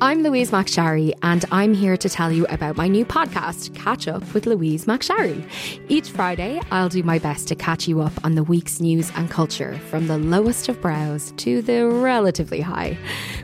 I'm 0.00 0.24
Louise 0.24 0.50
McSharry, 0.50 1.12
and 1.22 1.44
I'm 1.52 1.72
here 1.72 1.96
to 1.96 2.08
tell 2.08 2.32
you 2.32 2.46
about 2.46 2.76
my 2.76 2.88
new 2.88 3.04
podcast, 3.04 3.74
Catch 3.76 4.08
Up 4.08 4.34
with 4.34 4.44
Louise 4.44 4.86
McSharry. 4.86 5.48
Each 5.88 6.10
Friday, 6.10 6.60
I'll 6.72 6.88
do 6.88 7.04
my 7.04 7.20
best 7.20 7.46
to 7.48 7.54
catch 7.54 7.86
you 7.86 8.00
up 8.00 8.12
on 8.24 8.34
the 8.34 8.42
week's 8.42 8.80
news 8.80 9.12
and 9.14 9.30
culture, 9.30 9.78
from 9.90 10.08
the 10.08 10.18
lowest 10.18 10.68
of 10.68 10.80
brows 10.80 11.32
to 11.36 11.62
the 11.62 11.86
relatively 11.86 12.60
high. 12.60 12.98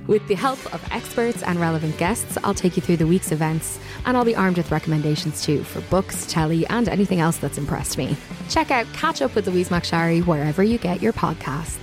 With 0.08 0.26
the 0.26 0.34
help 0.34 0.58
of 0.74 0.84
experts 0.92 1.44
and 1.44 1.60
relevant 1.60 1.96
guests, 1.98 2.36
I'll 2.42 2.54
take 2.54 2.76
you 2.76 2.82
through 2.82 2.96
the 2.96 3.06
week's 3.06 3.30
events, 3.30 3.78
and 4.04 4.16
I'll 4.16 4.24
be 4.24 4.34
armed 4.34 4.56
with 4.56 4.72
recommendations 4.72 5.42
too 5.42 5.62
for 5.62 5.80
books, 5.82 6.26
telly, 6.26 6.66
and 6.66 6.88
anything 6.88 7.20
else 7.20 7.36
that's 7.36 7.58
impressed 7.58 7.96
me. 7.96 8.16
Check 8.48 8.72
out 8.72 8.86
Catch 8.92 9.22
Up 9.22 9.36
with 9.36 9.46
Louise 9.46 9.68
McSharry 9.68 10.26
wherever 10.26 10.64
you 10.64 10.78
get 10.78 11.00
your 11.00 11.12
podcasts. 11.12 11.78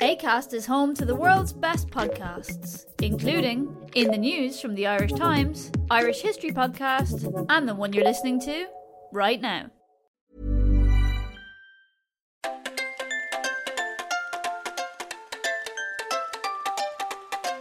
ACAST 0.00 0.52
is 0.54 0.66
home 0.66 0.92
to 0.94 1.04
the 1.04 1.14
world's 1.14 1.52
best 1.52 1.88
podcasts, 1.88 2.84
including 3.00 3.72
In 3.94 4.10
the 4.10 4.18
News 4.18 4.60
from 4.60 4.74
the 4.74 4.88
Irish 4.88 5.12
Times, 5.12 5.70
Irish 5.88 6.20
History 6.20 6.50
Podcast, 6.50 7.46
and 7.48 7.68
the 7.68 7.76
one 7.76 7.92
you're 7.92 8.02
listening 8.02 8.40
to 8.40 8.66
right 9.12 9.40
now. 9.40 9.70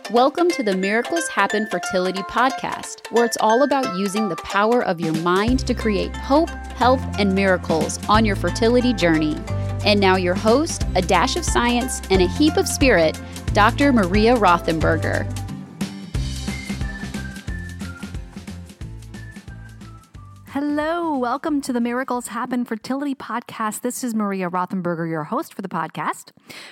Welcome 0.09 0.49
to 0.51 0.63
the 0.63 0.75
Miracles 0.75 1.27
Happen 1.27 1.67
Fertility 1.67 2.23
Podcast, 2.23 3.11
where 3.11 3.25
it's 3.25 3.37
all 3.41 3.61
about 3.61 3.95
using 3.95 4.27
the 4.29 4.37
power 4.37 4.83
of 4.83 4.99
your 4.99 5.13
mind 5.17 5.67
to 5.67 5.75
create 5.75 6.15
hope, 6.15 6.49
health, 6.49 7.03
and 7.19 7.35
miracles 7.35 7.99
on 8.09 8.25
your 8.25 8.35
fertility 8.35 8.93
journey. 8.93 9.37
And 9.85 9.99
now, 9.99 10.15
your 10.15 10.33
host, 10.33 10.85
a 10.95 11.01
dash 11.01 11.35
of 11.35 11.43
science 11.43 12.01
and 12.09 12.21
a 12.21 12.27
heap 12.27 12.55
of 12.55 12.69
spirit, 12.69 13.19
Dr. 13.53 13.91
Maria 13.91 14.35
Rothenberger. 14.35 15.27
Hello, 20.47 21.17
welcome 21.17 21.59
to 21.61 21.73
the 21.73 21.81
Miracles 21.81 22.27
Happen 22.27 22.63
Fertility 22.63 23.13
Podcast. 23.13 23.81
This 23.81 24.05
is 24.05 24.15
Maria 24.15 24.49
Rothenberger, 24.49 25.09
your 25.09 25.25
host 25.25 25.53
for 25.53 25.61
the 25.61 25.67
podcast. 25.67 26.31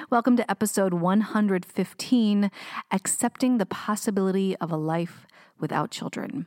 Welcome 0.09 0.37
to 0.37 0.49
episode 0.49 0.93
115 0.93 2.51
Accepting 2.91 3.57
the 3.57 3.65
Possibility 3.65 4.55
of 4.57 4.71
a 4.71 4.77
Life 4.77 5.27
Without 5.59 5.91
Children. 5.91 6.45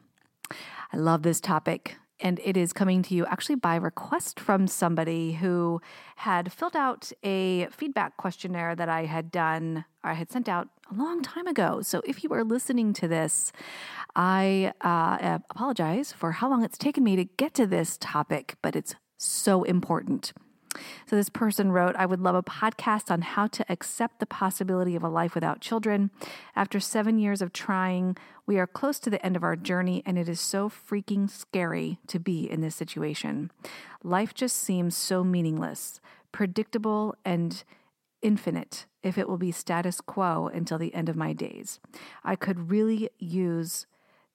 I 0.92 0.96
love 0.96 1.24
this 1.24 1.40
topic 1.40 1.96
and 2.20 2.40
it 2.44 2.56
is 2.56 2.72
coming 2.72 3.02
to 3.02 3.14
you 3.14 3.26
actually 3.26 3.56
by 3.56 3.76
request 3.76 4.38
from 4.38 4.66
somebody 4.66 5.32
who 5.32 5.80
had 6.16 6.52
filled 6.52 6.76
out 6.76 7.10
a 7.22 7.66
feedback 7.66 8.16
questionnaire 8.16 8.74
that 8.74 8.88
I 8.88 9.04
had 9.04 9.30
done, 9.30 9.84
or 10.02 10.10
I 10.10 10.14
had 10.14 10.30
sent 10.30 10.48
out 10.48 10.68
a 10.90 10.94
long 10.94 11.22
time 11.22 11.46
ago. 11.46 11.80
So 11.82 12.02
if 12.04 12.22
you 12.22 12.30
are 12.30 12.44
listening 12.44 12.92
to 12.94 13.08
this, 13.08 13.52
I 14.14 14.72
uh, 14.80 15.38
apologize 15.50 16.12
for 16.12 16.32
how 16.32 16.48
long 16.48 16.62
it's 16.64 16.78
taken 16.78 17.02
me 17.02 17.16
to 17.16 17.24
get 17.24 17.54
to 17.54 17.66
this 17.66 17.98
topic, 18.00 18.56
but 18.62 18.76
it's 18.76 18.94
so 19.18 19.64
important. 19.64 20.32
So, 21.06 21.16
this 21.16 21.28
person 21.28 21.72
wrote, 21.72 21.96
I 21.96 22.06
would 22.06 22.20
love 22.20 22.34
a 22.34 22.42
podcast 22.42 23.10
on 23.10 23.22
how 23.22 23.46
to 23.48 23.64
accept 23.68 24.20
the 24.20 24.26
possibility 24.26 24.96
of 24.96 25.02
a 25.02 25.08
life 25.08 25.34
without 25.34 25.60
children. 25.60 26.10
After 26.56 26.80
seven 26.80 27.18
years 27.18 27.42
of 27.42 27.52
trying, 27.52 28.16
we 28.46 28.58
are 28.58 28.66
close 28.66 28.98
to 29.00 29.10
the 29.10 29.24
end 29.24 29.36
of 29.36 29.44
our 29.44 29.56
journey, 29.56 30.02
and 30.04 30.18
it 30.18 30.28
is 30.28 30.40
so 30.40 30.68
freaking 30.68 31.30
scary 31.30 31.98
to 32.08 32.18
be 32.18 32.50
in 32.50 32.60
this 32.60 32.74
situation. 32.74 33.50
Life 34.02 34.34
just 34.34 34.56
seems 34.56 34.96
so 34.96 35.24
meaningless, 35.24 36.00
predictable, 36.32 37.14
and 37.24 37.64
infinite 38.22 38.86
if 39.02 39.18
it 39.18 39.28
will 39.28 39.36
be 39.36 39.52
status 39.52 40.00
quo 40.00 40.50
until 40.52 40.78
the 40.78 40.94
end 40.94 41.08
of 41.08 41.14
my 41.14 41.32
days. 41.32 41.78
I 42.24 42.34
could 42.34 42.70
really 42.70 43.10
use 43.18 43.86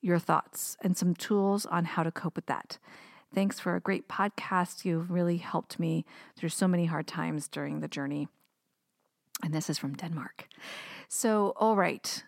your 0.01 0.19
thoughts 0.19 0.77
and 0.81 0.95
some 0.95 1.13
tools 1.16 1.66
on 1.66 1.85
how 1.85 2.03
to 2.03 2.11
cope 2.11 2.35
with 2.35 2.45
that. 2.45 2.77
Thanks 3.34 3.59
for 3.59 3.75
a 3.75 3.79
great 3.79 4.07
podcast. 4.07 4.85
You've 4.85 5.12
really 5.12 5.38
helped 5.38 5.79
me 5.79 6.03
through 6.35 6.50
so 6.50 6.67
many 6.67 6.85
hard 6.85 7.06
times 7.06 7.47
during 7.47 7.79
the 7.79 7.88
journey. 7.88 8.28
And 9.44 9.53
this 9.53 9.69
is 9.69 9.78
from 9.78 9.94
Denmark. 9.94 10.47
So, 11.07 11.53
all 11.56 11.75
right, 11.75 12.23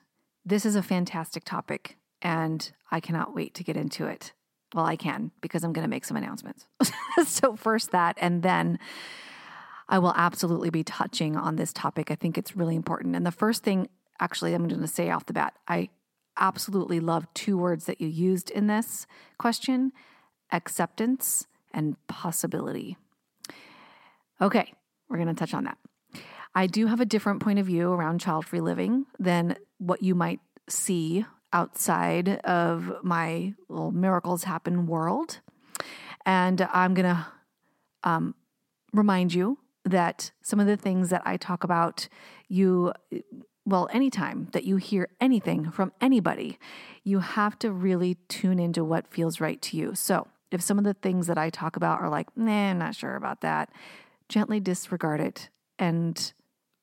this 0.45 0.65
is 0.65 0.75
a 0.75 0.83
fantastic 0.83 1.43
topic, 1.43 1.97
and 2.21 2.71
I 2.91 2.99
cannot 2.99 3.33
wait 3.33 3.55
to 3.55 3.63
get 3.63 3.77
into 3.77 4.05
it. 4.05 4.33
Well, 4.73 4.85
I 4.85 4.95
can 4.95 5.31
because 5.41 5.63
I'm 5.63 5.73
going 5.73 5.83
to 5.83 5.89
make 5.89 6.05
some 6.05 6.17
announcements. 6.17 6.67
so, 7.25 7.55
first 7.55 7.91
that, 7.91 8.17
and 8.21 8.43
then 8.43 8.79
I 9.89 9.99
will 9.99 10.13
absolutely 10.15 10.69
be 10.69 10.83
touching 10.83 11.35
on 11.35 11.55
this 11.55 11.73
topic. 11.73 12.11
I 12.11 12.15
think 12.15 12.37
it's 12.37 12.55
really 12.55 12.75
important. 12.75 13.15
And 13.15 13.25
the 13.25 13.31
first 13.31 13.63
thing, 13.63 13.89
actually, 14.19 14.53
I'm 14.53 14.67
going 14.67 14.79
to 14.79 14.87
say 14.87 15.09
off 15.09 15.25
the 15.25 15.33
bat, 15.33 15.55
I 15.67 15.89
absolutely 16.37 16.99
love 16.99 17.27
two 17.33 17.57
words 17.57 17.85
that 17.85 17.99
you 17.99 18.07
used 18.07 18.49
in 18.51 18.67
this 18.67 19.05
question 19.37 19.91
acceptance, 20.51 21.47
and 21.73 21.95
possibility. 22.07 22.97
Okay, 24.41 24.73
we're 25.09 25.17
going 25.17 25.27
to 25.27 25.33
touch 25.33 25.53
on 25.53 25.65
that. 25.65 25.77
I 26.53 26.67
do 26.67 26.87
have 26.87 26.99
a 26.99 27.05
different 27.05 27.41
point 27.41 27.59
of 27.59 27.65
view 27.65 27.91
around 27.91 28.19
child 28.19 28.45
free 28.45 28.59
living 28.59 29.05
than 29.19 29.55
what 29.77 30.03
you 30.03 30.15
might 30.15 30.41
see 30.67 31.25
outside 31.53 32.39
of 32.39 32.91
my 33.03 33.53
little 33.69 33.91
miracles 33.91 34.43
happen 34.43 34.85
world. 34.85 35.39
And 36.25 36.67
I'm 36.73 36.93
going 36.93 37.15
to 37.15 37.25
um, 38.03 38.35
remind 38.93 39.33
you 39.33 39.59
that 39.85 40.31
some 40.41 40.59
of 40.59 40.67
the 40.67 40.77
things 40.77 41.09
that 41.09 41.21
I 41.25 41.37
talk 41.37 41.63
about, 41.63 42.07
you, 42.47 42.93
well, 43.65 43.89
anytime 43.91 44.49
that 44.51 44.63
you 44.63 44.77
hear 44.77 45.09
anything 45.19 45.71
from 45.71 45.91
anybody, 45.99 46.59
you 47.03 47.19
have 47.19 47.57
to 47.59 47.71
really 47.71 48.15
tune 48.27 48.59
into 48.59 48.83
what 48.83 49.11
feels 49.11 49.39
right 49.39 49.61
to 49.63 49.77
you. 49.77 49.95
So, 49.95 50.27
if 50.51 50.61
some 50.61 50.77
of 50.77 50.83
the 50.83 50.93
things 50.93 51.27
that 51.27 51.37
I 51.37 51.49
talk 51.49 51.75
about 51.75 52.01
are 52.01 52.09
like, 52.09 52.27
nah, 52.35 52.69
I'm 52.71 52.77
not 52.77 52.95
sure 52.95 53.15
about 53.15 53.41
that, 53.41 53.69
gently 54.29 54.59
disregard 54.59 55.21
it 55.21 55.49
and 55.79 56.33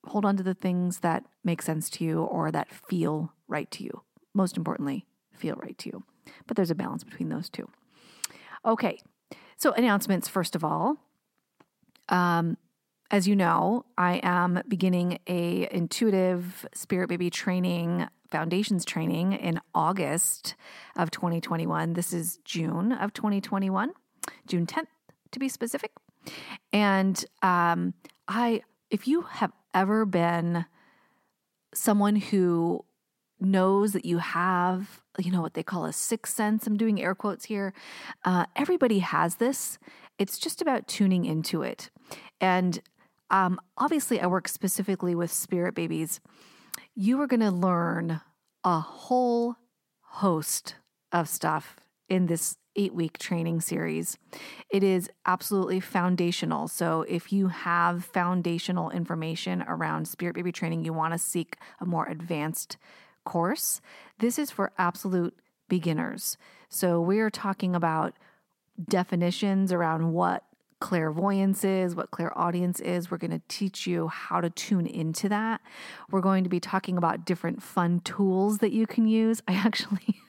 hold 0.06 0.24
on 0.24 0.36
to 0.36 0.42
the 0.42 0.54
things 0.54 1.00
that 1.00 1.24
make 1.44 1.62
sense 1.62 1.90
to 1.90 2.04
you 2.04 2.22
or 2.22 2.50
that 2.50 2.70
feel 2.70 3.32
right 3.46 3.70
to 3.72 3.84
you. 3.84 4.02
Most 4.34 4.56
importantly, 4.56 5.06
feel 5.32 5.56
right 5.56 5.76
to 5.78 5.90
you. 5.90 6.02
But 6.46 6.56
there's 6.56 6.70
a 6.70 6.74
balance 6.74 7.04
between 7.04 7.28
those 7.28 7.48
two. 7.48 7.68
Okay, 8.64 9.00
so 9.56 9.72
announcements 9.72 10.28
first 10.28 10.54
of 10.56 10.64
all. 10.64 10.96
Um, 12.08 12.56
as 13.10 13.26
you 13.26 13.36
know, 13.36 13.86
I 13.96 14.20
am 14.22 14.62
beginning 14.68 15.18
a 15.26 15.68
intuitive 15.70 16.66
spirit 16.74 17.08
baby 17.08 17.30
training 17.30 18.06
foundations 18.30 18.84
training 18.84 19.32
in 19.32 19.60
August 19.74 20.54
of 20.96 21.10
2021. 21.10 21.94
This 21.94 22.12
is 22.12 22.38
June 22.44 22.92
of 22.92 23.12
2021, 23.12 23.92
June 24.46 24.66
10th 24.66 24.86
to 25.32 25.38
be 25.38 25.48
specific. 25.48 25.92
And 26.72 27.24
um, 27.42 27.94
I, 28.26 28.62
if 28.90 29.08
you 29.08 29.22
have 29.22 29.52
ever 29.74 30.04
been 30.04 30.66
someone 31.74 32.16
who 32.16 32.84
knows 33.40 33.92
that 33.92 34.04
you 34.04 34.18
have, 34.18 35.00
you 35.18 35.30
know, 35.30 35.40
what 35.40 35.54
they 35.54 35.62
call 35.62 35.84
a 35.84 35.92
sixth 35.92 36.34
sense, 36.34 36.66
I'm 36.66 36.76
doing 36.76 37.00
air 37.00 37.14
quotes 37.14 37.46
here. 37.46 37.72
Uh, 38.24 38.46
everybody 38.56 38.98
has 38.98 39.36
this. 39.36 39.78
It's 40.18 40.38
just 40.38 40.60
about 40.60 40.88
tuning 40.88 41.24
into 41.24 41.62
it. 41.62 41.90
And 42.40 42.80
um, 43.30 43.60
obviously, 43.76 44.20
I 44.20 44.26
work 44.26 44.48
specifically 44.48 45.14
with 45.14 45.32
spirit 45.32 45.74
babies. 45.74 46.20
You 47.00 47.20
are 47.20 47.28
going 47.28 47.38
to 47.38 47.52
learn 47.52 48.22
a 48.64 48.80
whole 48.80 49.54
host 50.00 50.74
of 51.12 51.28
stuff 51.28 51.76
in 52.08 52.26
this 52.26 52.56
eight 52.74 52.92
week 52.92 53.18
training 53.20 53.60
series. 53.60 54.18
It 54.68 54.82
is 54.82 55.08
absolutely 55.24 55.78
foundational. 55.78 56.66
So, 56.66 57.02
if 57.02 57.32
you 57.32 57.46
have 57.46 58.04
foundational 58.04 58.90
information 58.90 59.62
around 59.68 60.08
spirit 60.08 60.34
baby 60.34 60.50
training, 60.50 60.84
you 60.84 60.92
want 60.92 61.14
to 61.14 61.20
seek 61.20 61.58
a 61.80 61.86
more 61.86 62.08
advanced 62.08 62.78
course, 63.24 63.80
this 64.18 64.36
is 64.36 64.50
for 64.50 64.72
absolute 64.76 65.38
beginners. 65.68 66.36
So, 66.68 67.00
we're 67.00 67.30
talking 67.30 67.76
about 67.76 68.14
definitions 68.88 69.72
around 69.72 70.14
what 70.14 70.42
clairvoyance 70.80 71.64
is, 71.64 71.94
what 71.94 72.10
clairaudience 72.10 72.80
is. 72.80 73.10
We're 73.10 73.18
going 73.18 73.32
to 73.32 73.42
teach 73.48 73.86
you 73.86 74.08
how 74.08 74.40
to 74.40 74.50
tune 74.50 74.86
into 74.86 75.28
that. 75.28 75.60
We're 76.10 76.20
going 76.20 76.44
to 76.44 76.50
be 76.50 76.60
talking 76.60 76.96
about 76.96 77.24
different 77.24 77.62
fun 77.62 78.00
tools 78.00 78.58
that 78.58 78.72
you 78.72 78.86
can 78.86 79.06
use. 79.06 79.42
I 79.48 79.54
actually, 79.54 80.20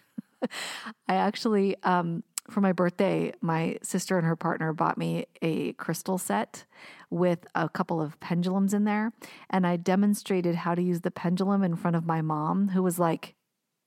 I 1.07 1.15
actually, 1.15 1.75
um, 1.83 2.23
for 2.49 2.61
my 2.61 2.71
birthday, 2.71 3.33
my 3.41 3.77
sister 3.83 4.17
and 4.17 4.25
her 4.25 4.35
partner 4.35 4.73
bought 4.73 4.97
me 4.97 5.27
a 5.41 5.73
crystal 5.73 6.17
set 6.17 6.65
with 7.09 7.45
a 7.53 7.69
couple 7.69 8.01
of 8.01 8.19
pendulums 8.19 8.73
in 8.73 8.85
there. 8.85 9.13
And 9.49 9.67
I 9.67 9.75
demonstrated 9.75 10.55
how 10.55 10.75
to 10.75 10.81
use 10.81 11.01
the 11.01 11.11
pendulum 11.11 11.63
in 11.63 11.75
front 11.75 11.95
of 11.95 12.05
my 12.05 12.21
mom, 12.21 12.69
who 12.69 12.81
was 12.81 12.99
like, 12.99 13.35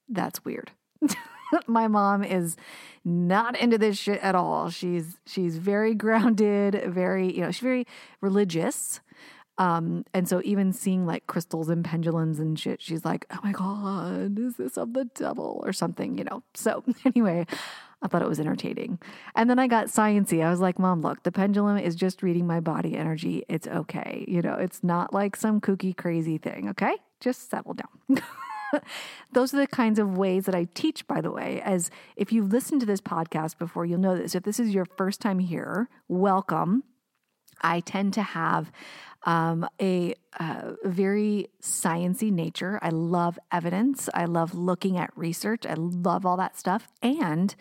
that's 0.09 0.45
weird. 0.45 0.73
my 1.67 1.89
mom 1.89 2.25
is 2.25 2.57
not 3.05 3.59
into 3.59 3.79
this 3.79 3.99
shit 3.99 4.21
at 4.21 4.35
all. 4.35 4.71
She's 4.71 5.19
she's 5.27 5.57
very 5.57 5.95
grounded, 5.95 6.83
very, 6.87 7.33
you 7.33 7.43
know, 7.43 7.51
she's 7.51 7.61
very 7.63 7.87
religious. 8.21 9.01
Um, 9.59 10.05
and 10.15 10.27
so 10.27 10.41
even 10.45 10.73
seeing 10.73 11.07
like 11.07 11.27
crystals 11.27 11.69
and 11.69 11.85
pendulums 11.85 12.39
and 12.39 12.59
shit, 12.59 12.81
she's 12.81 13.05
like, 13.05 13.27
"Oh 13.31 13.39
my 13.43 13.53
god, 13.53 14.39
is 14.39 14.57
this 14.57 14.79
of 14.79 14.95
the 14.95 15.05
devil 15.05 15.63
or 15.65 15.73
something?" 15.73 16.17
You 16.17 16.25
know. 16.25 16.43
So 16.55 16.83
anyway, 17.05 17.47
I 18.01 18.09
thought 18.09 18.23
it 18.23 18.29
was 18.29 18.41
entertaining. 18.41 18.99
And 19.35 19.51
then 19.51 19.59
I 19.59 19.67
got 19.67 19.87
sciency. 19.87 20.43
I 20.43 20.51
was 20.51 20.61
like, 20.61 20.79
"Mom, 20.79 21.03
look, 21.03 21.23
the 21.23 21.33
pendulum 21.33 21.77
is 21.77 21.95
just 21.95 22.23
reading 22.23 22.47
my 22.47 22.61
body 22.61 22.97
energy. 22.97 23.45
It's 23.49 23.69
okay. 23.69 24.25
You 24.27 24.41
know, 24.41 24.55
it's 24.55 24.83
not 24.83 25.13
like 25.13 25.37
some 25.37 25.61
kooky 25.61 25.95
crazy 25.97 26.39
thing. 26.39 26.71
Okay, 26.71 26.97
just 27.21 27.51
settle 27.51 27.75
down." 27.75 28.23
Those 29.33 29.55
are 29.55 29.59
the 29.59 29.67
kinds 29.67 29.99
of 29.99 30.17
ways 30.17 30.47
that 30.47 30.55
I 30.55 30.69
teach, 30.75 31.07
by 31.07 31.21
the 31.21 31.31
way. 31.31 31.61
As 31.63 31.91
if 32.17 32.33
you've 32.33 32.53
listened 32.53 32.81
to 32.81 32.87
this 32.87 33.01
podcast 33.01 33.59
before, 33.59 33.85
you'll 33.85 34.01
know 34.01 34.17
this. 34.17 34.35
If 34.35 34.43
this 34.43 34.61
is 34.61 34.75
your 34.75 34.85
first 34.85 35.21
time 35.21 35.39
here, 35.39 35.89
welcome. 36.09 36.85
I 37.61 37.81
tend 37.81 38.15
to 38.15 38.23
have 38.23 38.73
um, 39.25 39.69
a 39.81 40.15
uh, 40.41 40.73
very 40.83 41.49
sciency 41.63 42.33
nature. 42.33 42.79
I 42.83 42.89
love 42.89 43.39
evidence. 43.53 44.09
I 44.15 44.25
love 44.25 44.55
looking 44.55 44.97
at 44.99 45.17
research. 45.17 45.65
I 45.65 45.75
love 45.75 46.27
all 46.27 46.37
that 46.39 46.59
stuff, 46.59 46.89
and 47.03 47.55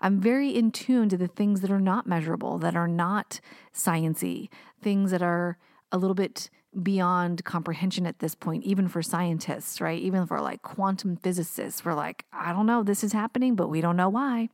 I'm 0.00 0.20
very 0.20 0.50
in 0.50 0.70
tune 0.70 1.08
to 1.08 1.16
the 1.16 1.26
things 1.26 1.60
that 1.62 1.70
are 1.70 1.80
not 1.80 2.06
measurable, 2.06 2.58
that 2.58 2.76
are 2.76 2.86
not 2.86 3.40
sciency, 3.74 4.48
things 4.80 5.10
that 5.10 5.22
are 5.22 5.58
a 5.90 5.98
little 5.98 6.14
bit 6.14 6.50
beyond 6.82 7.44
comprehension 7.44 8.06
at 8.06 8.18
this 8.18 8.34
point, 8.34 8.64
even 8.64 8.88
for 8.88 9.02
scientists, 9.02 9.80
right? 9.80 10.00
Even 10.00 10.26
for 10.26 10.40
like 10.40 10.62
quantum 10.62 11.16
physicists, 11.16 11.84
we're 11.84 11.94
like, 11.94 12.24
I 12.32 12.52
don't 12.52 12.66
know, 12.66 12.82
this 12.82 13.02
is 13.02 13.12
happening, 13.12 13.54
but 13.54 13.68
we 13.68 13.80
don't 13.80 13.96
know 13.96 14.08
why. 14.08 14.48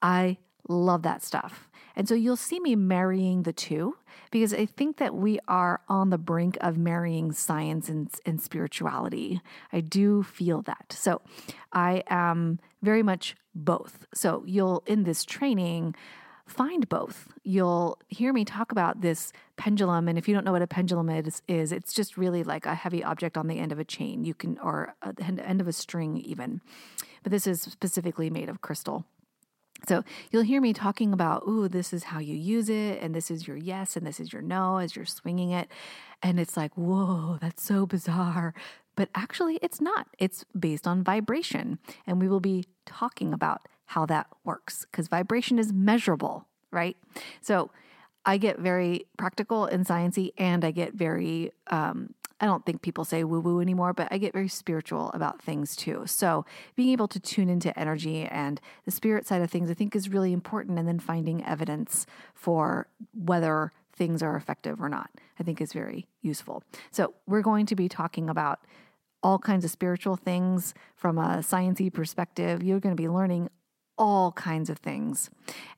I 0.00 0.38
love 0.68 1.02
that 1.02 1.22
stuff. 1.22 1.68
And 1.96 2.08
so 2.08 2.14
you'll 2.14 2.36
see 2.36 2.58
me 2.60 2.74
marrying 2.74 3.42
the 3.42 3.52
two 3.52 3.96
because 4.30 4.52
I 4.52 4.66
think 4.66 4.96
that 4.96 5.14
we 5.14 5.38
are 5.46 5.80
on 5.88 6.10
the 6.10 6.18
brink 6.18 6.58
of 6.60 6.76
marrying 6.76 7.32
science 7.32 7.88
and, 7.88 8.10
and 8.26 8.40
spirituality. 8.40 9.40
I 9.72 9.80
do 9.80 10.22
feel 10.22 10.62
that. 10.62 10.96
So 10.96 11.20
I 11.72 12.02
am 12.08 12.58
very 12.82 13.02
much 13.02 13.36
both. 13.54 14.06
So 14.12 14.42
you'll, 14.46 14.82
in 14.86 15.04
this 15.04 15.24
training, 15.24 15.94
find 16.46 16.88
both. 16.88 17.28
You'll 17.42 17.98
hear 18.08 18.32
me 18.32 18.44
talk 18.44 18.72
about 18.72 19.00
this 19.00 19.32
pendulum, 19.56 20.08
and 20.08 20.18
if 20.18 20.28
you 20.28 20.34
don't 20.34 20.44
know 20.44 20.52
what 20.52 20.62
a 20.62 20.66
pendulum 20.66 21.08
is, 21.08 21.42
is 21.48 21.72
it's 21.72 21.92
just 21.92 22.16
really 22.16 22.44
like 22.44 22.66
a 22.66 22.74
heavy 22.74 23.02
object 23.02 23.36
on 23.36 23.46
the 23.46 23.58
end 23.58 23.72
of 23.72 23.78
a 23.78 23.84
chain. 23.84 24.24
You 24.24 24.34
can, 24.34 24.58
or 24.58 24.94
at 25.02 25.16
the 25.16 25.24
end 25.24 25.60
of 25.60 25.68
a 25.68 25.72
string, 25.72 26.18
even. 26.18 26.60
But 27.22 27.32
this 27.32 27.46
is 27.46 27.62
specifically 27.62 28.30
made 28.30 28.48
of 28.48 28.60
crystal. 28.60 29.04
So 29.88 30.02
you'll 30.30 30.42
hear 30.42 30.60
me 30.60 30.72
talking 30.72 31.12
about, 31.12 31.42
ooh, 31.46 31.68
this 31.68 31.92
is 31.92 32.04
how 32.04 32.18
you 32.18 32.34
use 32.34 32.68
it, 32.68 33.02
and 33.02 33.14
this 33.14 33.30
is 33.30 33.46
your 33.46 33.56
yes, 33.56 33.96
and 33.96 34.06
this 34.06 34.20
is 34.20 34.32
your 34.32 34.42
no 34.42 34.78
as 34.78 34.96
you're 34.96 35.04
swinging 35.04 35.50
it. 35.50 35.68
And 36.22 36.40
it's 36.40 36.56
like, 36.56 36.74
whoa, 36.74 37.38
that's 37.40 37.62
so 37.62 37.84
bizarre. 37.84 38.54
But 38.96 39.08
actually, 39.14 39.58
it's 39.60 39.80
not. 39.80 40.06
It's 40.18 40.44
based 40.58 40.86
on 40.86 41.02
vibration. 41.02 41.78
And 42.06 42.20
we 42.20 42.28
will 42.28 42.40
be 42.40 42.64
talking 42.86 43.34
about 43.34 43.62
how 43.94 44.04
that 44.04 44.26
works 44.42 44.86
because 44.90 45.06
vibration 45.06 45.56
is 45.56 45.72
measurable, 45.72 46.48
right? 46.72 46.96
So 47.40 47.70
I 48.26 48.38
get 48.38 48.58
very 48.58 49.06
practical 49.16 49.66
and 49.66 49.86
sciencey, 49.86 50.32
and 50.36 50.64
I 50.64 50.72
get 50.72 50.94
very 50.94 51.52
um, 51.68 52.14
I 52.40 52.46
don't 52.46 52.66
think 52.66 52.82
people 52.82 53.04
say 53.04 53.22
woo 53.22 53.38
woo 53.38 53.60
anymore, 53.60 53.92
but 53.92 54.08
I 54.10 54.18
get 54.18 54.32
very 54.32 54.48
spiritual 54.48 55.12
about 55.14 55.40
things 55.40 55.76
too. 55.76 56.02
So 56.06 56.44
being 56.74 56.90
able 56.90 57.06
to 57.08 57.20
tune 57.20 57.48
into 57.48 57.78
energy 57.78 58.24
and 58.24 58.60
the 58.84 58.90
spirit 58.90 59.28
side 59.28 59.40
of 59.40 59.50
things, 59.50 59.70
I 59.70 59.74
think 59.74 59.94
is 59.94 60.08
really 60.08 60.32
important. 60.32 60.76
And 60.76 60.88
then 60.88 60.98
finding 60.98 61.44
evidence 61.44 62.04
for 62.34 62.88
whether 63.14 63.72
things 63.94 64.24
are 64.24 64.34
effective 64.34 64.82
or 64.82 64.88
not, 64.88 65.10
I 65.38 65.44
think 65.44 65.60
is 65.60 65.72
very 65.72 66.08
useful. 66.20 66.64
So 66.90 67.14
we're 67.28 67.42
going 67.42 67.66
to 67.66 67.76
be 67.76 67.88
talking 67.88 68.28
about 68.28 68.58
all 69.22 69.38
kinds 69.38 69.64
of 69.64 69.70
spiritual 69.70 70.16
things 70.16 70.74
from 70.96 71.16
a 71.16 71.38
sciencey 71.38 71.92
perspective. 71.92 72.64
You're 72.64 72.80
going 72.80 72.96
to 72.96 73.00
be 73.00 73.08
learning 73.08 73.48
all 73.98 74.32
kinds 74.32 74.70
of 74.70 74.78
things. 74.78 75.30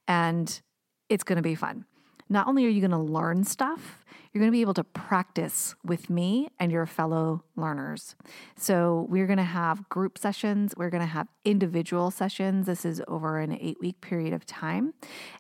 And 0.09 0.61
it's 1.09 1.25
going 1.25 1.37
to 1.37 1.43
be 1.43 1.55
fun. 1.55 1.85
Not 2.29 2.49
only 2.49 2.67
are 2.67 2.71
you 2.71 2.81
going 2.81 2.91
to 2.91 2.99
learn 2.99 3.45
stuff, 3.45 4.05
you're 4.33 4.41
going 4.41 4.51
to 4.51 4.57
be 4.57 4.61
able 4.61 4.75
to 4.75 4.85
practice 4.85 5.77
with 5.85 6.11
me 6.11 6.49
and 6.59 6.73
your 6.73 6.85
fellow 6.85 7.45
learners. 7.55 8.17
So, 8.57 9.07
we're 9.09 9.27
going 9.27 9.37
to 9.37 9.45
have 9.45 9.89
group 9.89 10.19
sessions, 10.19 10.75
we're 10.77 10.91
going 10.91 11.03
to 11.03 11.07
have 11.07 11.29
individual 11.45 12.11
sessions. 12.11 12.67
This 12.67 12.85
is 12.85 13.01
over 13.07 13.39
an 13.39 13.57
eight 13.61 13.79
week 13.81 14.01
period 14.01 14.33
of 14.33 14.45
time, 14.45 14.93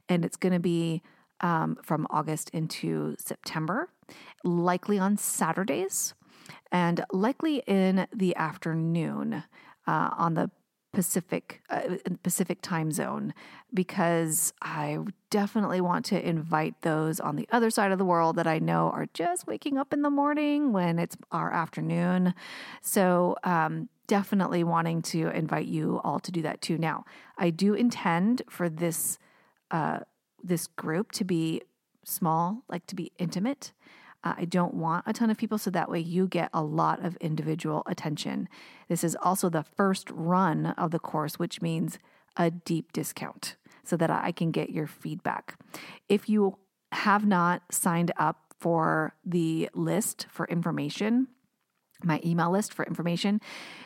and 0.08 0.24
it's 0.24 0.36
going 0.36 0.52
to 0.52 0.60
be 0.60 1.02
um, 1.40 1.76
from 1.82 2.06
August 2.08 2.50
into 2.50 3.16
September, 3.18 3.90
likely 4.44 4.98
on 4.98 5.16
Saturdays, 5.16 6.14
and 6.70 7.04
likely 7.12 7.62
in 7.66 8.06
the 8.14 8.34
afternoon 8.36 9.42
uh, 9.86 10.10
on 10.16 10.34
the 10.34 10.50
Pacific 10.96 11.60
uh, 11.68 11.96
Pacific 12.22 12.62
time 12.62 12.90
zone 12.90 13.34
because 13.74 14.54
I 14.62 14.96
definitely 15.28 15.82
want 15.82 16.06
to 16.06 16.26
invite 16.26 16.80
those 16.80 17.20
on 17.20 17.36
the 17.36 17.46
other 17.52 17.68
side 17.68 17.92
of 17.92 17.98
the 17.98 18.04
world 18.06 18.36
that 18.36 18.46
I 18.46 18.58
know 18.58 18.88
are 18.88 19.04
just 19.12 19.46
waking 19.46 19.76
up 19.76 19.92
in 19.92 20.00
the 20.00 20.08
morning 20.08 20.72
when 20.72 20.98
it's 20.98 21.14
our 21.30 21.52
afternoon. 21.52 22.32
So 22.80 23.36
um, 23.44 23.90
definitely 24.06 24.64
wanting 24.64 25.02
to 25.02 25.28
invite 25.28 25.66
you 25.66 26.00
all 26.02 26.18
to 26.20 26.32
do 26.32 26.40
that 26.40 26.62
too. 26.62 26.78
Now, 26.78 27.04
I 27.36 27.50
do 27.50 27.74
intend 27.74 28.40
for 28.48 28.70
this 28.70 29.18
uh, 29.70 29.98
this 30.42 30.66
group 30.66 31.12
to 31.12 31.24
be 31.24 31.60
small, 32.04 32.62
like 32.70 32.86
to 32.86 32.94
be 32.94 33.12
intimate. 33.18 33.72
Uh, 34.26 34.34
I 34.38 34.44
don't 34.44 34.74
want 34.74 35.04
a 35.06 35.12
ton 35.12 35.30
of 35.30 35.36
people, 35.36 35.56
so 35.56 35.70
that 35.70 35.88
way 35.88 36.00
you 36.00 36.26
get 36.26 36.50
a 36.52 36.60
lot 36.60 37.04
of 37.04 37.14
individual 37.18 37.84
attention. 37.86 38.48
This 38.88 39.04
is 39.04 39.16
also 39.22 39.48
the 39.48 39.62
first 39.62 40.10
run 40.10 40.66
of 40.66 40.90
the 40.90 40.98
course, 40.98 41.38
which 41.38 41.62
means 41.62 42.00
a 42.36 42.50
deep 42.50 42.92
discount 42.92 43.54
so 43.84 43.96
that 43.96 44.10
I 44.10 44.32
can 44.32 44.50
get 44.50 44.70
your 44.70 44.88
feedback. 44.88 45.56
If 46.08 46.28
you 46.28 46.58
have 46.90 47.24
not 47.24 47.62
signed 47.70 48.10
up 48.16 48.52
for 48.58 49.14
the 49.24 49.70
list 49.74 50.26
for 50.28 50.44
information, 50.46 51.28
my 52.02 52.20
email 52.24 52.50
list 52.50 52.72
for 52.72 52.84
information, 52.84 53.40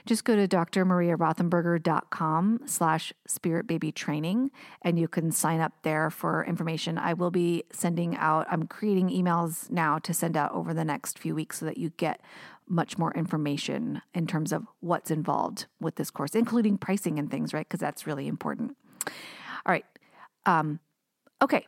just 0.07 0.25
go 0.25 0.37
to 0.37 0.49
drmariarothenberger.com 0.49 2.61
slash 2.67 3.13
spiritbabytraining 3.29 4.51
and 4.83 4.99
you 4.99 5.09
can 5.09 5.31
sign 5.31 5.61
up 5.61 5.73
there 5.83 6.11
for 6.11 6.45
information. 6.45 6.99
I 6.99 7.15
will 7.15 7.31
be 7.31 7.65
sending 7.73 8.17
out, 8.17 8.47
I'm 8.51 8.67
creating 8.67 9.11
emails 9.11 9.71
now 9.71 9.99
to 10.01 10.13
send 10.13 10.37
out 10.37 10.53
over 10.53 10.75
the 10.75 10.85
next 10.85 11.19
few 11.19 11.35
weeks 11.35 11.61
so 11.61 11.67
that 11.67 11.79
you 11.79 11.91
get 11.91 12.21
much 12.69 12.99
more 12.99 13.13
information 13.15 14.03
in 14.15 14.27
terms 14.27 14.53
of 14.53 14.67
what's 14.81 15.11
involved 15.11 15.67
with 15.81 15.97
this 15.97 16.11
course, 16.11 16.35
including 16.35 16.79
pricing 16.79 17.19
and 17.19 17.31
things, 17.31 17.53
right? 17.53 17.69
Because 17.69 17.81
that's 17.81 18.07
really 18.07 18.29
important. 18.29 18.77
All 19.07 19.73
right. 19.73 19.85
Um, 20.47 20.81
okay 21.43 21.67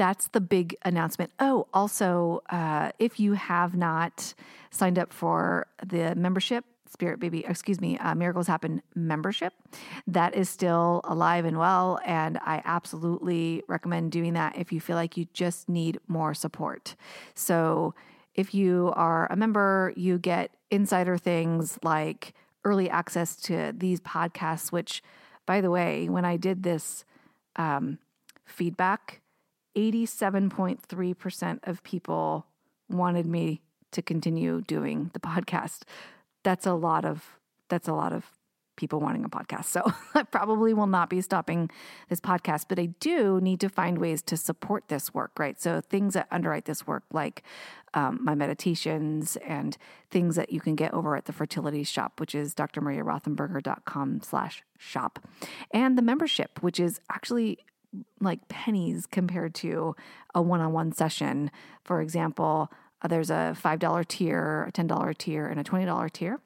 that's 0.00 0.28
the 0.28 0.40
big 0.40 0.74
announcement. 0.82 1.30
Oh, 1.38 1.66
also, 1.74 2.40
uh, 2.48 2.90
if 2.98 3.20
you 3.20 3.34
have 3.34 3.76
not 3.76 4.32
signed 4.70 4.98
up 4.98 5.12
for 5.12 5.66
the 5.86 6.14
membership 6.14 6.64
Spirit 6.88 7.20
Baby, 7.20 7.44
excuse 7.46 7.82
me, 7.82 7.98
uh, 7.98 8.14
Miracles 8.14 8.46
Happen 8.46 8.80
membership. 8.94 9.52
That 10.06 10.34
is 10.34 10.48
still 10.48 11.02
alive 11.04 11.44
and 11.44 11.58
well. 11.58 12.00
And 12.06 12.38
I 12.38 12.62
absolutely 12.64 13.62
recommend 13.68 14.10
doing 14.10 14.32
that 14.32 14.56
if 14.56 14.72
you 14.72 14.80
feel 14.80 14.96
like 14.96 15.18
you 15.18 15.26
just 15.34 15.68
need 15.68 16.00
more 16.08 16.32
support. 16.32 16.96
So 17.34 17.94
if 18.34 18.54
you 18.54 18.94
are 18.96 19.30
a 19.30 19.36
member, 19.36 19.92
you 19.96 20.18
get 20.18 20.50
insider 20.70 21.18
things 21.18 21.78
like 21.82 22.32
early 22.64 22.88
access 22.88 23.36
to 23.42 23.74
these 23.76 24.00
podcasts, 24.00 24.72
which, 24.72 25.02
by 25.44 25.60
the 25.60 25.70
way, 25.70 26.08
when 26.08 26.24
I 26.24 26.38
did 26.38 26.62
this 26.62 27.04
um, 27.56 27.98
feedback, 28.46 29.19
87.3% 29.76 31.58
of 31.62 31.82
people 31.82 32.46
wanted 32.88 33.26
me 33.26 33.62
to 33.92 34.02
continue 34.02 34.60
doing 34.62 35.10
the 35.12 35.20
podcast. 35.20 35.82
That's 36.42 36.66
a 36.66 36.74
lot 36.74 37.04
of 37.04 37.38
that's 37.68 37.86
a 37.86 37.92
lot 37.92 38.12
of 38.12 38.32
people 38.80 38.98
wanting 38.98 39.24
a 39.24 39.28
podcast. 39.28 39.66
So 39.66 39.92
I 40.14 40.22
probably 40.22 40.72
will 40.72 40.86
not 40.86 41.10
be 41.10 41.20
stopping 41.20 41.70
this 42.08 42.20
podcast, 42.20 42.64
but 42.68 42.78
I 42.78 42.86
do 42.98 43.38
need 43.40 43.60
to 43.60 43.68
find 43.68 43.98
ways 43.98 44.22
to 44.22 44.36
support 44.36 44.88
this 44.88 45.12
work, 45.12 45.32
right? 45.38 45.60
So 45.60 45.80
things 45.80 46.14
that 46.14 46.26
underwrite 46.30 46.64
this 46.64 46.86
work, 46.86 47.04
like 47.12 47.42
um, 47.92 48.18
my 48.22 48.34
meditations 48.34 49.36
and 49.36 49.76
things 50.10 50.34
that 50.36 50.50
you 50.50 50.60
can 50.60 50.74
get 50.74 50.94
over 50.94 51.14
at 51.14 51.26
the 51.26 51.32
fertility 51.32 51.84
shop, 51.84 52.18
which 52.18 52.34
is 52.34 52.54
drmariarothenberger.com 52.54 54.22
slash 54.22 54.64
shop. 54.78 55.18
And 55.70 55.98
the 55.98 56.02
membership, 56.02 56.62
which 56.62 56.80
is 56.80 57.00
actually 57.10 57.58
like 58.20 58.48
pennies 58.48 59.06
compared 59.06 59.54
to 59.56 59.96
a 60.34 60.42
one-on-one 60.42 60.92
session. 60.92 61.50
For 61.84 62.00
example, 62.00 62.70
uh, 63.02 63.08
there's 63.08 63.30
a 63.30 63.56
$5 63.60 64.08
tier, 64.08 64.66
a 64.68 64.72
$10 64.72 65.18
tier, 65.18 65.46
and 65.46 65.60
a 65.60 65.64
$20 65.64 66.12
tier. 66.12 66.40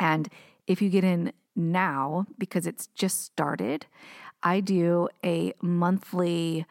And 0.00 0.28
if 0.66 0.82
you 0.82 0.90
get 0.90 1.04
in 1.04 1.32
now, 1.54 2.26
because 2.38 2.66
it's 2.66 2.88
just 2.88 3.24
started, 3.24 3.86
I 4.42 4.60
do 4.60 5.08
a 5.24 5.52
monthly 5.62 6.66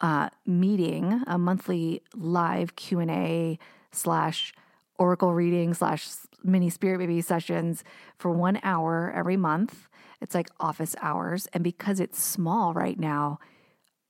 uh, 0.00 0.28
meeting, 0.46 1.22
a 1.26 1.38
monthly 1.38 2.02
live 2.14 2.76
Q 2.76 3.00
and 3.00 3.10
A 3.10 3.58
slash 3.92 4.52
oracle 4.98 5.32
reading 5.32 5.74
slash 5.74 6.06
mini 6.42 6.70
spirit 6.70 6.98
baby 6.98 7.20
sessions 7.20 7.82
for 8.18 8.30
one 8.30 8.60
hour 8.62 9.12
every 9.14 9.36
month. 9.36 9.88
It's 10.20 10.34
like 10.34 10.48
office 10.58 10.96
hours, 11.00 11.46
and 11.52 11.62
because 11.62 12.00
it's 12.00 12.22
small 12.22 12.72
right 12.72 12.98
now, 12.98 13.38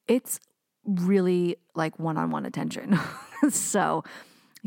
it's 0.07 0.41
really 0.85 1.57
like 1.75 1.99
one 1.99 2.17
on 2.17 2.31
one 2.31 2.47
attention. 2.47 2.99
so 3.51 4.05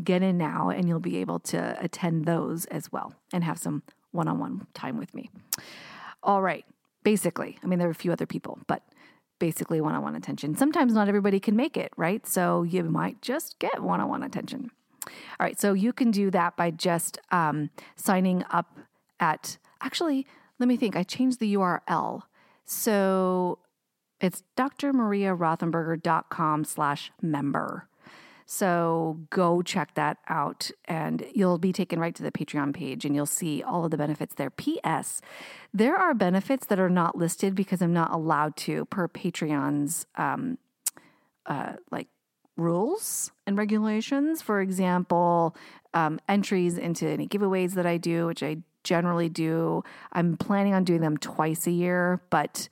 get 0.02 0.22
in 0.22 0.38
now, 0.38 0.70
and 0.70 0.88
you'll 0.88 1.00
be 1.00 1.18
able 1.18 1.38
to 1.40 1.76
attend 1.80 2.24
those 2.24 2.66
as 2.66 2.92
well 2.92 3.14
and 3.32 3.44
have 3.44 3.58
some 3.58 3.82
one 4.12 4.28
on 4.28 4.38
one 4.38 4.66
time 4.74 4.98
with 4.98 5.14
me. 5.14 5.30
All 6.22 6.42
right. 6.42 6.64
Basically, 7.02 7.58
I 7.62 7.66
mean, 7.66 7.78
there 7.78 7.88
are 7.88 7.92
a 7.92 7.94
few 7.94 8.12
other 8.12 8.26
people, 8.26 8.58
but 8.66 8.82
basically 9.38 9.80
one 9.80 9.94
on 9.94 10.02
one 10.02 10.14
attention. 10.14 10.54
Sometimes 10.54 10.92
not 10.92 11.08
everybody 11.08 11.40
can 11.40 11.56
make 11.56 11.76
it, 11.76 11.92
right? 11.96 12.26
So 12.26 12.62
you 12.62 12.84
might 12.84 13.22
just 13.22 13.58
get 13.58 13.82
one 13.82 14.00
on 14.00 14.08
one 14.08 14.22
attention. 14.22 14.70
All 15.06 15.12
right. 15.46 15.58
So 15.58 15.72
you 15.72 15.92
can 15.92 16.10
do 16.10 16.30
that 16.30 16.56
by 16.56 16.70
just 16.70 17.18
um, 17.32 17.70
signing 17.96 18.44
up 18.50 18.78
at, 19.18 19.56
actually, 19.80 20.26
let 20.60 20.68
me 20.68 20.76
think. 20.76 20.94
I 20.94 21.02
changed 21.02 21.40
the 21.40 21.54
URL. 21.54 22.22
So 22.64 23.58
it's 24.20 24.44
drmariarothenberger.com 24.56 26.64
slash 26.64 27.10
member. 27.20 27.88
So 28.46 29.18
go 29.30 29.62
check 29.62 29.94
that 29.94 30.18
out 30.28 30.70
and 30.86 31.24
you'll 31.32 31.58
be 31.58 31.72
taken 31.72 31.98
right 32.00 32.14
to 32.16 32.22
the 32.22 32.32
Patreon 32.32 32.74
page 32.74 33.04
and 33.04 33.14
you'll 33.14 33.24
see 33.24 33.62
all 33.62 33.84
of 33.84 33.92
the 33.92 33.96
benefits 33.96 34.34
there. 34.34 34.50
P.S. 34.50 35.20
There 35.72 35.96
are 35.96 36.14
benefits 36.14 36.66
that 36.66 36.80
are 36.80 36.90
not 36.90 37.16
listed 37.16 37.54
because 37.54 37.80
I'm 37.80 37.92
not 37.92 38.12
allowed 38.12 38.56
to 38.58 38.86
per 38.86 39.06
Patreon's 39.06 40.04
um, 40.16 40.58
uh, 41.46 41.74
like 41.92 42.08
rules 42.56 43.30
and 43.46 43.56
regulations. 43.56 44.42
For 44.42 44.60
example, 44.60 45.54
um, 45.94 46.18
entries 46.28 46.76
into 46.76 47.06
any 47.06 47.28
giveaways 47.28 47.74
that 47.74 47.86
I 47.86 47.98
do, 47.98 48.26
which 48.26 48.42
I 48.42 48.64
generally 48.84 49.28
do. 49.28 49.82
I'm 50.12 50.36
planning 50.36 50.74
on 50.74 50.84
doing 50.84 51.00
them 51.00 51.16
twice 51.16 51.66
a 51.66 51.70
year, 51.70 52.20
but 52.30 52.68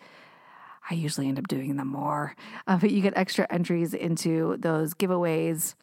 I 0.91 0.95
usually 0.95 1.29
end 1.29 1.39
up 1.39 1.49
doing 1.49 1.77
them 1.77 1.89
more. 1.89 2.35
Uh, 2.67 2.79
but 2.79 2.91
you 2.91 3.03
get 3.03 3.17
extra 3.17 3.47
entries 3.51 3.95
into 3.95 4.57
those 4.59 4.95
giveaways 4.95 5.75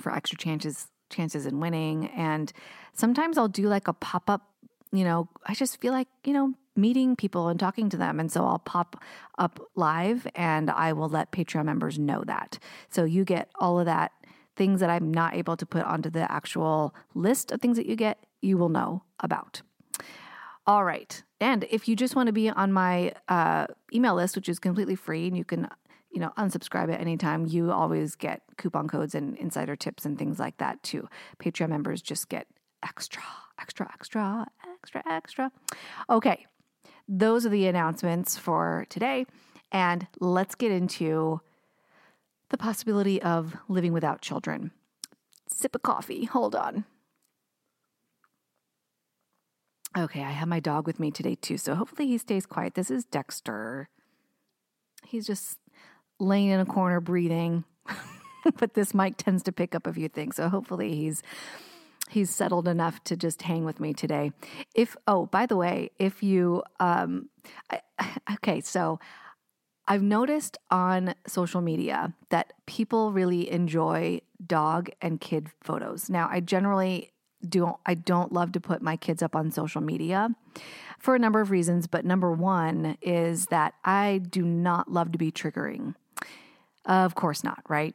for 0.00 0.12
extra 0.12 0.38
chances 0.38 0.88
chances 1.10 1.46
in 1.46 1.60
winning. 1.60 2.08
And 2.08 2.52
sometimes 2.92 3.38
I'll 3.38 3.48
do 3.48 3.68
like 3.68 3.88
a 3.88 3.92
pop 3.92 4.28
up. 4.28 4.50
You 4.92 5.04
know, 5.04 5.28
I 5.46 5.54
just 5.54 5.80
feel 5.80 5.92
like 5.92 6.08
you 6.24 6.32
know 6.32 6.54
meeting 6.76 7.14
people 7.14 7.48
and 7.48 7.60
talking 7.60 7.88
to 7.90 7.96
them, 7.96 8.18
and 8.18 8.30
so 8.30 8.44
I'll 8.44 8.58
pop 8.58 9.02
up 9.38 9.60
live, 9.74 10.26
and 10.34 10.70
I 10.70 10.92
will 10.92 11.08
let 11.08 11.32
Patreon 11.32 11.64
members 11.64 11.98
know 11.98 12.24
that. 12.26 12.58
So 12.90 13.04
you 13.04 13.24
get 13.24 13.50
all 13.56 13.78
of 13.78 13.86
that 13.86 14.12
things 14.56 14.80
that 14.80 14.90
I'm 14.90 15.12
not 15.12 15.34
able 15.34 15.56
to 15.56 15.66
put 15.66 15.84
onto 15.84 16.10
the 16.10 16.30
actual 16.30 16.94
list 17.14 17.50
of 17.52 17.60
things 17.60 17.76
that 17.76 17.86
you 17.86 17.96
get. 17.96 18.18
You 18.44 18.58
will 18.58 18.68
know 18.68 19.02
about. 19.20 19.62
All 20.66 20.84
right. 20.84 21.22
And 21.40 21.64
if 21.70 21.88
you 21.88 21.96
just 21.96 22.16
want 22.16 22.28
to 22.28 22.32
be 22.32 22.48
on 22.48 22.72
my 22.72 23.12
uh, 23.28 23.66
email 23.92 24.14
list, 24.14 24.36
which 24.36 24.48
is 24.48 24.58
completely 24.58 24.96
free, 24.96 25.26
and 25.26 25.36
you 25.36 25.44
can, 25.44 25.68
you 26.10 26.20
know, 26.20 26.32
unsubscribe 26.38 26.92
at 26.92 27.00
any 27.00 27.16
time, 27.16 27.46
you 27.46 27.70
always 27.70 28.16
get 28.16 28.42
coupon 28.56 28.88
codes 28.88 29.14
and 29.14 29.36
insider 29.36 29.76
tips 29.76 30.04
and 30.04 30.18
things 30.18 30.38
like 30.38 30.56
that 30.58 30.82
too. 30.82 31.08
Patreon 31.38 31.68
members 31.68 32.00
just 32.00 32.28
get 32.28 32.46
extra, 32.82 33.22
extra, 33.60 33.90
extra, 33.92 34.46
extra, 34.74 35.02
extra. 35.10 35.52
Okay. 36.08 36.46
Those 37.06 37.44
are 37.44 37.50
the 37.50 37.66
announcements 37.66 38.38
for 38.38 38.86
today. 38.88 39.26
And 39.70 40.06
let's 40.20 40.54
get 40.54 40.70
into 40.70 41.40
the 42.48 42.56
possibility 42.56 43.20
of 43.20 43.56
living 43.68 43.92
without 43.92 44.22
children. 44.22 44.70
Sip 45.48 45.74
of 45.74 45.82
coffee. 45.82 46.24
Hold 46.24 46.54
on. 46.54 46.84
Okay, 49.96 50.24
I 50.24 50.30
have 50.30 50.48
my 50.48 50.58
dog 50.58 50.86
with 50.86 50.98
me 50.98 51.12
today 51.12 51.36
too, 51.36 51.56
so 51.56 51.76
hopefully 51.76 52.08
he 52.08 52.18
stays 52.18 52.46
quiet. 52.46 52.74
This 52.74 52.90
is 52.90 53.04
Dexter. 53.04 53.88
He's 55.06 55.24
just 55.24 55.58
laying 56.18 56.48
in 56.48 56.58
a 56.58 56.66
corner 56.66 57.00
breathing. 57.00 57.64
but 58.58 58.74
this 58.74 58.92
mic 58.92 59.16
tends 59.16 59.44
to 59.44 59.52
pick 59.52 59.74
up 59.74 59.86
a 59.86 59.92
few 59.92 60.08
things, 60.08 60.36
so 60.36 60.48
hopefully 60.48 60.96
he's 60.96 61.22
he's 62.10 62.28
settled 62.28 62.66
enough 62.66 63.02
to 63.04 63.16
just 63.16 63.42
hang 63.42 63.64
with 63.64 63.78
me 63.78 63.94
today. 63.94 64.32
If 64.74 64.96
oh, 65.06 65.26
by 65.26 65.46
the 65.46 65.56
way, 65.56 65.90
if 65.98 66.24
you 66.24 66.64
um 66.80 67.28
I, 67.70 67.80
okay, 68.34 68.60
so 68.60 68.98
I've 69.86 70.02
noticed 70.02 70.58
on 70.72 71.14
social 71.26 71.60
media 71.60 72.14
that 72.30 72.52
people 72.66 73.12
really 73.12 73.50
enjoy 73.50 74.22
dog 74.44 74.90
and 75.00 75.20
kid 75.20 75.48
photos. 75.62 76.10
Now, 76.10 76.28
I 76.30 76.40
generally 76.40 77.12
don't 77.48 77.76
I 77.86 77.94
don't 77.94 78.32
love 78.32 78.52
to 78.52 78.60
put 78.60 78.82
my 78.82 78.96
kids 78.96 79.22
up 79.22 79.36
on 79.36 79.50
social 79.50 79.80
media 79.80 80.30
for 80.98 81.14
a 81.14 81.18
number 81.18 81.40
of 81.40 81.50
reasons, 81.50 81.86
but 81.86 82.04
number 82.04 82.32
1 82.32 82.98
is 83.02 83.46
that 83.46 83.74
I 83.84 84.20
do 84.30 84.42
not 84.42 84.90
love 84.90 85.12
to 85.12 85.18
be 85.18 85.30
triggering. 85.30 85.94
Of 86.86 87.14
course 87.14 87.44
not, 87.44 87.62
right? 87.68 87.94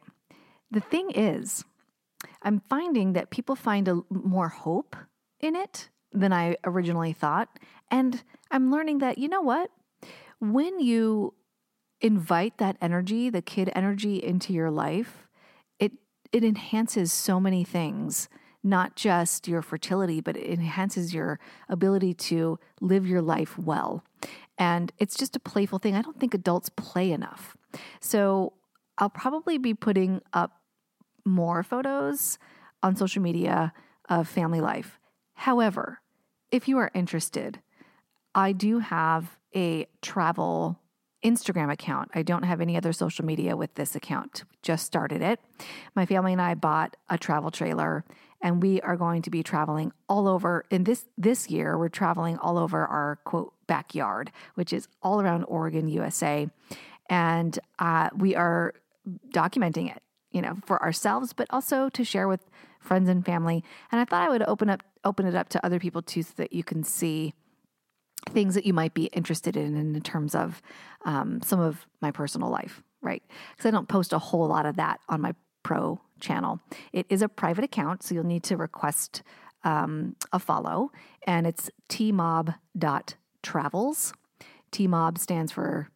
The 0.70 0.80
thing 0.80 1.10
is, 1.10 1.64
I'm 2.42 2.62
finding 2.68 3.12
that 3.14 3.30
people 3.30 3.56
find 3.56 3.88
a 3.88 4.02
more 4.10 4.48
hope 4.48 4.96
in 5.40 5.56
it 5.56 5.90
than 6.12 6.32
I 6.32 6.56
originally 6.64 7.12
thought, 7.12 7.48
and 7.90 8.22
I'm 8.50 8.70
learning 8.70 8.98
that 8.98 9.18
you 9.18 9.28
know 9.28 9.42
what? 9.42 9.70
When 10.40 10.80
you 10.80 11.34
invite 12.00 12.58
that 12.58 12.76
energy, 12.80 13.30
the 13.30 13.42
kid 13.42 13.70
energy 13.74 14.22
into 14.22 14.52
your 14.52 14.70
life, 14.70 15.28
it 15.78 15.92
it 16.32 16.44
enhances 16.44 17.12
so 17.12 17.40
many 17.40 17.64
things 17.64 18.28
not 18.62 18.96
just 18.96 19.48
your 19.48 19.62
fertility, 19.62 20.20
but 20.20 20.36
it 20.36 20.50
enhances 20.50 21.14
your 21.14 21.38
ability 21.68 22.14
to 22.14 22.58
live 22.80 23.06
your 23.06 23.22
life 23.22 23.58
well. 23.58 24.04
And 24.58 24.92
it's 24.98 25.16
just 25.16 25.36
a 25.36 25.40
playful 25.40 25.78
thing. 25.78 25.94
I 25.96 26.02
don't 26.02 26.20
think 26.20 26.34
adults 26.34 26.68
play 26.68 27.12
enough. 27.12 27.56
So 28.00 28.52
I'll 28.98 29.08
probably 29.08 29.56
be 29.56 29.72
putting 29.72 30.20
up 30.32 30.60
more 31.24 31.62
photos 31.62 32.38
on 32.82 32.96
social 32.96 33.22
media 33.22 33.72
of 34.08 34.28
family 34.28 34.60
life. 34.60 34.98
However, 35.34 36.00
if 36.50 36.68
you 36.68 36.78
are 36.78 36.90
interested, 36.94 37.60
I 38.34 38.52
do 38.52 38.80
have 38.80 39.38
a 39.56 39.86
travel 40.02 40.78
Instagram 41.24 41.70
account. 41.70 42.10
I 42.14 42.22
don't 42.22 42.44
have 42.44 42.60
any 42.60 42.76
other 42.76 42.92
social 42.92 43.24
media 43.24 43.56
with 43.56 43.74
this 43.74 43.94
account. 43.94 44.44
Just 44.62 44.86
started 44.86 45.22
it. 45.22 45.40
My 45.94 46.06
family 46.06 46.32
and 46.32 46.40
I 46.40 46.54
bought 46.54 46.96
a 47.08 47.18
travel 47.18 47.50
trailer 47.50 48.04
and 48.42 48.62
we 48.62 48.80
are 48.80 48.96
going 48.96 49.22
to 49.22 49.30
be 49.30 49.42
traveling 49.42 49.92
all 50.08 50.28
over 50.28 50.64
in 50.70 50.84
this 50.84 51.06
this 51.16 51.50
year 51.50 51.78
we're 51.78 51.88
traveling 51.88 52.36
all 52.38 52.58
over 52.58 52.86
our 52.86 53.18
quote 53.24 53.52
backyard 53.66 54.30
which 54.54 54.72
is 54.72 54.88
all 55.02 55.20
around 55.20 55.44
oregon 55.44 55.88
usa 55.88 56.48
and 57.08 57.58
uh, 57.78 58.08
we 58.16 58.34
are 58.34 58.74
documenting 59.30 59.94
it 59.94 60.02
you 60.30 60.42
know 60.42 60.56
for 60.64 60.82
ourselves 60.82 61.32
but 61.32 61.46
also 61.50 61.88
to 61.88 62.04
share 62.04 62.28
with 62.28 62.50
friends 62.80 63.08
and 63.08 63.24
family 63.24 63.64
and 63.92 64.00
i 64.00 64.04
thought 64.04 64.26
i 64.26 64.28
would 64.28 64.42
open 64.42 64.68
up 64.68 64.82
open 65.04 65.26
it 65.26 65.34
up 65.34 65.48
to 65.48 65.64
other 65.64 65.78
people 65.78 66.02
too 66.02 66.22
so 66.22 66.32
that 66.36 66.52
you 66.52 66.62
can 66.62 66.82
see 66.82 67.34
things 68.28 68.54
that 68.54 68.66
you 68.66 68.72
might 68.72 68.94
be 68.94 69.06
interested 69.06 69.56
in 69.56 69.76
in 69.76 70.00
terms 70.02 70.34
of 70.34 70.60
um, 71.04 71.40
some 71.42 71.60
of 71.60 71.86
my 72.00 72.10
personal 72.10 72.50
life, 72.50 72.82
right? 73.00 73.22
Because 73.50 73.66
I 73.66 73.70
don't 73.70 73.88
post 73.88 74.12
a 74.12 74.18
whole 74.18 74.46
lot 74.46 74.66
of 74.66 74.76
that 74.76 75.00
on 75.08 75.20
my 75.20 75.34
pro 75.62 76.00
channel. 76.20 76.60
It 76.92 77.06
is 77.08 77.22
a 77.22 77.28
private 77.28 77.64
account, 77.64 78.02
so 78.02 78.14
you'll 78.14 78.24
need 78.24 78.42
to 78.44 78.56
request 78.56 79.22
um, 79.64 80.16
a 80.32 80.38
follow, 80.38 80.90
and 81.26 81.46
it's 81.46 81.70
tmob.travels. 81.88 82.54
Tmob 84.72 85.18
stands 85.18 85.52
for 85.52 85.88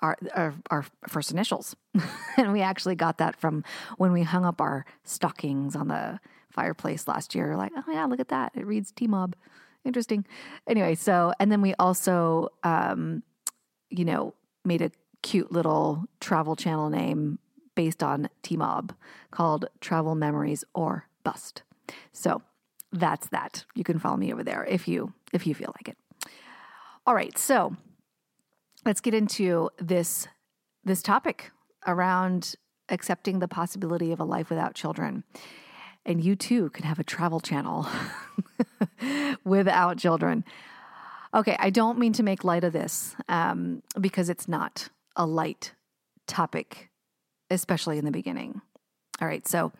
our, 0.00 0.18
our, 0.34 0.54
our 0.70 0.84
first 1.08 1.30
initials. 1.30 1.76
and 2.36 2.52
we 2.52 2.60
actually 2.60 2.96
got 2.96 3.18
that 3.18 3.36
from 3.36 3.64
when 3.96 4.12
we 4.12 4.22
hung 4.22 4.44
up 4.44 4.60
our 4.60 4.84
stockings 5.04 5.76
on 5.76 5.88
the 5.88 6.18
fireplace 6.50 7.08
last 7.08 7.34
year. 7.34 7.56
Like, 7.56 7.72
oh 7.76 7.90
yeah, 7.90 8.04
look 8.04 8.20
at 8.20 8.28
that. 8.28 8.52
It 8.54 8.66
reads 8.66 8.92
T 8.92 9.06
Mob. 9.06 9.34
Interesting. 9.84 10.26
Anyway, 10.68 10.94
so, 10.94 11.32
and 11.40 11.50
then 11.50 11.60
we 11.60 11.74
also, 11.78 12.48
um, 12.62 13.22
you 13.90 14.04
know, 14.04 14.34
made 14.64 14.82
a 14.82 14.90
cute 15.22 15.50
little 15.50 16.04
travel 16.20 16.56
channel 16.56 16.90
name 16.90 17.38
based 17.74 18.02
on 18.02 18.28
T 18.42 18.56
Mob 18.56 18.94
called 19.30 19.66
Travel 19.80 20.14
Memories 20.14 20.64
or 20.74 21.08
Bust. 21.24 21.62
So 22.12 22.42
that's 22.92 23.28
that. 23.28 23.64
You 23.74 23.84
can 23.84 23.98
follow 23.98 24.16
me 24.16 24.32
over 24.32 24.44
there 24.44 24.64
if 24.64 24.86
you 24.86 25.14
if 25.32 25.46
you 25.46 25.54
feel 25.54 25.72
like 25.76 25.88
it. 25.88 25.96
All 27.06 27.14
right, 27.14 27.36
so 27.36 27.76
let's 28.84 29.00
get 29.00 29.14
into 29.14 29.70
this 29.78 30.28
this 30.84 31.02
topic 31.02 31.50
around 31.86 32.54
accepting 32.88 33.38
the 33.38 33.48
possibility 33.48 34.12
of 34.12 34.20
a 34.20 34.24
life 34.24 34.50
without 34.50 34.74
children. 34.74 35.24
And 36.04 36.22
you 36.22 36.34
too 36.34 36.70
can 36.70 36.84
have 36.84 36.98
a 36.98 37.04
travel 37.04 37.40
channel 37.40 37.86
without 39.44 39.98
children. 39.98 40.44
Okay, 41.34 41.56
I 41.58 41.70
don't 41.70 41.98
mean 41.98 42.12
to 42.14 42.22
make 42.22 42.44
light 42.44 42.64
of 42.64 42.72
this 42.72 43.16
um, 43.28 43.82
because 44.00 44.28
it's 44.28 44.48
not 44.48 44.90
a 45.16 45.24
light 45.24 45.72
topic, 46.26 46.90
especially 47.52 47.98
in 47.98 48.04
the 48.04 48.10
beginning. 48.10 48.60
All 49.20 49.28
right, 49.28 49.46
so 49.46 49.72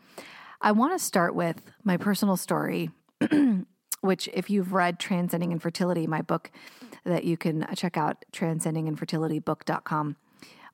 I 0.61 0.73
want 0.73 0.97
to 0.97 1.05
start 1.05 1.35
with 1.35 1.61
my 1.83 1.97
personal 1.97 2.37
story, 2.37 2.91
which, 4.01 4.29
if 4.33 4.51
you've 4.51 4.73
read 4.73 4.99
Transcending 4.99 5.53
Infertility, 5.53 6.07
my 6.07 6.23
book 6.23 6.51
that 7.05 7.25
you 7.25 7.37
can 7.37 7.67
check 7.75 7.97
out, 7.97 8.25
transcendinginfertilitybook.com 8.33 10.17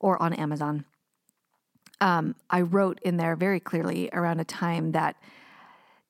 or 0.01 0.21
on 0.23 0.33
Amazon. 0.35 0.85
Um, 2.01 2.37
I 2.51 2.61
wrote 2.61 3.01
in 3.03 3.17
there 3.17 3.35
very 3.35 3.61
clearly 3.61 4.09
around 4.13 4.41
a 4.41 4.45
time 4.45 4.93
that 4.93 5.17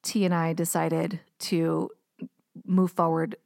T 0.03 0.25
and 0.25 0.35
I 0.35 0.53
decided 0.53 1.21
to 1.41 1.91
move 2.65 2.93
forward 2.93 3.37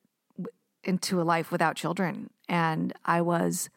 into 0.85 1.21
a 1.21 1.23
life 1.23 1.53
without 1.53 1.77
children. 1.77 2.31
And 2.49 2.93
I 3.05 3.21
was 3.21 3.69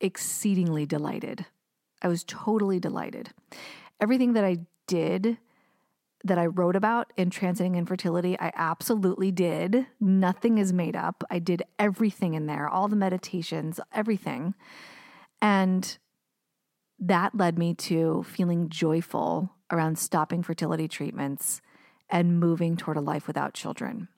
exceedingly 0.00 0.86
delighted. 0.86 1.46
I 2.04 2.08
was 2.08 2.22
totally 2.24 2.78
delighted. 2.78 3.30
Everything 4.00 4.34
that 4.34 4.44
I 4.44 4.58
did, 4.86 5.38
that 6.22 6.38
I 6.38 6.46
wrote 6.46 6.76
about 6.76 7.12
in 7.16 7.30
Transcending 7.30 7.76
Infertility, 7.76 8.38
I 8.38 8.52
absolutely 8.54 9.32
did. 9.32 9.86
Nothing 9.98 10.58
is 10.58 10.72
made 10.72 10.94
up. 10.94 11.24
I 11.30 11.38
did 11.38 11.62
everything 11.78 12.34
in 12.34 12.46
there, 12.46 12.68
all 12.68 12.88
the 12.88 12.96
meditations, 12.96 13.80
everything. 13.92 14.54
And 15.40 15.98
that 16.98 17.34
led 17.34 17.58
me 17.58 17.74
to 17.74 18.22
feeling 18.24 18.68
joyful 18.68 19.50
around 19.70 19.98
stopping 19.98 20.42
fertility 20.42 20.88
treatments 20.88 21.60
and 22.10 22.38
moving 22.38 22.76
toward 22.76 22.96
a 22.96 23.00
life 23.00 23.26
without 23.26 23.54
children. 23.54 24.08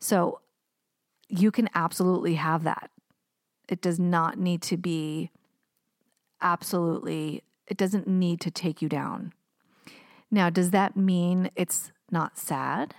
So 0.00 0.40
you 1.28 1.50
can 1.50 1.68
absolutely 1.74 2.34
have 2.34 2.64
that. 2.64 2.90
It 3.68 3.82
does 3.82 3.98
not 3.98 4.38
need 4.38 4.62
to 4.62 4.76
be 4.76 5.30
absolutely, 6.40 7.42
it 7.66 7.76
doesn't 7.76 8.06
need 8.06 8.40
to 8.40 8.50
take 8.50 8.82
you 8.82 8.88
down. 8.88 9.32
Now, 10.30 10.50
does 10.50 10.70
that 10.70 10.96
mean 10.96 11.50
it's 11.56 11.92
not 12.10 12.38
sad? 12.38 12.94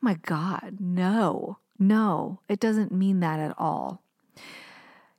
My 0.00 0.14
God, 0.14 0.78
no, 0.80 1.58
no, 1.78 2.40
it 2.48 2.60
doesn't 2.60 2.92
mean 2.92 3.20
that 3.20 3.40
at 3.40 3.54
all. 3.58 4.02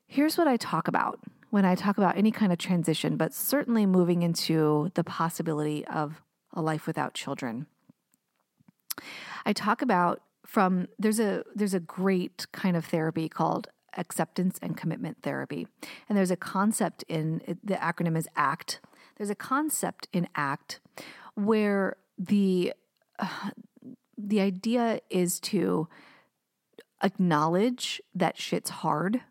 Here's 0.06 0.38
what 0.38 0.48
I 0.48 0.58
talk 0.58 0.88
about 0.88 1.20
when 1.50 1.66
I 1.66 1.76
talk 1.76 1.98
about 1.98 2.18
any 2.18 2.32
kind 2.32 2.52
of 2.52 2.58
transition, 2.58 3.16
but 3.16 3.34
certainly 3.34 3.86
moving 3.86 4.22
into 4.24 4.92
the 4.96 5.04
possibility 5.04 5.86
of 5.88 6.22
a 6.54 6.62
life 6.62 6.88
without 6.88 7.13
children. 7.13 7.68
I 9.46 9.54
talk 9.54 9.82
about 9.82 10.22
from 10.46 10.88
there's 11.00 11.20
a 11.20 11.44
there's 11.56 11.74
a 11.74 11.80
great 11.80 12.48
kind 12.52 12.76
of 12.76 12.86
therapy 12.86 13.30
called 13.30 13.68
acceptance 13.98 14.60
and 14.62 14.78
commitment 14.78 15.18
therapy. 15.24 15.68
And 16.08 16.18
there's 16.18 16.32
a 16.32 16.38
concept 16.38 17.04
in 17.08 17.42
the 17.64 17.76
acronym 17.76 18.18
is 18.18 18.28
ACT. 18.36 18.80
There's 19.18 19.30
a 19.30 19.36
concept 19.36 20.08
in 20.12 20.28
ACT 20.36 20.80
where 21.36 21.98
the 22.18 22.74
uh, 23.20 23.50
the 24.18 24.42
idea 24.42 25.00
is 25.10 25.40
to 25.40 25.88
acknowledge 27.04 28.02
that 28.14 28.38
shit's 28.38 28.70
hard 28.70 29.22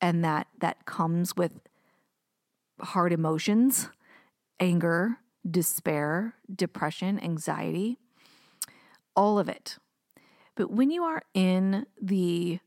and 0.00 0.24
that 0.24 0.46
that 0.60 0.86
comes 0.86 1.36
with 1.36 1.52
hard 2.80 3.12
emotions, 3.12 3.90
anger, 4.60 5.18
despair, 5.48 6.34
depression, 6.54 7.18
anxiety, 7.20 7.98
all 9.16 9.38
of 9.38 9.48
it. 9.48 9.78
But 10.54 10.70
when 10.70 10.90
you 10.90 11.04
are 11.04 11.22
in 11.34 11.86
the 12.00 12.60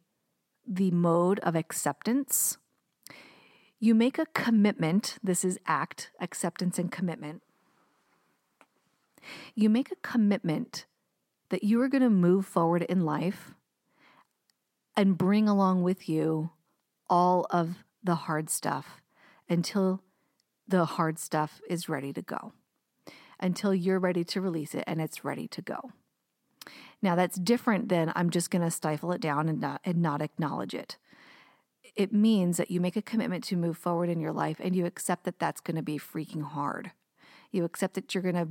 the 0.72 0.92
mode 0.92 1.40
of 1.40 1.54
acceptance, 1.54 2.58
you 3.78 3.94
make 3.94 4.18
a 4.18 4.26
commitment. 4.28 5.18
This 5.22 5.44
is 5.44 5.60
ACT, 5.68 6.12
acceptance 6.22 6.80
and 6.80 6.90
commitment. 6.90 7.42
You 9.54 9.70
make 9.70 9.92
a 9.92 9.98
commitment 9.98 10.86
that 11.50 11.66
you 11.66 11.82
are 11.82 11.90
going 11.90 12.04
to 12.04 12.10
move 12.10 12.46
forward 12.46 12.84
in 12.84 13.06
life 13.06 13.54
and 14.96 15.18
bring 15.18 15.50
along 15.50 15.84
with 15.84 16.08
you 16.08 16.52
all 17.10 17.46
of 17.50 17.84
the 18.02 18.16
hard 18.16 18.50
stuff 18.50 19.02
until 19.50 20.02
the 20.68 20.86
hard 20.86 21.20
stuff 21.20 21.60
is 21.70 21.90
ready 21.90 22.14
to 22.14 22.22
go, 22.22 22.54
until 23.42 23.76
you're 23.76 24.00
ready 24.00 24.24
to 24.24 24.40
release 24.40 24.74
it 24.74 24.86
and 24.88 25.02
it's 25.02 25.26
ready 25.26 25.50
to 25.50 25.62
go. 25.62 25.92
Now, 27.02 27.16
that's 27.16 27.40
different 27.40 27.90
than 27.90 28.12
I'm 28.16 28.30
just 28.30 28.52
going 28.52 28.62
to 28.62 28.72
stifle 28.72 29.12
it 29.12 29.22
down 29.22 29.50
and 29.50 29.60
not, 29.60 29.82
and 29.84 30.02
not 30.02 30.22
acknowledge 30.22 30.74
it. 30.74 30.98
It 31.96 32.14
means 32.14 32.58
that 32.58 32.72
you 32.72 32.80
make 32.80 32.96
a 32.96 33.02
commitment 33.02 33.44
to 33.46 33.56
move 33.56 33.78
forward 33.78 34.10
in 34.10 34.20
your 34.20 34.32
life 34.32 34.58
and 34.60 34.76
you 34.76 34.86
accept 34.86 35.26
that 35.26 35.40
that's 35.40 35.62
going 35.62 35.76
to 35.76 35.82
be 35.82 35.98
freaking 35.98 36.44
hard. 36.44 36.92
You 37.52 37.66
accept 37.66 37.96
that 37.96 38.14
you're 38.14 38.22
going 38.22 38.36
to 38.36 38.48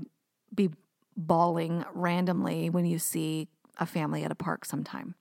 be 0.55 0.71
bawling 1.17 1.85
randomly 1.95 2.69
when 2.71 2.85
you 2.85 2.99
see 2.99 3.49
a 3.79 3.87
family 3.87 4.25
at 4.25 4.33
a 4.33 4.37
park 4.37 4.65
sometime. 4.65 5.15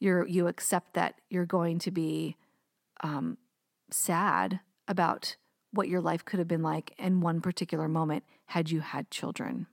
You're, 0.00 0.26
you 0.26 0.48
accept 0.48 0.94
that 0.94 1.20
you're 1.30 1.46
going 1.46 1.78
to 1.80 1.90
be 1.90 2.36
um, 3.02 3.38
sad 3.90 4.60
about 4.88 5.36
what 5.70 5.88
your 5.88 6.00
life 6.00 6.24
could 6.24 6.38
have 6.38 6.48
been 6.48 6.62
like 6.62 6.94
in 6.98 7.20
one 7.20 7.40
particular 7.40 7.88
moment 7.88 8.24
had 8.46 8.70
you 8.70 8.80
had 8.80 9.10
children. 9.10 9.66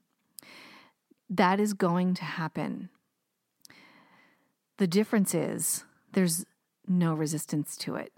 That 1.34 1.58
is 1.58 1.72
going 1.72 2.12
to 2.16 2.24
happen. 2.24 2.90
The 4.76 4.86
difference 4.86 5.34
is 5.34 5.84
there's 6.12 6.44
no 6.86 7.14
resistance 7.14 7.74
to 7.78 7.94
it, 7.96 8.12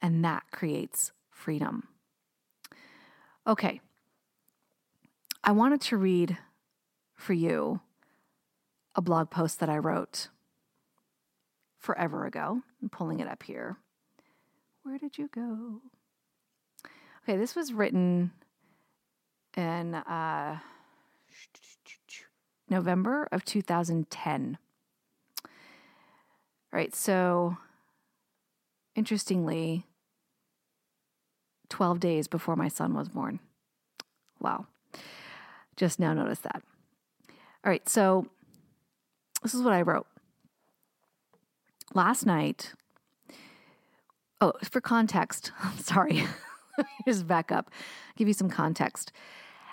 and 0.00 0.24
that 0.24 0.42
creates 0.50 1.12
freedom. 1.30 1.86
Okay, 3.46 3.80
I 5.44 5.52
wanted 5.52 5.82
to 5.82 5.96
read 5.96 6.36
for 7.14 7.32
you 7.32 7.80
a 8.96 9.00
blog 9.00 9.30
post 9.30 9.60
that 9.60 9.68
I 9.68 9.78
wrote 9.78 10.26
forever 11.78 12.26
ago. 12.26 12.62
I'm 12.82 12.88
pulling 12.88 13.20
it 13.20 13.28
up 13.28 13.44
here. 13.44 13.76
Where 14.82 14.98
did 14.98 15.16
you 15.16 15.28
go? 15.32 15.80
Okay, 17.22 17.38
this 17.38 17.54
was 17.54 17.72
written 17.72 18.32
in 19.56 19.94
uh, 19.94 20.58
November 22.72 23.28
of 23.30 23.44
2010. 23.44 24.58
All 25.44 25.50
right, 26.72 26.94
so 26.94 27.58
interestingly, 28.96 29.84
12 31.68 32.00
days 32.00 32.28
before 32.28 32.56
my 32.56 32.68
son 32.68 32.94
was 32.94 33.10
born. 33.10 33.40
Wow. 34.40 34.66
Just 35.76 36.00
now 36.00 36.14
noticed 36.14 36.44
that. 36.44 36.62
All 37.28 37.70
right, 37.70 37.86
so 37.88 38.26
this 39.42 39.54
is 39.54 39.62
what 39.62 39.74
I 39.74 39.82
wrote. 39.82 40.06
Last 41.94 42.24
night, 42.24 42.72
oh, 44.40 44.54
for 44.64 44.80
context, 44.80 45.52
sorry, 45.78 46.24
just 47.06 47.26
back 47.26 47.52
up, 47.52 47.70
give 48.16 48.28
you 48.28 48.34
some 48.34 48.48
context. 48.48 49.12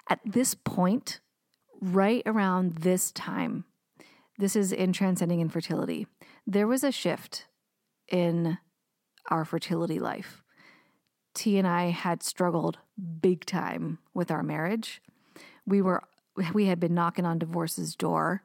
At 0.10 0.20
this 0.26 0.54
point, 0.54 1.22
right 1.82 2.24
around 2.26 2.78
this 2.78 3.12
time, 3.12 3.66
This 4.38 4.56
is 4.56 4.72
in 4.72 4.94
Transcending 4.94 5.42
Infertility. 5.42 6.08
There 6.48 6.68
was 6.68 6.84
a 6.84 6.94
shift 6.94 7.46
in 8.08 8.58
our 9.30 9.44
fertility 9.44 10.00
life. 10.00 10.44
T 11.34 11.58
and 11.58 11.68
I 11.68 11.90
had 11.90 12.24
struggled 12.24 12.78
big 13.22 13.46
time 13.46 14.00
with 14.14 14.32
our 14.32 14.42
marriage. 14.42 15.02
We 15.66 15.82
were 15.82 16.04
we 16.54 16.68
had 16.68 16.80
been 16.80 16.94
knocking 16.94 17.26
on 17.26 17.38
divorce's 17.38 17.96
door, 17.96 18.44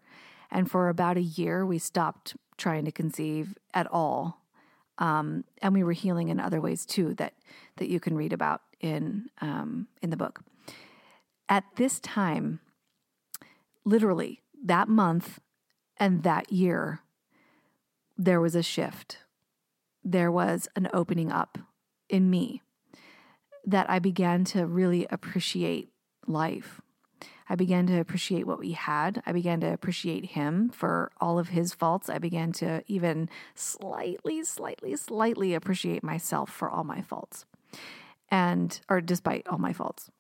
and 0.50 0.68
for 0.68 0.88
about 0.88 1.16
a 1.16 1.22
year 1.22 1.64
we 1.64 1.78
stopped 1.78 2.36
trying 2.56 2.84
to 2.84 2.92
conceive 2.92 3.56
at 3.72 3.86
all. 3.86 4.40
Um, 4.98 5.44
and 5.62 5.74
we 5.74 5.82
were 5.82 5.92
healing 5.92 6.28
in 6.28 6.38
other 6.38 6.60
ways 6.60 6.84
too 6.84 7.14
that 7.14 7.34
that 7.76 7.88
you 7.88 8.00
can 8.00 8.16
read 8.16 8.32
about 8.32 8.62
in 8.80 9.28
um, 9.40 9.86
in 10.02 10.10
the 10.10 10.16
book. 10.16 10.40
At 11.48 11.64
this 11.76 12.00
time, 12.00 12.60
literally 13.84 14.42
that 14.64 14.88
month 14.88 15.40
and 15.96 16.22
that 16.22 16.50
year, 16.52 17.00
there 18.16 18.40
was 18.40 18.54
a 18.54 18.62
shift. 18.62 19.18
There 20.02 20.30
was 20.30 20.68
an 20.76 20.88
opening 20.92 21.30
up 21.30 21.58
in 22.08 22.30
me 22.30 22.62
that 23.66 23.88
I 23.88 23.98
began 23.98 24.44
to 24.44 24.66
really 24.66 25.06
appreciate 25.10 25.90
life. 26.26 26.80
I 27.48 27.56
began 27.56 27.86
to 27.88 28.00
appreciate 28.00 28.46
what 28.46 28.58
we 28.58 28.72
had. 28.72 29.22
I 29.26 29.32
began 29.32 29.60
to 29.60 29.72
appreciate 29.72 30.26
him 30.26 30.70
for 30.70 31.10
all 31.20 31.38
of 31.38 31.48
his 31.48 31.74
faults. 31.74 32.08
I 32.08 32.18
began 32.18 32.52
to 32.52 32.82
even 32.86 33.28
slightly, 33.54 34.42
slightly, 34.44 34.96
slightly 34.96 35.54
appreciate 35.54 36.02
myself 36.02 36.50
for 36.50 36.70
all 36.70 36.84
my 36.84 37.02
faults. 37.02 37.44
And, 38.30 38.80
or 38.88 39.00
despite 39.00 39.46
all 39.46 39.58
my 39.58 39.72
faults. 39.72 40.10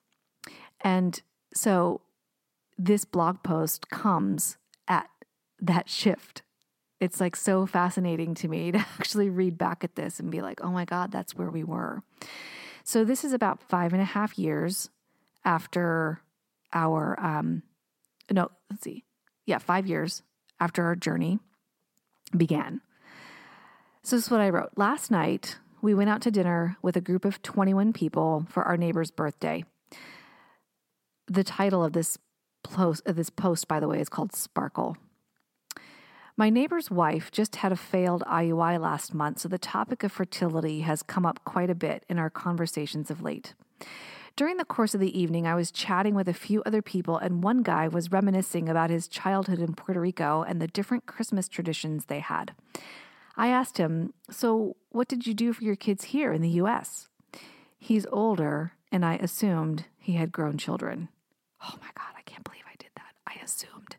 And 0.82 1.20
so 1.54 2.02
this 2.78 3.04
blog 3.04 3.42
post 3.42 3.88
comes 3.90 4.56
at 4.88 5.08
that 5.60 5.88
shift. 5.88 6.42
It's 7.00 7.20
like 7.20 7.36
so 7.36 7.66
fascinating 7.66 8.34
to 8.36 8.48
me 8.48 8.72
to 8.72 8.78
actually 8.78 9.28
read 9.28 9.58
back 9.58 9.84
at 9.84 9.96
this 9.96 10.20
and 10.20 10.30
be 10.30 10.42
like, 10.42 10.62
oh 10.62 10.70
my 10.70 10.84
God, 10.84 11.10
that's 11.12 11.34
where 11.34 11.50
we 11.50 11.64
were. 11.64 12.02
So 12.84 13.04
this 13.04 13.24
is 13.24 13.32
about 13.32 13.62
five 13.62 13.92
and 13.92 14.02
a 14.02 14.06
half 14.06 14.38
years 14.38 14.90
after 15.44 16.20
our 16.72 17.18
um 17.20 17.62
no, 18.30 18.50
let's 18.70 18.82
see. 18.82 19.04
Yeah, 19.46 19.58
5 19.58 19.86
years 19.86 20.22
after 20.60 20.84
our 20.84 20.96
journey 20.96 21.38
began. 22.36 22.80
So 24.02 24.16
this 24.16 24.26
is 24.26 24.30
what 24.30 24.40
I 24.40 24.50
wrote. 24.50 24.70
Last 24.76 25.10
night, 25.10 25.58
we 25.82 25.94
went 25.94 26.10
out 26.10 26.22
to 26.22 26.30
dinner 26.30 26.76
with 26.82 26.96
a 26.96 27.00
group 27.00 27.24
of 27.24 27.42
21 27.42 27.92
people 27.92 28.46
for 28.48 28.62
our 28.62 28.76
neighbor's 28.76 29.10
birthday. 29.10 29.64
The 31.26 31.44
title 31.44 31.84
of 31.84 31.92
this 31.92 32.18
post, 32.64 33.02
uh, 33.06 33.12
this 33.12 33.30
post 33.30 33.68
by 33.68 33.78
the 33.78 33.88
way, 33.88 34.00
is 34.00 34.08
called 34.08 34.34
Sparkle. 34.34 34.96
My 36.36 36.50
neighbor's 36.50 36.90
wife 36.90 37.30
just 37.30 37.56
had 37.56 37.70
a 37.70 37.76
failed 37.76 38.24
IUI 38.26 38.80
last 38.80 39.14
month, 39.14 39.38
so 39.38 39.48
the 39.48 39.56
topic 39.56 40.02
of 40.02 40.10
fertility 40.10 40.80
has 40.80 41.04
come 41.04 41.24
up 41.24 41.44
quite 41.44 41.70
a 41.70 41.76
bit 41.76 42.04
in 42.08 42.18
our 42.18 42.30
conversations 42.30 43.08
of 43.08 43.22
late. 43.22 43.54
During 44.34 44.56
the 44.56 44.64
course 44.64 44.94
of 44.94 45.00
the 45.00 45.16
evening, 45.16 45.46
I 45.46 45.54
was 45.54 45.70
chatting 45.70 46.16
with 46.16 46.28
a 46.28 46.34
few 46.34 46.60
other 46.66 46.82
people, 46.82 47.16
and 47.16 47.44
one 47.44 47.62
guy 47.62 47.86
was 47.86 48.10
reminiscing 48.10 48.68
about 48.68 48.90
his 48.90 49.06
childhood 49.06 49.60
in 49.60 49.74
Puerto 49.74 50.00
Rico 50.00 50.42
and 50.42 50.60
the 50.60 50.66
different 50.66 51.06
Christmas 51.06 51.48
traditions 51.48 52.06
they 52.06 52.18
had. 52.18 52.52
I 53.36 53.48
asked 53.48 53.78
him, 53.78 54.12
So, 54.28 54.74
what 54.90 55.06
did 55.06 55.28
you 55.28 55.34
do 55.34 55.52
for 55.52 55.62
your 55.62 55.76
kids 55.76 56.06
here 56.06 56.32
in 56.32 56.42
the 56.42 56.60
US? 56.60 57.08
He's 57.78 58.06
older, 58.10 58.72
and 58.90 59.04
I 59.04 59.16
assumed 59.16 59.84
he 60.00 60.14
had 60.14 60.32
grown 60.32 60.58
children. 60.58 61.10
Oh 61.62 61.74
my 61.80 61.88
God, 61.96 62.14
I 62.16 62.22
can't 62.22 62.42
believe 62.42 62.64
I 62.66 62.74
did 62.78 62.90
that. 62.96 63.14
I 63.28 63.33
assumed. 63.44 63.96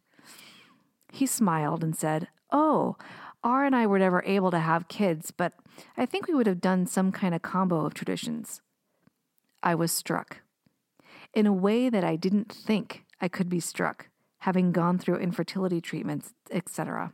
He 1.12 1.26
smiled 1.26 1.84
and 1.84 1.96
said, 1.96 2.28
Oh, 2.52 2.98
R 3.44 3.64
and 3.64 3.76
I 3.76 3.86
were 3.86 4.00
never 4.00 4.24
able 4.26 4.52
to 4.52 4.60
have 4.60 4.88
kids, 4.88 5.32
but 5.32 5.54
I 5.96 6.06
think 6.06 6.28
we 6.28 6.34
would 6.34 6.48
have 6.48 6.62
done 6.62 6.88
some 6.88 7.12
kind 7.12 7.36
of 7.36 7.42
combo 7.42 7.86
of 7.86 7.94
traditions. 7.94 8.62
I 9.62 9.76
was 9.76 9.92
struck 9.92 10.42
in 11.34 11.46
a 11.46 11.54
way 11.54 11.90
that 11.90 12.04
I 12.04 12.16
didn't 12.16 12.52
think 12.52 13.06
I 13.22 13.28
could 13.28 13.50
be 13.50 13.60
struck, 13.60 14.08
having 14.40 14.72
gone 14.72 14.98
through 14.98 15.18
infertility 15.18 15.82
treatments, 15.82 16.34
etc. 16.50 17.14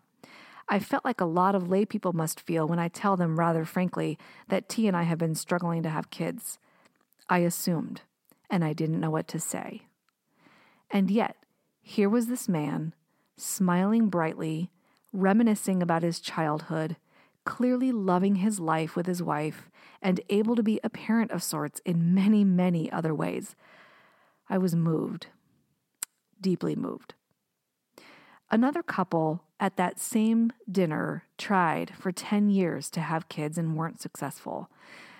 I 0.70 0.80
felt 0.80 1.04
like 1.04 1.20
a 1.20 1.26
lot 1.26 1.56
of 1.56 1.70
lay 1.70 1.86
people 1.86 2.14
must 2.14 2.40
feel 2.40 2.68
when 2.68 2.80
I 2.80 2.88
tell 2.88 3.18
them 3.18 3.40
rather 3.40 3.66
frankly 3.66 4.18
that 4.48 4.70
T 4.70 4.88
and 4.88 4.96
I 4.96 5.04
have 5.04 5.18
been 5.18 5.36
struggling 5.36 5.84
to 5.84 5.90
have 5.90 6.12
kids. 6.12 6.60
I 7.30 7.40
assumed, 7.40 8.02
and 8.50 8.64
I 8.64 8.74
didn't 8.74 9.00
know 9.00 9.10
what 9.10 9.28
to 9.30 9.40
say. 9.40 9.82
And 10.90 11.10
yet, 11.10 11.36
here 11.92 12.10
was 12.10 12.28
this 12.28 12.48
man, 12.48 12.94
smiling 13.38 14.08
brightly, 14.08 14.72
reminiscing 15.12 15.84
about 15.84 16.04
his 16.04 16.22
childhood, 16.22 16.96
clearly 17.46 17.92
loving 17.92 18.36
his 18.36 18.62
life 18.62 18.96
with 18.96 19.08
his 19.08 19.22
wife, 19.22 19.70
and 20.02 20.22
able 20.30 20.56
to 20.56 20.64
be 20.64 20.80
a 20.84 20.90
parent 20.90 21.32
of 21.32 21.44
sorts 21.44 21.82
in 21.86 22.14
many, 22.14 22.46
many 22.46 22.90
other 22.92 23.14
ways. 23.14 23.58
I 24.50 24.58
was 24.58 24.74
moved, 24.74 25.28
deeply 26.40 26.78
moved. 26.78 27.14
Another 28.50 28.84
couple 28.84 29.44
at 29.60 29.76
that 29.76 30.00
same 30.00 30.52
dinner 30.72 31.26
tried 31.38 31.94
for 31.98 32.14
10 32.14 32.50
years 32.50 32.90
to 32.92 33.02
have 33.02 33.28
kids 33.28 33.58
and 33.58 33.76
weren't 33.76 34.02
successful. 34.02 34.70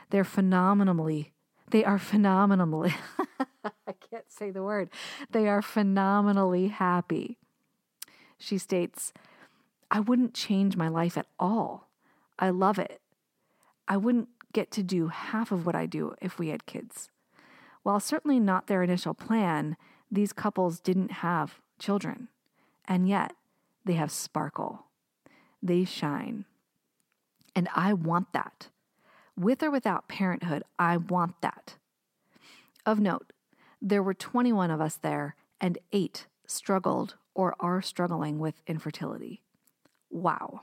They're 0.10 0.24
phenomenally, 0.24 1.34
they 1.70 1.84
are 1.84 2.00
phenomenally, 2.00 2.94
I 3.92 4.06
can't 4.10 4.32
say 4.32 4.52
the 4.52 4.64
word, 4.64 4.90
they 5.32 5.50
are 5.50 5.62
phenomenally 5.62 6.70
happy. 6.70 7.38
She 8.38 8.58
states, 8.58 9.12
I 9.90 10.00
wouldn't 10.00 10.34
change 10.34 10.78
my 10.78 10.88
life 10.88 11.18
at 11.18 11.28
all. 11.38 11.90
I 12.40 12.52
love 12.52 12.80
it. 12.80 13.02
I 13.90 13.98
wouldn't 13.98 14.30
get 14.54 14.72
to 14.72 14.84
do 14.84 15.10
half 15.10 15.52
of 15.52 15.66
what 15.66 15.76
I 15.76 15.86
do 15.86 16.16
if 16.22 16.40
we 16.40 16.48
had 16.48 16.66
kids. 16.66 17.10
While 17.84 18.00
certainly 18.00 18.40
not 18.40 18.68
their 18.68 18.82
initial 18.82 19.14
plan, 19.14 19.76
these 20.10 20.32
couples 20.32 20.80
didn't 20.80 21.12
have 21.12 21.60
children. 21.78 22.30
And 22.86 23.10
yet, 23.10 23.34
they 23.84 23.94
have 23.94 24.12
sparkle. 24.12 24.86
They 25.62 25.84
shine. 25.84 26.46
And 27.54 27.68
I 27.76 27.92
want 27.92 28.32
that. 28.32 28.70
With 29.38 29.62
or 29.62 29.70
without 29.70 30.08
parenthood, 30.08 30.64
I 30.80 30.96
want 30.96 31.42
that. 31.42 31.76
Of 32.86 33.02
note, 33.02 33.34
there 33.82 34.04
were 34.04 34.14
21 34.14 34.70
of 34.70 34.80
us 34.80 34.98
there, 34.98 35.36
and 35.60 35.78
eight 35.92 36.28
struggled 36.46 37.16
or 37.34 37.56
are 37.60 37.82
struggling 37.82 38.40
with 38.40 38.62
infertility. 38.68 39.42
Wow. 40.10 40.62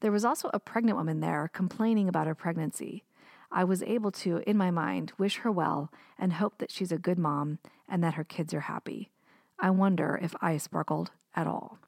There 0.00 0.12
was 0.12 0.24
also 0.24 0.50
a 0.52 0.60
pregnant 0.60 0.98
woman 0.98 1.20
there 1.20 1.48
complaining 1.52 2.08
about 2.08 2.26
her 2.26 2.34
pregnancy. 2.34 3.04
I 3.50 3.64
was 3.64 3.82
able 3.84 4.10
to, 4.12 4.42
in 4.46 4.56
my 4.56 4.70
mind, 4.70 5.12
wish 5.16 5.38
her 5.38 5.50
well 5.50 5.90
and 6.18 6.34
hope 6.34 6.58
that 6.58 6.70
she's 6.70 6.92
a 6.92 6.98
good 6.98 7.18
mom 7.18 7.58
and 7.88 8.02
that 8.02 8.14
her 8.14 8.24
kids 8.24 8.52
are 8.52 8.60
happy. 8.60 9.10
I 9.58 9.70
wonder 9.70 10.18
if 10.20 10.34
I 10.42 10.56
sparkled 10.56 11.12
at 11.34 11.46
all. 11.46 11.78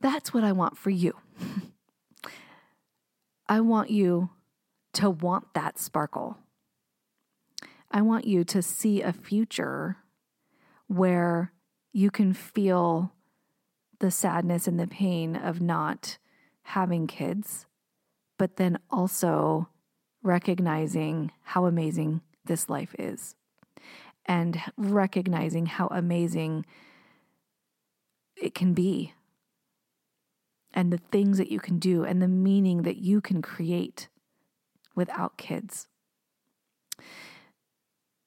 That's 0.00 0.32
what 0.32 0.44
I 0.44 0.52
want 0.52 0.78
for 0.78 0.90
you. 0.90 1.14
I 3.48 3.60
want 3.60 3.90
you 3.90 4.30
to 4.94 5.10
want 5.10 5.52
that 5.54 5.78
sparkle. 5.78 6.38
I 7.90 8.02
want 8.02 8.26
you 8.26 8.44
to 8.44 8.62
see 8.62 9.02
a 9.02 9.12
future 9.12 9.96
where 10.86 11.52
you 11.92 12.10
can 12.10 12.32
feel 12.32 13.12
the 13.98 14.10
sadness 14.10 14.66
and 14.66 14.78
the 14.78 14.86
pain 14.86 15.36
of 15.36 15.60
not 15.60 16.18
having 16.62 17.06
kids, 17.06 17.66
but 18.38 18.56
then 18.56 18.78
also 18.90 19.68
recognizing 20.22 21.32
how 21.42 21.66
amazing 21.66 22.20
this 22.44 22.68
life 22.68 22.94
is 22.98 23.34
and 24.26 24.60
recognizing 24.76 25.66
how 25.66 25.88
amazing 25.88 26.64
it 28.36 28.54
can 28.54 28.72
be 28.72 29.12
and 30.72 30.92
the 30.92 31.00
things 31.10 31.38
that 31.38 31.50
you 31.50 31.58
can 31.58 31.78
do 31.78 32.04
and 32.04 32.22
the 32.22 32.28
meaning 32.28 32.82
that 32.82 32.96
you 32.96 33.20
can 33.20 33.42
create 33.42 34.08
without 34.94 35.36
kids. 35.36 35.88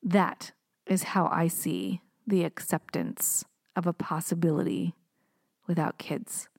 That 0.04 0.52
is 0.86 1.04
how 1.04 1.30
I 1.32 1.48
see 1.48 2.02
the 2.28 2.44
acceptance 2.44 3.46
of 3.74 3.88
a 3.88 3.94
possibility 3.94 4.96
without 5.66 5.98
kids. 5.98 6.50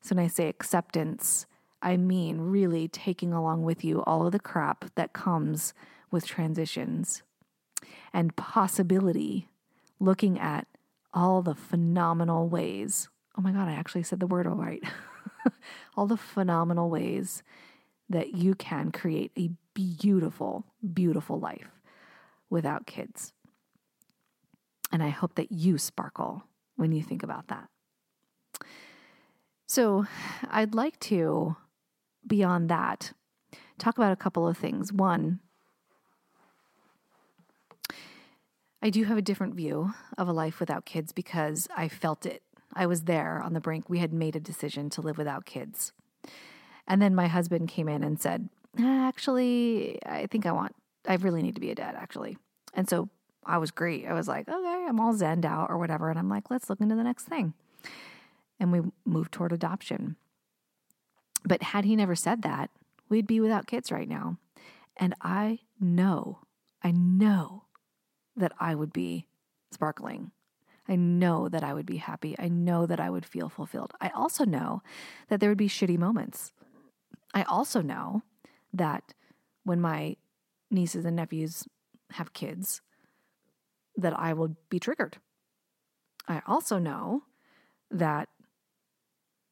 So 0.00 0.14
when 0.14 0.24
I 0.24 0.28
say 0.28 0.48
acceptance, 0.48 1.44
I 1.82 1.98
mean 1.98 2.40
really 2.40 2.88
taking 2.88 3.34
along 3.34 3.64
with 3.64 3.84
you 3.84 4.02
all 4.04 4.24
of 4.24 4.32
the 4.32 4.40
crap 4.40 4.86
that 4.94 5.12
comes 5.12 5.74
with 6.10 6.26
transitions 6.26 7.22
and 8.14 8.34
possibility, 8.36 9.48
looking 10.00 10.38
at 10.38 10.66
all 11.12 11.42
the 11.42 11.54
phenomenal 11.54 12.48
ways. 12.48 13.10
Oh 13.36 13.42
my 13.42 13.52
God, 13.52 13.68
I 13.68 13.72
actually 13.72 14.02
said 14.02 14.20
the 14.20 14.26
word 14.26 14.46
all 14.46 14.56
right. 14.56 14.82
all 15.96 16.06
the 16.06 16.16
phenomenal 16.16 16.88
ways 16.88 17.42
that 18.08 18.34
you 18.34 18.54
can 18.54 18.92
create 18.92 19.32
a 19.36 19.50
beautiful, 19.74 20.64
beautiful 20.94 21.38
life 21.38 21.75
without 22.50 22.86
kids. 22.86 23.32
And 24.92 25.02
I 25.02 25.08
hope 25.08 25.34
that 25.34 25.52
you 25.52 25.78
sparkle 25.78 26.44
when 26.76 26.92
you 26.92 27.02
think 27.02 27.22
about 27.22 27.48
that. 27.48 27.68
So, 29.66 30.06
I'd 30.48 30.74
like 30.74 30.98
to, 31.00 31.56
beyond 32.26 32.68
that, 32.68 33.12
talk 33.78 33.98
about 33.98 34.12
a 34.12 34.16
couple 34.16 34.46
of 34.46 34.56
things. 34.56 34.92
One, 34.92 35.40
I 38.80 38.90
do 38.90 39.04
have 39.04 39.18
a 39.18 39.22
different 39.22 39.56
view 39.56 39.92
of 40.16 40.28
a 40.28 40.32
life 40.32 40.60
without 40.60 40.86
kids 40.86 41.10
because 41.10 41.66
I 41.76 41.88
felt 41.88 42.24
it. 42.24 42.42
I 42.72 42.86
was 42.86 43.04
there 43.04 43.42
on 43.42 43.54
the 43.54 43.60
brink. 43.60 43.88
We 43.88 43.98
had 43.98 44.12
made 44.12 44.36
a 44.36 44.40
decision 44.40 44.90
to 44.90 45.00
live 45.00 45.18
without 45.18 45.46
kids. 45.46 45.92
And 46.86 47.02
then 47.02 47.14
my 47.14 47.26
husband 47.26 47.68
came 47.68 47.88
in 47.88 48.04
and 48.04 48.20
said, 48.20 48.48
ah, 48.78 49.08
Actually, 49.08 49.98
I 50.06 50.26
think 50.26 50.46
I 50.46 50.52
want, 50.52 50.76
I 51.08 51.14
really 51.16 51.42
need 51.42 51.54
to 51.54 51.60
be 51.60 51.70
a 51.70 51.74
dad, 51.74 51.94
actually. 51.96 52.36
And 52.74 52.88
so 52.88 53.08
I 53.44 53.58
was 53.58 53.70
great. 53.70 54.06
I 54.06 54.12
was 54.12 54.28
like, 54.28 54.48
Okay, 54.48 54.86
I'm 54.88 55.00
all 55.00 55.14
zenned 55.14 55.44
out 55.44 55.70
or 55.70 55.78
whatever. 55.78 56.10
And 56.10 56.18
I'm 56.18 56.28
like, 56.28 56.50
Let's 56.50 56.68
look 56.68 56.80
into 56.80 56.96
the 56.96 57.04
next 57.04 57.24
thing. 57.24 57.54
And 58.58 58.72
we 58.72 58.80
moved 59.04 59.32
toward 59.32 59.52
adoption. 59.52 60.16
But 61.44 61.62
had 61.62 61.84
he 61.84 61.94
never 61.94 62.16
said 62.16 62.42
that, 62.42 62.70
we'd 63.08 63.26
be 63.26 63.40
without 63.40 63.66
kids 63.66 63.92
right 63.92 64.08
now. 64.08 64.38
And 64.96 65.14
I 65.20 65.60
know, 65.78 66.40
I 66.82 66.90
know 66.90 67.64
that 68.34 68.52
I 68.58 68.74
would 68.74 68.92
be 68.92 69.26
sparkling. 69.70 70.32
I 70.88 70.96
know 70.96 71.48
that 71.48 71.64
I 71.64 71.74
would 71.74 71.86
be 71.86 71.96
happy. 71.96 72.36
I 72.38 72.48
know 72.48 72.86
that 72.86 73.00
I 73.00 73.10
would 73.10 73.26
feel 73.26 73.48
fulfilled. 73.48 73.92
I 74.00 74.10
also 74.10 74.44
know 74.44 74.82
that 75.28 75.40
there 75.40 75.48
would 75.50 75.58
be 75.58 75.68
shitty 75.68 75.98
moments. 75.98 76.52
I 77.34 77.42
also 77.42 77.82
know 77.82 78.22
that 78.72 79.14
when 79.64 79.80
my 79.80 80.16
nieces 80.70 81.04
and 81.04 81.16
nephews 81.16 81.64
have 82.12 82.32
kids, 82.32 82.80
that 83.96 84.18
I 84.18 84.32
will 84.32 84.56
be 84.68 84.78
triggered. 84.78 85.18
I 86.28 86.42
also 86.46 86.78
know 86.78 87.22
that 87.90 88.28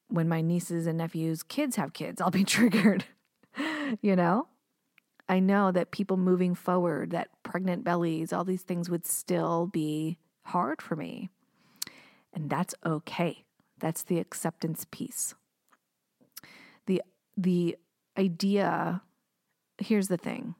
when 0.08 0.28
my 0.28 0.40
nieces 0.40 0.86
and 0.86 0.98
nephews' 0.98 1.42
kids 1.42 1.76
have 1.76 1.92
kids, 1.92 2.20
I'll 2.20 2.30
be 2.30 2.44
triggered. 2.56 3.04
you 4.02 4.16
know? 4.16 4.48
I 5.28 5.40
know 5.40 5.72
that 5.72 5.90
people 5.90 6.16
moving 6.16 6.54
forward, 6.54 7.10
that 7.10 7.28
pregnant 7.42 7.82
bellies, 7.82 8.32
all 8.32 8.44
these 8.44 8.62
things 8.62 8.90
would 8.90 9.06
still 9.06 9.66
be 9.66 10.18
hard 10.42 10.82
for 10.82 10.96
me. 10.96 11.30
And 12.32 12.50
that's 12.50 12.74
okay. 12.84 13.44
That's 13.78 14.02
the 14.02 14.18
acceptance 14.18 14.86
piece. 14.90 15.34
The 16.86 17.02
the 17.36 17.76
idea 18.18 19.02
here's 19.78 20.08
the 20.08 20.16
thing. 20.16 20.54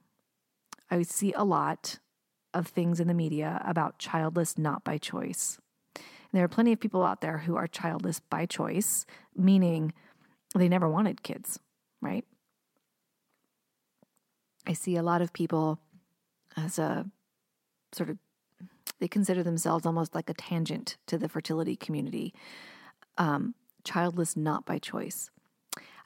I 0.89 1.01
see 1.03 1.33
a 1.33 1.43
lot 1.43 1.99
of 2.53 2.67
things 2.67 2.99
in 2.99 3.07
the 3.07 3.13
media 3.13 3.61
about 3.65 3.99
childless 3.99 4.57
not 4.57 4.83
by 4.83 4.97
choice. 4.97 5.59
And 5.95 6.03
there 6.33 6.43
are 6.43 6.49
plenty 6.49 6.71
of 6.71 6.79
people 6.79 7.03
out 7.03 7.21
there 7.21 7.39
who 7.39 7.55
are 7.55 7.67
childless 7.67 8.19
by 8.19 8.45
choice, 8.45 9.05
meaning 9.35 9.93
they 10.55 10.69
never 10.69 10.89
wanted 10.89 11.23
kids, 11.23 11.59
right? 12.01 12.25
I 14.67 14.73
see 14.73 14.95
a 14.95 15.03
lot 15.03 15.21
of 15.21 15.33
people 15.33 15.79
as 16.57 16.79
a 16.79 17.05
sort 17.91 18.09
of, 18.09 18.17
they 18.99 19.07
consider 19.07 19.43
themselves 19.43 19.85
almost 19.85 20.15
like 20.15 20.29
a 20.29 20.33
tangent 20.33 20.97
to 21.07 21.17
the 21.17 21.29
fertility 21.29 21.75
community. 21.75 22.33
Um, 23.17 23.55
childless 23.83 24.35
not 24.35 24.65
by 24.65 24.79
choice. 24.79 25.29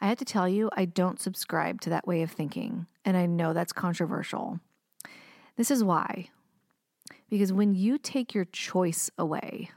I 0.02 0.08
had 0.08 0.18
to 0.20 0.26
tell 0.26 0.48
you, 0.48 0.70
I 0.76 0.86
don't 0.86 1.20
subscribe 1.20 1.82
to 1.82 1.90
that 1.90 2.08
way 2.08 2.22
of 2.22 2.32
thinking, 2.32 2.88
and 3.04 3.18
I 3.18 3.26
know 3.26 3.54
that's 3.54 3.74
controversial. 3.74 4.60
This 5.60 5.72
is 5.72 5.84
why. 5.84 6.30
Because 7.30 7.52
when 7.52 7.76
you 7.76 7.98
take 7.98 8.34
your 8.34 8.46
choice 8.46 9.12
away, 9.18 9.72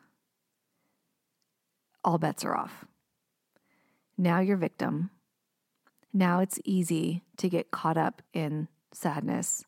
all 2.04 2.18
bets 2.18 2.44
are 2.44 2.54
off. 2.54 2.84
Now 4.16 4.38
you're 4.38 4.56
victim. 4.56 5.10
Now 6.14 6.38
it's 6.38 6.60
easy 6.64 7.24
to 7.36 7.48
get 7.48 7.72
caught 7.72 7.96
up 7.96 8.22
in 8.32 8.68
sadness. 8.92 9.64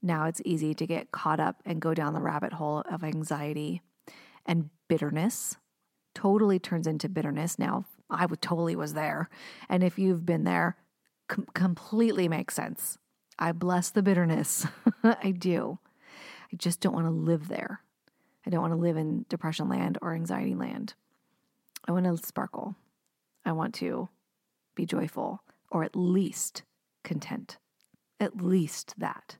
Now 0.00 0.24
it's 0.24 0.40
easy 0.46 0.72
to 0.72 0.86
get 0.86 1.12
caught 1.12 1.38
up 1.38 1.60
and 1.66 1.82
go 1.82 1.92
down 1.92 2.14
the 2.14 2.22
rabbit 2.22 2.54
hole 2.54 2.82
of 2.90 3.04
anxiety 3.04 3.82
and 4.46 4.70
bitterness. 4.88 5.58
Totally 6.14 6.58
turns 6.58 6.86
into 6.86 7.10
bitterness. 7.10 7.58
Now, 7.58 7.84
I 8.08 8.24
would 8.24 8.40
totally 8.40 8.74
was 8.74 8.94
there. 8.94 9.28
And 9.68 9.84
if 9.84 9.98
you've 9.98 10.24
been 10.24 10.44
there, 10.44 10.78
com- 11.28 11.46
completely 11.52 12.26
makes 12.26 12.54
sense. 12.54 12.96
I 13.38 13.52
bless 13.52 13.90
the 13.90 14.02
bitterness. 14.02 14.66
I 15.02 15.30
do. 15.30 15.78
I 16.52 16.56
just 16.56 16.80
don't 16.80 16.94
want 16.94 17.06
to 17.06 17.10
live 17.10 17.48
there. 17.48 17.80
I 18.46 18.50
don't 18.50 18.62
want 18.62 18.72
to 18.72 18.78
live 18.78 18.96
in 18.96 19.26
depression 19.28 19.68
land 19.68 19.98
or 20.00 20.14
anxiety 20.14 20.54
land. 20.54 20.94
I 21.86 21.92
want 21.92 22.06
to 22.06 22.26
sparkle. 22.26 22.76
I 23.44 23.52
want 23.52 23.74
to 23.76 24.08
be 24.74 24.86
joyful 24.86 25.42
or 25.70 25.84
at 25.84 25.96
least 25.96 26.62
content. 27.04 27.58
At 28.20 28.40
least 28.40 28.94
that. 28.98 29.36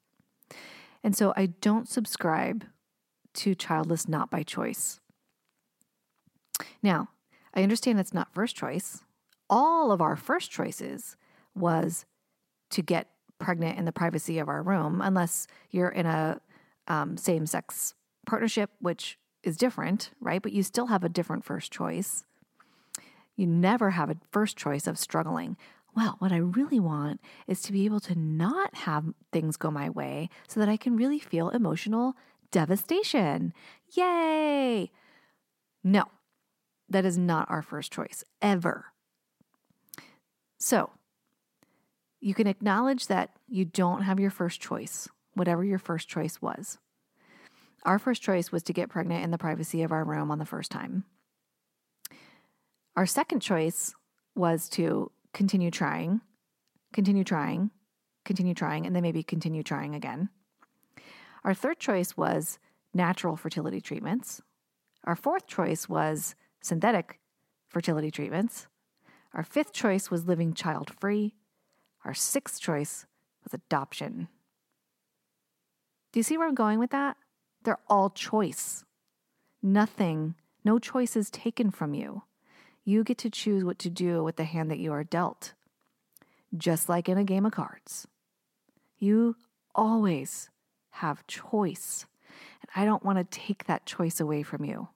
And 1.03 1.17
so 1.17 1.33
I 1.37 1.47
don't 1.47 1.89
subscribe 1.89 2.65
to 3.35 3.55
childless 3.55 4.09
not 4.09 4.31
by 4.31 4.43
choice. 4.43 5.01
Now, 6.83 7.11
I 7.55 7.63
understand 7.63 8.01
it's 8.01 8.15
not 8.15 8.35
first 8.35 8.57
choice. 8.57 9.03
All 9.49 9.93
of 9.93 10.01
our 10.01 10.17
first 10.17 10.51
choices 10.51 11.17
was 11.55 12.05
to 12.71 12.83
get 12.83 13.09
pregnant 13.39 13.79
in 13.79 13.85
the 13.85 13.93
privacy 13.93 14.39
of 14.39 14.49
our 14.49 14.63
room, 14.63 15.01
unless 15.01 15.47
you're 15.71 15.89
in 15.89 16.07
a 16.07 16.41
um, 16.89 17.17
same 17.17 17.47
sex 17.47 17.95
partnership, 18.27 18.71
which 18.81 19.19
is 19.43 19.57
different, 19.57 20.11
right? 20.21 20.43
But 20.43 20.53
you 20.53 20.63
still 20.63 20.87
have 20.87 21.05
a 21.05 21.09
different 21.09 21.45
first 21.45 21.73
choice. 21.73 22.25
You 23.37 23.47
never 23.47 23.91
have 23.91 24.11
a 24.11 24.17
first 24.31 24.57
choice 24.57 24.87
of 24.87 24.99
struggling. 24.99 25.57
Well, 25.95 26.17
what 26.19 26.33
I 26.33 26.37
really 26.37 26.81
want 26.81 27.21
is 27.47 27.63
to 27.63 27.73
be 27.73 27.85
able 27.85 28.01
to 28.01 28.15
not 28.15 28.75
have 28.75 29.15
things 29.33 29.57
go 29.57 29.71
my 29.71 29.89
way 29.89 30.29
so 30.47 30.61
that 30.61 30.69
I 30.69 30.77
can 30.77 30.97
really 30.97 31.19
feel 31.19 31.49
emotional 31.49 32.17
devastation. 32.51 33.55
Yay! 33.95 34.91
No, 35.83 36.05
that 36.89 37.05
is 37.05 37.17
not 37.17 37.51
our 37.51 37.63
first 37.63 37.93
choice, 37.93 38.25
ever. 38.43 38.87
So, 40.59 40.91
you 42.27 42.35
can 42.35 42.49
acknowledge 42.49 43.07
that 43.07 43.31
you 43.47 43.65
don't 43.65 44.03
have 44.03 44.19
your 44.19 44.33
first 44.33 44.61
choice, 44.61 45.09
whatever 45.35 45.65
your 45.65 45.79
first 45.79 46.09
choice 46.09 46.43
was. 46.43 46.77
Our 47.85 48.01
first 48.01 48.21
choice 48.21 48.51
was 48.51 48.65
to 48.65 48.73
get 48.73 48.89
pregnant 48.89 49.23
in 49.23 49.31
the 49.31 49.39
privacy 49.39 49.85
of 49.85 49.93
our 49.93 50.03
room 50.03 50.33
on 50.33 50.41
the 50.41 50.45
first 50.45 50.73
time. 50.73 51.05
Our 52.97 53.07
second 53.07 53.43
choice 53.43 53.95
was 54.35 54.69
to 54.71 55.13
continue 55.35 55.71
trying, 55.71 56.21
continue 56.93 57.23
trying, 57.23 57.71
continue 58.25 58.55
trying, 58.55 58.87
and 58.87 58.97
then 58.97 59.05
maybe 59.05 59.23
continue 59.23 59.63
trying 59.63 59.95
again. 59.95 60.29
Our 61.45 61.55
third 61.55 61.79
choice 61.79 62.17
was 62.17 62.59
natural 62.93 63.37
fertility 63.37 63.81
treatments. 63.81 64.43
Our 65.05 65.15
fourth 65.15 65.47
choice 65.47 65.89
was 65.89 66.35
synthetic 66.61 67.21
fertility 67.69 68.11
treatments. 68.11 68.67
Our 69.33 69.45
fifth 69.45 69.73
choice 69.73 70.11
was 70.11 70.27
living 70.27 70.55
child 70.55 70.91
free. 70.99 71.37
Our 72.07 72.15
sixth 72.15 72.61
choice 72.61 73.05
was 73.43 73.53
adoption. 73.53 74.29
Do 76.13 76.21
you 76.21 76.23
see 76.23 76.39
where 76.39 76.47
I'm 76.47 76.55
going 76.55 76.79
with 76.79 76.91
that? 76.91 77.17
They're 77.65 77.81
all 77.89 78.11
choice. 78.11 78.85
Nothing, 79.61 80.37
no 80.65 80.79
choice 80.79 81.17
is 81.17 81.31
taken 81.31 81.73
from 81.73 81.95
you. 81.95 82.23
You 82.85 83.03
get 83.03 83.19
to 83.19 83.31
choose 83.31 83.65
what 83.65 83.81
to 83.81 83.91
do 83.91 84.23
with 84.23 84.37
the 84.37 84.45
hand 84.45 84.71
that 84.71 84.79
you 84.79 84.93
are 84.93 85.03
dealt, 85.03 85.55
just 86.57 86.89
like 86.89 87.09
in 87.09 87.19
a 87.19 87.25
game 87.25 87.45
of 87.45 87.51
cards. 87.51 88.07
You 89.01 89.35
always 89.75 90.49
have 90.91 91.27
choice, 91.27 92.07
and 92.63 92.71
I 92.77 92.85
don't 92.85 93.05
want 93.05 93.19
to 93.19 93.39
take 93.39 93.65
that 93.65 93.85
choice 93.85 94.21
away 94.21 94.45
from 94.45 94.65
you. 94.65 94.89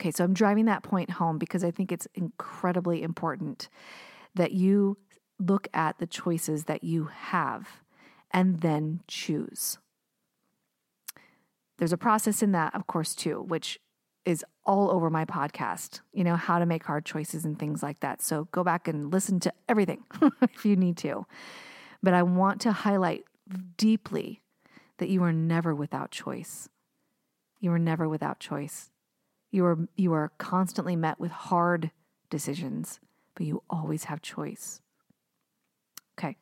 Okay, 0.00 0.10
so 0.10 0.24
I'm 0.24 0.34
driving 0.34 0.64
that 0.64 0.82
point 0.82 1.10
home 1.10 1.38
because 1.38 1.62
I 1.62 1.70
think 1.70 1.92
it's 1.92 2.08
incredibly 2.14 3.04
important 3.04 3.68
that 4.34 4.50
you 4.50 4.96
look 5.40 5.68
at 5.72 5.98
the 5.98 6.06
choices 6.06 6.64
that 6.64 6.84
you 6.84 7.06
have 7.06 7.80
and 8.30 8.60
then 8.60 9.00
choose. 9.08 9.78
There's 11.78 11.92
a 11.92 11.98
process 11.98 12.42
in 12.42 12.52
that, 12.52 12.74
of 12.74 12.86
course, 12.86 13.14
too, 13.14 13.40
which 13.40 13.80
is 14.26 14.44
all 14.66 14.90
over 14.90 15.08
my 15.08 15.24
podcast, 15.24 16.00
you 16.12 16.22
know, 16.22 16.36
how 16.36 16.58
to 16.58 16.66
make 16.66 16.84
hard 16.84 17.06
choices 17.06 17.44
and 17.44 17.58
things 17.58 17.82
like 17.82 18.00
that. 18.00 18.20
So 18.20 18.48
go 18.52 18.62
back 18.62 18.86
and 18.86 19.10
listen 19.10 19.40
to 19.40 19.52
everything 19.68 20.04
if 20.42 20.66
you 20.66 20.76
need 20.76 20.98
to. 20.98 21.26
But 22.02 22.14
I 22.14 22.22
want 22.22 22.60
to 22.62 22.72
highlight 22.72 23.24
deeply 23.78 24.42
that 24.98 25.08
you 25.08 25.22
are 25.24 25.32
never 25.32 25.74
without 25.74 26.10
choice. 26.10 26.68
You 27.60 27.72
are 27.72 27.78
never 27.78 28.08
without 28.08 28.40
choice. 28.40 28.90
You 29.50 29.64
are 29.64 29.78
you 29.96 30.12
are 30.12 30.30
constantly 30.38 30.96
met 30.96 31.18
with 31.18 31.32
hard 31.32 31.90
decisions, 32.28 33.00
but 33.34 33.46
you 33.46 33.62
always 33.68 34.04
have 34.04 34.22
choice. 34.22 34.80
Okay. 36.20 36.36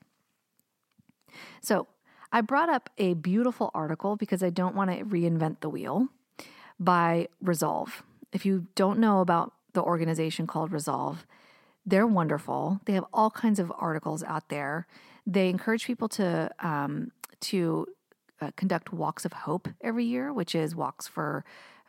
So, 1.61 1.87
I 2.31 2.43
brought 2.43 2.69
up 2.69 2.91
a 2.99 3.15
beautiful 3.15 3.71
article 3.73 4.17
because 4.17 4.43
I 4.43 4.51
don't 4.51 4.75
want 4.75 4.91
to 4.91 5.05
reinvent 5.05 5.61
the 5.61 5.71
wheel 5.71 6.09
by 6.79 7.29
Resolve. 7.41 8.03
if 8.33 8.45
you 8.45 8.67
don't 8.75 8.99
know 8.99 9.21
about 9.21 9.55
the 9.73 9.83
organization 9.83 10.47
called 10.47 10.71
Resolve, 10.71 11.27
they're 11.87 12.07
wonderful. 12.07 12.81
They 12.85 12.93
have 12.93 13.07
all 13.15 13.31
kinds 13.31 13.59
of 13.59 13.73
articles 13.79 14.23
out 14.23 14.51
there. 14.51 14.87
They 15.27 15.49
encourage 15.49 15.87
people 15.87 16.09
to 16.11 16.51
um, 16.61 17.13
to 17.41 17.87
uh, 18.41 18.51
conduct 18.57 18.93
walks 18.93 19.25
of 19.25 19.33
hope 19.33 19.69
every 19.81 20.05
year, 20.05 20.33
which 20.33 20.55
is 20.55 20.75
walks 20.75 21.09
for. 21.09 21.45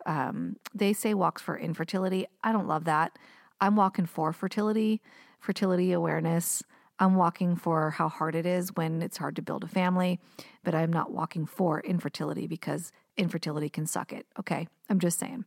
Um, 0.05 0.55
they 0.73 0.93
say 0.93 1.13
walks 1.13 1.41
for 1.41 1.57
infertility. 1.57 2.25
I 2.41 2.53
don't 2.53 2.67
love 2.67 2.85
that. 2.85 3.19
I'm 3.59 3.75
walking 3.75 4.05
for 4.05 4.31
fertility, 4.31 5.01
fertility 5.41 5.91
awareness. 5.91 6.63
I'm 6.99 7.15
walking 7.15 7.55
for 7.55 7.91
how 7.91 8.09
hard 8.09 8.35
it 8.35 8.45
is 8.45 8.75
when 8.75 9.01
it's 9.01 9.17
hard 9.17 9.37
to 9.37 9.41
build 9.41 9.63
a 9.63 9.67
family, 9.67 10.19
but 10.63 10.75
I'm 10.75 10.91
not 10.91 11.11
walking 11.11 11.45
for 11.45 11.79
infertility 11.79 12.45
because 12.45 12.91
infertility 13.17 13.69
can 13.69 13.85
suck 13.85 14.11
it. 14.11 14.25
Okay. 14.37 14.67
I'm 14.89 14.99
just 14.99 15.19
saying. 15.19 15.45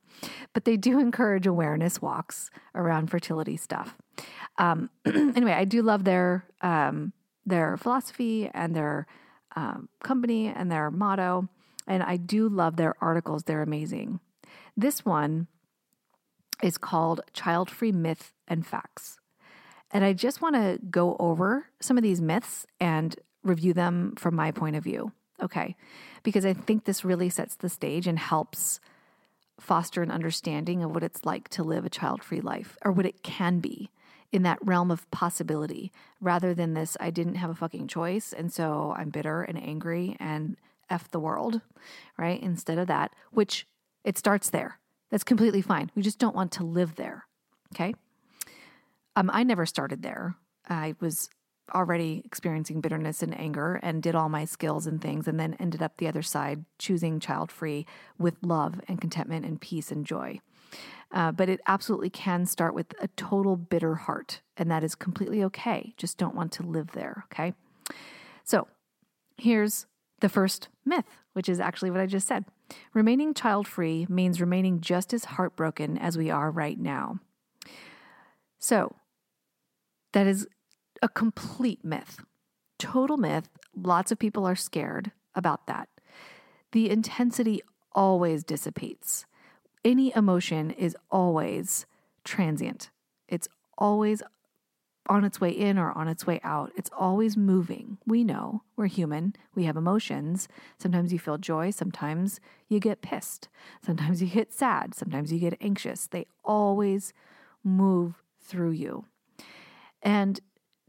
But 0.52 0.64
they 0.64 0.76
do 0.76 0.98
encourage 0.98 1.46
awareness 1.46 2.00
walks 2.00 2.50
around 2.74 3.10
fertility 3.10 3.56
stuff. 3.56 3.96
Um, 4.58 4.90
anyway, 5.06 5.52
I 5.52 5.64
do 5.64 5.82
love 5.82 6.04
their 6.04 6.46
um, 6.60 7.12
their 7.44 7.76
philosophy 7.76 8.48
and 8.54 8.74
their 8.74 9.06
um, 9.56 9.88
company 10.02 10.46
and 10.46 10.70
their 10.70 10.90
motto. 10.90 11.48
And 11.88 12.02
I 12.02 12.16
do 12.16 12.48
love 12.48 12.76
their 12.76 12.94
articles. 13.00 13.42
They're 13.42 13.62
amazing. 13.62 14.20
This 14.76 15.04
one 15.04 15.48
is 16.62 16.78
called 16.78 17.20
Child 17.32 17.68
Free 17.68 17.90
Myth 17.90 18.32
and 18.46 18.64
Facts. 18.64 19.18
And 19.92 20.04
I 20.04 20.12
just 20.14 20.40
want 20.40 20.56
to 20.56 20.78
go 20.90 21.16
over 21.18 21.66
some 21.80 21.96
of 21.96 22.02
these 22.02 22.20
myths 22.20 22.66
and 22.80 23.14
review 23.42 23.74
them 23.74 24.14
from 24.16 24.34
my 24.34 24.50
point 24.50 24.76
of 24.76 24.84
view. 24.84 25.12
Okay. 25.42 25.76
Because 26.22 26.46
I 26.46 26.54
think 26.54 26.84
this 26.84 27.04
really 27.04 27.28
sets 27.28 27.56
the 27.56 27.68
stage 27.68 28.06
and 28.06 28.18
helps 28.18 28.80
foster 29.60 30.02
an 30.02 30.10
understanding 30.10 30.82
of 30.82 30.92
what 30.92 31.02
it's 31.02 31.24
like 31.24 31.48
to 31.50 31.62
live 31.62 31.84
a 31.84 31.90
child 31.90 32.22
free 32.22 32.40
life 32.40 32.76
or 32.84 32.90
what 32.90 33.06
it 33.06 33.22
can 33.22 33.60
be 33.60 33.90
in 34.32 34.42
that 34.42 34.58
realm 34.64 34.90
of 34.90 35.08
possibility 35.10 35.92
rather 36.20 36.54
than 36.54 36.74
this 36.74 36.96
I 36.98 37.10
didn't 37.10 37.34
have 37.34 37.50
a 37.50 37.54
fucking 37.54 37.86
choice 37.86 38.32
and 38.32 38.52
so 38.52 38.94
I'm 38.96 39.10
bitter 39.10 39.42
and 39.42 39.62
angry 39.62 40.16
and 40.18 40.56
F 40.88 41.10
the 41.10 41.20
world, 41.20 41.60
right? 42.16 42.42
Instead 42.42 42.78
of 42.78 42.86
that, 42.88 43.12
which 43.30 43.66
it 44.04 44.18
starts 44.18 44.50
there. 44.50 44.78
That's 45.10 45.24
completely 45.24 45.62
fine. 45.62 45.90
We 45.94 46.02
just 46.02 46.18
don't 46.18 46.34
want 46.34 46.52
to 46.52 46.64
live 46.64 46.96
there. 46.96 47.26
Okay. 47.74 47.94
Um, 49.16 49.30
I 49.32 49.42
never 49.42 49.66
started 49.66 50.02
there. 50.02 50.36
I 50.68 50.94
was 51.00 51.28
already 51.74 52.22
experiencing 52.24 52.80
bitterness 52.80 53.22
and 53.22 53.38
anger 53.38 53.78
and 53.82 54.02
did 54.02 54.14
all 54.14 54.28
my 54.28 54.44
skills 54.44 54.86
and 54.86 55.00
things, 55.00 55.28
and 55.28 55.38
then 55.38 55.56
ended 55.58 55.82
up 55.82 55.96
the 55.96 56.08
other 56.08 56.22
side, 56.22 56.64
choosing 56.78 57.20
child 57.20 57.50
free 57.50 57.86
with 58.18 58.34
love 58.42 58.80
and 58.88 59.00
contentment 59.00 59.44
and 59.44 59.60
peace 59.60 59.90
and 59.90 60.04
joy. 60.06 60.40
Uh, 61.12 61.30
but 61.30 61.48
it 61.48 61.60
absolutely 61.66 62.10
can 62.10 62.46
start 62.46 62.74
with 62.74 62.94
a 63.00 63.08
total 63.08 63.56
bitter 63.56 63.94
heart, 63.94 64.40
and 64.56 64.70
that 64.70 64.82
is 64.82 64.94
completely 64.94 65.44
okay. 65.44 65.92
Just 65.96 66.16
don't 66.16 66.34
want 66.34 66.52
to 66.52 66.62
live 66.62 66.92
there, 66.92 67.24
okay? 67.30 67.52
So 68.44 68.66
here's 69.36 69.86
the 70.20 70.30
first 70.30 70.68
myth, 70.84 71.04
which 71.34 71.48
is 71.48 71.60
actually 71.60 71.90
what 71.90 72.00
I 72.00 72.06
just 72.06 72.26
said. 72.26 72.46
Remaining 72.94 73.34
child 73.34 73.68
free 73.68 74.06
means 74.08 74.40
remaining 74.40 74.80
just 74.80 75.12
as 75.12 75.26
heartbroken 75.26 75.98
as 75.98 76.16
we 76.16 76.30
are 76.30 76.50
right 76.50 76.78
now. 76.78 77.18
So, 78.58 78.94
that 80.12 80.26
is 80.26 80.46
a 81.02 81.08
complete 81.08 81.84
myth. 81.84 82.20
Total 82.78 83.16
myth. 83.16 83.48
Lots 83.74 84.12
of 84.12 84.18
people 84.18 84.46
are 84.46 84.56
scared 84.56 85.12
about 85.34 85.66
that. 85.66 85.88
The 86.72 86.90
intensity 86.90 87.60
always 87.92 88.44
dissipates. 88.44 89.26
Any 89.84 90.14
emotion 90.14 90.70
is 90.70 90.96
always 91.10 91.86
transient. 92.24 92.90
It's 93.28 93.48
always 93.76 94.22
on 95.08 95.24
its 95.24 95.40
way 95.40 95.50
in 95.50 95.78
or 95.78 95.90
on 95.92 96.06
its 96.06 96.26
way 96.26 96.40
out. 96.44 96.70
It's 96.76 96.90
always 96.96 97.36
moving. 97.36 97.98
We 98.06 98.22
know 98.22 98.62
we're 98.76 98.86
human. 98.86 99.34
We 99.54 99.64
have 99.64 99.76
emotions. 99.76 100.48
Sometimes 100.78 101.12
you 101.12 101.18
feel 101.18 101.38
joy. 101.38 101.70
Sometimes 101.70 102.40
you 102.68 102.78
get 102.78 103.02
pissed. 103.02 103.48
Sometimes 103.84 104.22
you 104.22 104.28
get 104.28 104.52
sad. 104.52 104.94
Sometimes 104.94 105.32
you 105.32 105.40
get 105.40 105.58
anxious. 105.60 106.06
They 106.06 106.26
always 106.44 107.12
move 107.64 108.22
through 108.40 108.70
you. 108.70 109.06
And 110.02 110.40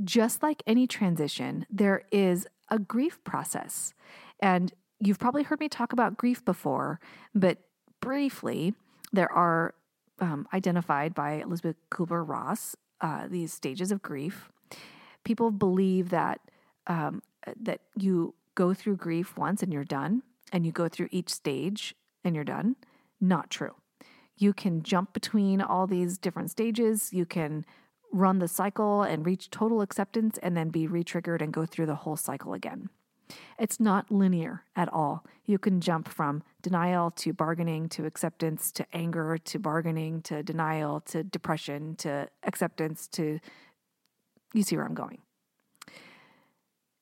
just 0.04 0.42
like 0.42 0.64
any 0.66 0.88
transition, 0.88 1.66
there 1.70 2.04
is 2.12 2.48
a 2.70 2.80
grief 2.80 3.24
process. 3.24 3.94
And 4.40 4.74
you've 5.00 5.20
probably 5.20 5.44
heard 5.44 5.60
me 5.60 5.70
talk 5.70 5.94
about 5.94 6.18
grief 6.18 6.44
before, 6.44 7.00
but 7.36 7.60
briefly, 8.02 8.74
there 9.12 9.32
are 9.32 9.76
um, 10.20 10.48
identified 10.54 11.14
by 11.14 11.34
Elisabeth 11.34 11.76
Kubler 11.92 12.28
Ross 12.28 12.76
uh, 13.02 13.28
these 13.30 13.54
stages 13.54 13.92
of 13.92 14.02
grief. 14.02 14.50
People 15.24 15.52
believe 15.52 16.10
that 16.10 16.40
um, 16.88 17.22
that 17.60 17.82
you 17.98 18.34
go 18.56 18.74
through 18.74 18.96
grief 18.96 19.38
once 19.38 19.62
and 19.62 19.72
you're 19.72 19.84
done, 19.84 20.24
and 20.52 20.66
you 20.66 20.72
go 20.72 20.88
through 20.88 21.10
each 21.12 21.30
stage 21.30 21.96
and 22.24 22.36
you're 22.36 22.44
done. 22.44 22.76
Not 23.20 23.50
true. 23.50 23.76
You 24.38 24.54
can 24.54 24.84
jump 24.84 25.14
between 25.14 25.62
all 25.62 25.88
these 25.88 26.18
different 26.18 26.50
stages. 26.52 27.14
You 27.14 27.26
can 27.26 27.66
run 28.14 28.40
the 28.40 28.48
cycle 28.48 29.02
and 29.02 29.26
reach 29.26 29.50
total 29.50 29.82
acceptance 29.82 30.38
and 30.42 30.56
then 30.56 30.70
be 30.70 30.88
retriggered 30.88 31.42
and 31.42 31.52
go 31.52 31.66
through 31.66 31.88
the 31.88 31.96
whole 31.96 32.16
cycle 32.16 32.54
again. 32.54 32.90
It's 33.60 33.80
not 33.80 34.12
linear 34.12 34.64
at 34.76 34.92
all. 34.94 35.26
You 35.46 35.58
can 35.58 35.82
jump 35.82 36.08
from 36.08 36.44
denial 36.62 37.12
to 37.12 37.34
bargaining 37.34 37.90
to 37.90 38.06
acceptance 38.06 38.72
to 38.74 38.86
anger 38.94 39.38
to 39.38 39.60
bargaining 39.60 40.22
to 40.24 40.44
denial 40.44 41.02
to 41.02 41.24
depression 41.24 41.96
to 41.98 42.30
acceptance 42.44 43.08
to. 43.10 43.40
You 44.54 44.62
see 44.62 44.78
where 44.78 44.86
I'm 44.86 44.94
going. 44.94 45.20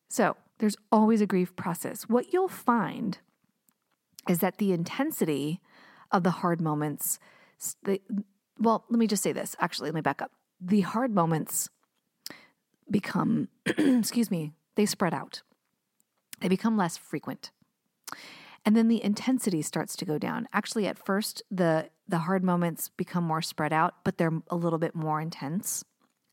So 0.09 0.37
there's 0.59 0.77
always 0.91 1.19
a 1.19 1.25
grief 1.25 1.55
process. 1.55 2.03
What 2.03 2.31
you'll 2.31 2.47
find 2.47 3.17
is 4.29 4.39
that 4.39 4.57
the 4.57 4.71
intensity 4.71 5.59
of 6.11 6.23
the 6.23 6.31
hard 6.31 6.61
moments, 6.61 7.19
the, 7.83 7.99
well, 8.59 8.85
let 8.89 8.99
me 8.99 9.07
just 9.07 9.23
say 9.23 9.31
this. 9.31 9.55
Actually, 9.59 9.87
let 9.89 9.95
me 9.95 10.01
back 10.01 10.21
up 10.21 10.31
the 10.61 10.81
hard 10.81 11.13
moments 11.13 11.69
become, 12.89 13.49
excuse 13.65 14.29
me, 14.29 14.51
they 14.75 14.85
spread 14.85 15.13
out. 15.13 15.41
They 16.39 16.47
become 16.47 16.77
less 16.77 16.97
frequent. 16.97 17.51
And 18.63 18.75
then 18.75 18.87
the 18.87 19.03
intensity 19.03 19.61
starts 19.63 19.95
to 19.97 20.05
go 20.05 20.17
down. 20.17 20.47
Actually, 20.53 20.85
at 20.87 21.03
first, 21.03 21.41
the, 21.49 21.89
the 22.07 22.19
hard 22.19 22.43
moments 22.43 22.89
become 22.89 23.23
more 23.23 23.41
spread 23.41 23.73
out, 23.73 23.95
but 24.03 24.17
they're 24.17 24.41
a 24.49 24.55
little 24.55 24.77
bit 24.77 24.93
more 24.93 25.19
intense. 25.19 25.83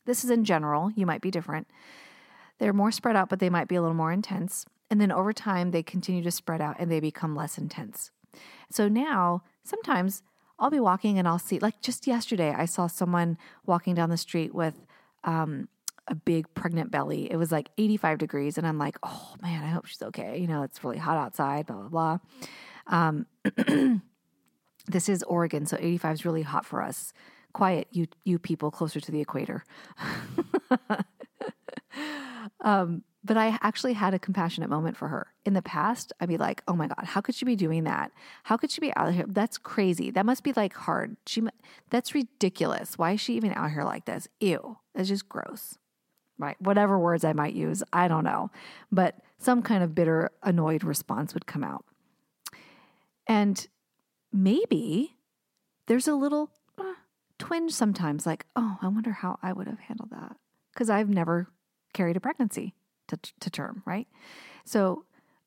This 0.05 0.23
is 0.23 0.29
in 0.29 0.45
general, 0.45 0.91
you 0.95 1.05
might 1.05 1.21
be 1.21 1.31
different. 1.31 1.67
They're 2.59 2.73
more 2.73 2.91
spread 2.91 3.15
out, 3.15 3.29
but 3.29 3.39
they 3.39 3.49
might 3.49 3.67
be 3.67 3.75
a 3.75 3.81
little 3.81 3.95
more 3.95 4.11
intense. 4.11 4.65
And 4.91 4.99
then 5.01 5.11
over 5.11 5.33
time, 5.33 5.71
they 5.71 5.81
continue 5.83 6.23
to 6.23 6.31
spread 6.31 6.61
out 6.61 6.75
and 6.79 6.91
they 6.91 6.99
become 6.99 7.35
less 7.35 7.57
intense. 7.57 8.11
So 8.71 8.87
now, 8.87 9.43
sometimes 9.63 10.21
I'll 10.59 10.69
be 10.69 10.79
walking 10.79 11.17
and 11.17 11.27
I'll 11.27 11.39
see, 11.39 11.59
like 11.59 11.81
just 11.81 12.05
yesterday, 12.05 12.53
I 12.55 12.65
saw 12.65 12.87
someone 12.87 13.37
walking 13.65 13.95
down 13.95 14.09
the 14.09 14.17
street 14.17 14.53
with 14.53 14.75
um, 15.23 15.69
a 16.07 16.15
big 16.15 16.53
pregnant 16.53 16.91
belly. 16.91 17.31
It 17.31 17.37
was 17.37 17.51
like 17.51 17.69
85 17.77 18.17
degrees. 18.17 18.57
And 18.57 18.67
I'm 18.67 18.77
like, 18.77 18.97
oh 19.03 19.35
man, 19.41 19.63
I 19.63 19.67
hope 19.67 19.85
she's 19.85 20.01
okay. 20.01 20.37
You 20.37 20.47
know, 20.47 20.63
it's 20.63 20.83
really 20.83 20.97
hot 20.97 21.17
outside, 21.17 21.67
blah, 21.67 21.77
blah, 21.77 21.87
blah. 21.87 22.17
Um, 22.87 23.25
this 24.87 25.07
is 25.07 25.23
Oregon, 25.23 25.65
so 25.65 25.77
85 25.79 26.13
is 26.13 26.25
really 26.25 26.41
hot 26.41 26.65
for 26.65 26.81
us. 26.81 27.13
Quiet, 27.53 27.87
you, 27.91 28.07
you 28.25 28.37
people 28.37 28.69
closer 28.69 28.99
to 28.99 29.11
the 29.11 29.21
equator. 29.21 29.63
um, 32.61 33.03
but 33.23 33.37
I 33.37 33.57
actually 33.61 33.93
had 33.93 34.13
a 34.13 34.19
compassionate 34.19 34.69
moment 34.69 34.95
for 34.95 35.09
her. 35.09 35.27
In 35.45 35.53
the 35.53 35.61
past, 35.61 36.13
I'd 36.19 36.29
be 36.29 36.37
like, 36.37 36.63
"Oh 36.67 36.75
my 36.75 36.87
god, 36.87 37.03
how 37.05 37.21
could 37.21 37.35
she 37.35 37.45
be 37.45 37.55
doing 37.55 37.83
that? 37.83 38.11
How 38.43 38.55
could 38.57 38.71
she 38.71 38.81
be 38.81 38.95
out 38.95 39.13
here? 39.13 39.25
That's 39.27 39.57
crazy. 39.57 40.09
That 40.11 40.25
must 40.25 40.43
be 40.43 40.53
like 40.53 40.73
hard. 40.73 41.17
She 41.25 41.43
that's 41.89 42.15
ridiculous. 42.15 42.97
Why 42.97 43.11
is 43.11 43.21
she 43.21 43.35
even 43.35 43.53
out 43.53 43.71
here 43.71 43.83
like 43.83 44.05
this? 44.05 44.27
Ew. 44.39 44.77
That's 44.93 45.09
just 45.09 45.27
gross." 45.27 45.77
Right? 46.37 46.55
Whatever 46.61 46.97
words 46.97 47.25
I 47.25 47.33
might 47.33 47.53
use, 47.53 47.83
I 47.91 48.07
don't 48.07 48.23
know. 48.23 48.49
But 48.91 49.15
some 49.37 49.61
kind 49.61 49.83
of 49.83 49.93
bitter, 49.93 50.31
annoyed 50.41 50.85
response 50.85 51.33
would 51.33 51.45
come 51.45 51.65
out. 51.65 51.83
And 53.27 53.67
maybe 54.31 55.17
there's 55.87 56.07
a 56.07 56.15
little 56.15 56.51
uh, 56.77 56.93
twinge 57.37 57.73
sometimes 57.73 58.25
like, 58.25 58.45
"Oh, 58.55 58.77
I 58.81 58.87
wonder 58.87 59.11
how 59.11 59.37
I 59.43 59.51
would 59.51 59.67
have 59.67 59.79
handled 59.79 60.11
that." 60.11 60.37
Cuz 60.75 60.89
I've 60.89 61.09
never 61.09 61.49
carried 61.93 62.15
a 62.15 62.21
pregnancy 62.21 62.75
to, 63.09 63.19
to 63.39 63.49
term, 63.49 63.83
right? 63.85 64.07
So 64.65 65.05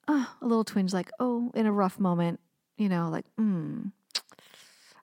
uh, 0.08 0.26
a 0.40 0.46
little 0.46 0.64
twinge, 0.64 0.92
like, 0.92 1.10
oh, 1.20 1.50
in 1.54 1.66
a 1.66 1.72
rough 1.72 1.98
moment, 1.98 2.40
you 2.76 2.88
know, 2.88 3.08
like, 3.10 3.26
hmm, 3.36 3.86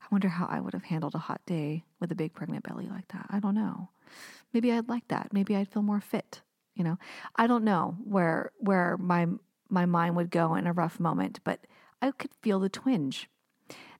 I 0.01 0.05
wonder 0.11 0.27
how 0.29 0.45
I 0.45 0.59
would 0.59 0.73
have 0.73 0.83
handled 0.83 1.15
a 1.15 1.19
hot 1.19 1.41
day 1.45 1.83
with 1.99 2.11
a 2.11 2.15
big 2.15 2.33
pregnant 2.33 2.63
belly 2.63 2.87
like 2.87 3.07
that. 3.09 3.27
I 3.29 3.39
don't 3.39 3.55
know. 3.55 3.89
Maybe 4.53 4.71
I'd 4.71 4.89
like 4.89 5.07
that. 5.09 5.29
Maybe 5.31 5.55
I'd 5.55 5.67
feel 5.67 5.83
more 5.83 6.01
fit. 6.01 6.41
You 6.75 6.83
know, 6.83 6.97
I 7.35 7.45
don't 7.47 7.63
know 7.63 7.97
where 8.03 8.51
where 8.57 8.97
my 8.97 9.27
my 9.69 9.85
mind 9.85 10.15
would 10.15 10.31
go 10.31 10.55
in 10.55 10.65
a 10.65 10.73
rough 10.73 10.99
moment, 10.99 11.39
but 11.43 11.67
I 12.01 12.11
could 12.11 12.31
feel 12.41 12.59
the 12.59 12.69
twinge. 12.69 13.29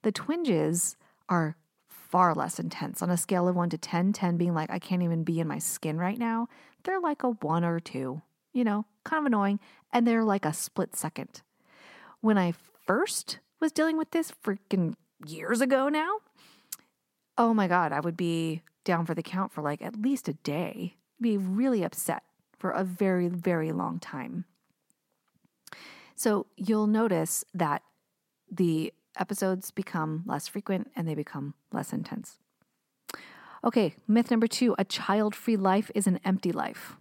The 0.01 0.11
twinges 0.11 0.95
are 1.27 1.57
far 1.87 2.33
less 2.33 2.59
intense. 2.59 3.01
On 3.01 3.09
a 3.09 3.17
scale 3.17 3.47
of 3.47 3.55
one 3.55 3.69
to 3.69 3.77
10, 3.77 4.13
10 4.13 4.37
being 4.37 4.53
like, 4.53 4.71
I 4.71 4.79
can't 4.79 5.03
even 5.03 5.23
be 5.23 5.39
in 5.39 5.47
my 5.47 5.59
skin 5.59 5.97
right 5.97 6.17
now, 6.17 6.47
they're 6.83 6.99
like 6.99 7.23
a 7.23 7.29
one 7.29 7.63
or 7.63 7.79
two, 7.79 8.21
you 8.53 8.63
know, 8.63 8.85
kind 9.03 9.21
of 9.21 9.25
annoying. 9.25 9.59
And 9.91 10.05
they're 10.05 10.23
like 10.23 10.45
a 10.45 10.53
split 10.53 10.95
second. 10.95 11.41
When 12.21 12.37
I 12.37 12.53
first 12.85 13.39
was 13.59 13.71
dealing 13.71 13.97
with 13.97 14.11
this 14.11 14.31
freaking 14.43 14.95
years 15.25 15.61
ago 15.61 15.89
now, 15.89 16.17
oh 17.37 17.53
my 17.53 17.67
God, 17.67 17.91
I 17.91 17.99
would 17.99 18.17
be 18.17 18.61
down 18.83 19.05
for 19.05 19.13
the 19.13 19.23
count 19.23 19.51
for 19.51 19.61
like 19.61 19.81
at 19.81 20.01
least 20.01 20.27
a 20.27 20.33
day, 20.33 20.95
be 21.19 21.37
really 21.37 21.83
upset 21.83 22.23
for 22.57 22.71
a 22.71 22.83
very, 22.83 23.27
very 23.27 23.71
long 23.71 23.99
time. 23.99 24.45
So 26.15 26.47
you'll 26.57 26.87
notice 26.87 27.45
that 27.53 27.81
the 28.51 28.93
episodes 29.17 29.71
become 29.71 30.23
less 30.25 30.47
frequent 30.47 30.91
and 30.95 31.07
they 31.07 31.15
become 31.15 31.53
less 31.71 31.93
intense. 31.93 32.39
Okay, 33.63 33.95
myth 34.07 34.31
number 34.31 34.47
two 34.47 34.75
a 34.77 34.85
child 34.85 35.35
free 35.35 35.57
life 35.57 35.89
is 35.95 36.07
an 36.07 36.19
empty 36.25 36.51
life. 36.51 36.97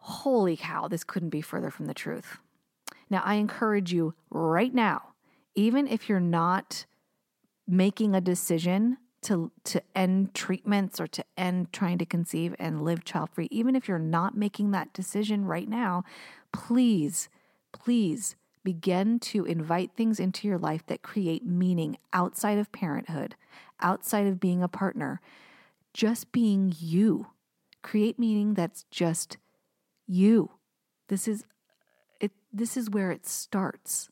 Holy 0.00 0.56
cow, 0.56 0.88
this 0.88 1.04
couldn't 1.04 1.28
be 1.30 1.42
further 1.42 1.70
from 1.70 1.86
the 1.86 1.94
truth. 1.94 2.38
Now, 3.08 3.22
I 3.24 3.34
encourage 3.34 3.92
you 3.92 4.14
right 4.30 4.72
now, 4.72 5.14
even 5.54 5.86
if 5.86 6.08
you're 6.08 6.20
not 6.20 6.86
making 7.66 8.14
a 8.14 8.20
decision 8.20 8.98
to, 9.22 9.50
to 9.64 9.82
end 9.94 10.34
treatments 10.34 11.00
or 11.00 11.06
to 11.08 11.24
end 11.36 11.72
trying 11.72 11.98
to 11.98 12.06
conceive 12.06 12.54
and 12.58 12.82
live 12.82 13.04
child 13.04 13.30
free, 13.30 13.48
even 13.50 13.76
if 13.76 13.88
you're 13.88 13.98
not 13.98 14.36
making 14.36 14.70
that 14.70 14.92
decision 14.92 15.44
right 15.44 15.68
now, 15.68 16.04
please, 16.52 17.28
please 17.72 18.36
begin 18.64 19.18
to 19.18 19.44
invite 19.44 19.90
things 19.96 20.18
into 20.20 20.48
your 20.48 20.58
life 20.58 20.84
that 20.86 21.02
create 21.02 21.44
meaning 21.44 21.98
outside 22.12 22.58
of 22.58 22.72
parenthood, 22.72 23.34
outside 23.80 24.26
of 24.26 24.40
being 24.40 24.62
a 24.62 24.68
partner, 24.68 25.20
just 25.92 26.32
being 26.32 26.72
you. 26.78 27.26
Create 27.82 28.18
meaning 28.18 28.54
that's 28.54 28.84
just 28.90 29.36
you. 30.10 30.50
This 31.08 31.28
is 31.28 31.44
it 32.20 32.32
this 32.52 32.76
is 32.76 32.90
where 32.90 33.10
it 33.10 33.26
starts. 33.26 34.08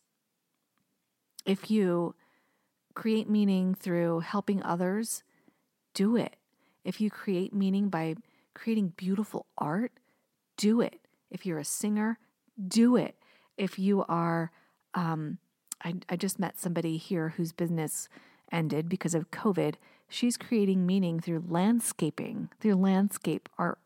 If 1.45 1.71
you 1.71 2.15
create 2.95 3.29
meaning 3.29 3.75
through 3.75 4.21
helping 4.21 4.63
others, 4.63 5.23
do 5.95 6.17
it. 6.17 6.37
If 6.85 7.01
you 7.01 7.11
create 7.11 7.55
meaning 7.55 7.89
by 7.89 8.17
creating 8.55 8.95
beautiful 8.97 9.47
art, 9.57 9.93
do 10.57 10.81
it. 10.81 11.01
If 11.31 11.47
you're 11.47 11.59
a 11.59 11.65
singer, 11.65 12.19
do 12.67 12.97
it 12.97 13.15
if 13.59 13.79
you 13.79 14.05
are, 14.09 14.51
um, 14.95 15.39
I, 15.85 15.97
I 16.09 16.17
just 16.17 16.39
met 16.39 16.59
somebody 16.59 16.97
here 16.97 17.35
whose 17.37 17.53
business 17.53 18.09
ended 18.51 18.89
because 18.89 19.15
of 19.15 19.31
COVID. 19.31 19.75
She's 20.09 20.39
creating 20.39 20.87
meaning 20.87 21.21
through 21.21 21.45
landscaping, 21.47 22.49
through 22.61 22.77
landscape 22.77 23.49
art. 23.59 23.79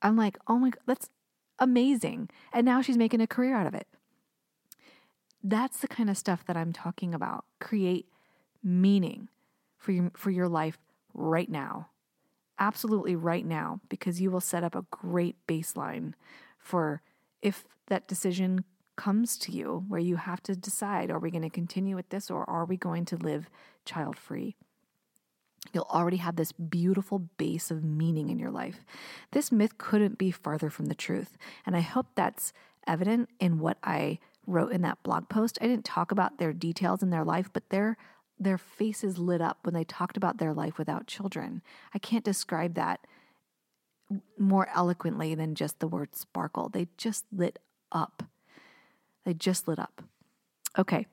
I'm 0.00 0.16
like, 0.16 0.38
oh 0.46 0.58
my 0.58 0.70
God, 0.70 0.80
that's 0.86 1.10
amazing. 1.58 2.28
And 2.52 2.64
now 2.64 2.80
she's 2.80 2.96
making 2.96 3.20
a 3.20 3.26
career 3.26 3.54
out 3.54 3.66
of 3.66 3.74
it. 3.74 3.86
That's 5.42 5.78
the 5.78 5.88
kind 5.88 6.10
of 6.10 6.16
stuff 6.16 6.44
that 6.46 6.56
I'm 6.56 6.72
talking 6.72 7.14
about. 7.14 7.44
Create 7.60 8.06
meaning 8.62 9.28
for 9.78 9.92
your, 9.92 10.10
for 10.16 10.30
your 10.30 10.48
life 10.48 10.78
right 11.14 11.48
now. 11.48 11.88
Absolutely 12.58 13.14
right 13.14 13.44
now, 13.44 13.80
because 13.88 14.20
you 14.20 14.30
will 14.30 14.40
set 14.40 14.64
up 14.64 14.74
a 14.74 14.86
great 14.90 15.36
baseline 15.46 16.14
for 16.58 17.02
if 17.42 17.64
that 17.88 18.08
decision 18.08 18.64
comes 18.96 19.36
to 19.36 19.52
you 19.52 19.84
where 19.88 20.00
you 20.00 20.16
have 20.16 20.42
to 20.42 20.56
decide 20.56 21.10
are 21.10 21.18
we 21.18 21.30
going 21.30 21.42
to 21.42 21.50
continue 21.50 21.94
with 21.94 22.08
this 22.08 22.30
or 22.30 22.48
are 22.48 22.64
we 22.64 22.76
going 22.76 23.04
to 23.04 23.16
live 23.16 23.50
child 23.84 24.18
free? 24.18 24.56
You'll 25.76 25.86
already 25.90 26.16
have 26.16 26.36
this 26.36 26.52
beautiful 26.52 27.18
base 27.18 27.70
of 27.70 27.84
meaning 27.84 28.30
in 28.30 28.38
your 28.38 28.50
life. 28.50 28.80
This 29.32 29.52
myth 29.52 29.76
couldn't 29.76 30.16
be 30.16 30.30
farther 30.30 30.70
from 30.70 30.86
the 30.86 30.94
truth. 30.94 31.36
And 31.66 31.76
I 31.76 31.80
hope 31.80 32.06
that's 32.14 32.54
evident 32.86 33.28
in 33.40 33.58
what 33.58 33.76
I 33.82 34.18
wrote 34.46 34.72
in 34.72 34.80
that 34.80 35.02
blog 35.02 35.28
post. 35.28 35.58
I 35.60 35.66
didn't 35.66 35.84
talk 35.84 36.10
about 36.10 36.38
their 36.38 36.54
details 36.54 37.02
in 37.02 37.10
their 37.10 37.24
life, 37.24 37.50
but 37.52 37.68
their 37.68 37.98
their 38.38 38.56
faces 38.56 39.18
lit 39.18 39.42
up 39.42 39.58
when 39.64 39.74
they 39.74 39.84
talked 39.84 40.16
about 40.16 40.38
their 40.38 40.54
life 40.54 40.78
without 40.78 41.06
children. 41.06 41.60
I 41.92 41.98
can't 41.98 42.24
describe 42.24 42.72
that 42.76 43.06
more 44.38 44.68
eloquently 44.74 45.34
than 45.34 45.54
just 45.54 45.78
the 45.80 45.88
word 45.88 46.14
sparkle. 46.14 46.70
They 46.70 46.88
just 46.96 47.26
lit 47.30 47.58
up. 47.92 48.22
They 49.26 49.34
just 49.34 49.68
lit 49.68 49.78
up. 49.78 50.02
Okay. 50.78 51.06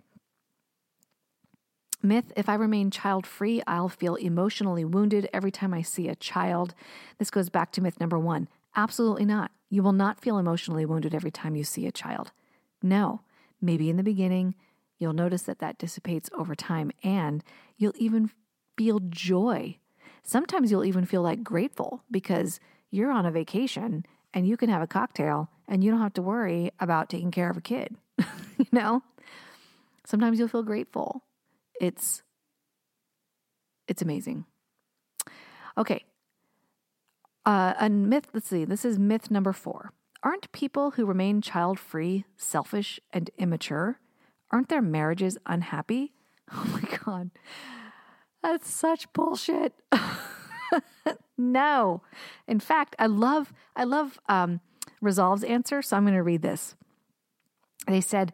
Myth 2.05 2.33
If 2.35 2.49
I 2.49 2.55
remain 2.55 2.91
child 2.91 3.25
free, 3.25 3.63
I'll 3.65 3.87
feel 3.87 4.15
emotionally 4.15 4.83
wounded 4.83 5.29
every 5.33 5.51
time 5.51 5.73
I 5.73 5.83
see 5.83 6.09
a 6.09 6.15
child. 6.15 6.75
This 7.17 7.31
goes 7.31 7.47
back 7.49 7.71
to 7.71 7.81
myth 7.81 7.97
number 7.97 8.19
one. 8.19 8.49
Absolutely 8.75 9.23
not. 9.23 9.51
You 9.69 9.83
will 9.83 9.93
not 9.93 10.19
feel 10.19 10.37
emotionally 10.37 10.85
wounded 10.85 11.15
every 11.15 11.31
time 11.31 11.55
you 11.55 11.63
see 11.63 11.87
a 11.87 11.93
child. 11.93 12.33
No. 12.81 13.21
Maybe 13.61 13.89
in 13.89 13.95
the 13.95 14.03
beginning, 14.03 14.55
you'll 14.99 15.13
notice 15.13 15.43
that 15.43 15.59
that 15.59 15.77
dissipates 15.77 16.29
over 16.37 16.55
time 16.55 16.91
and 17.03 17.41
you'll 17.77 17.93
even 17.95 18.31
feel 18.77 18.99
joy. 19.07 19.77
Sometimes 20.23 20.71
you'll 20.71 20.83
even 20.83 21.05
feel 21.05 21.21
like 21.21 21.41
grateful 21.41 22.03
because 22.11 22.59
you're 22.91 23.11
on 23.11 23.25
a 23.25 23.31
vacation 23.31 24.05
and 24.33 24.45
you 24.45 24.57
can 24.57 24.67
have 24.69 24.81
a 24.81 24.87
cocktail 24.87 25.49
and 25.69 25.81
you 25.81 25.89
don't 25.89 26.01
have 26.01 26.13
to 26.15 26.21
worry 26.21 26.69
about 26.81 27.09
taking 27.09 27.31
care 27.31 27.49
of 27.49 27.55
a 27.55 27.61
kid. 27.61 27.95
you 28.57 28.65
know? 28.73 29.03
Sometimes 30.03 30.37
you'll 30.37 30.49
feel 30.49 30.63
grateful. 30.63 31.23
It's 31.79 32.23
it's 33.87 34.01
amazing. 34.01 34.45
Okay. 35.77 36.03
Uh, 37.45 37.73
a 37.77 37.89
myth, 37.89 38.27
let's 38.33 38.47
see, 38.47 38.63
this 38.63 38.85
is 38.85 38.97
myth 38.97 39.29
number 39.29 39.51
four. 39.51 39.91
Aren't 40.23 40.51
people 40.53 40.91
who 40.91 41.05
remain 41.05 41.41
child 41.41 41.77
free 41.77 42.23
selfish 42.37 42.99
and 43.11 43.29
immature? 43.37 43.99
Aren't 44.51 44.69
their 44.69 44.81
marriages 44.81 45.37
unhappy? 45.45 46.13
Oh 46.55 46.65
my 46.65 46.97
God. 47.03 47.31
That's 48.43 48.69
such 48.69 49.11
bullshit. 49.13 49.73
no. 51.37 52.03
In 52.47 52.59
fact, 52.59 52.95
I 52.99 53.07
love, 53.07 53.53
I 53.75 53.85
love 53.85 54.19
um, 54.29 54.59
Resolve's 55.01 55.45
answer, 55.45 55.81
so 55.81 55.97
I'm 55.97 56.03
going 56.03 56.13
to 56.13 56.21
read 56.21 56.41
this. 56.41 56.75
They 57.87 58.01
said 58.01 58.33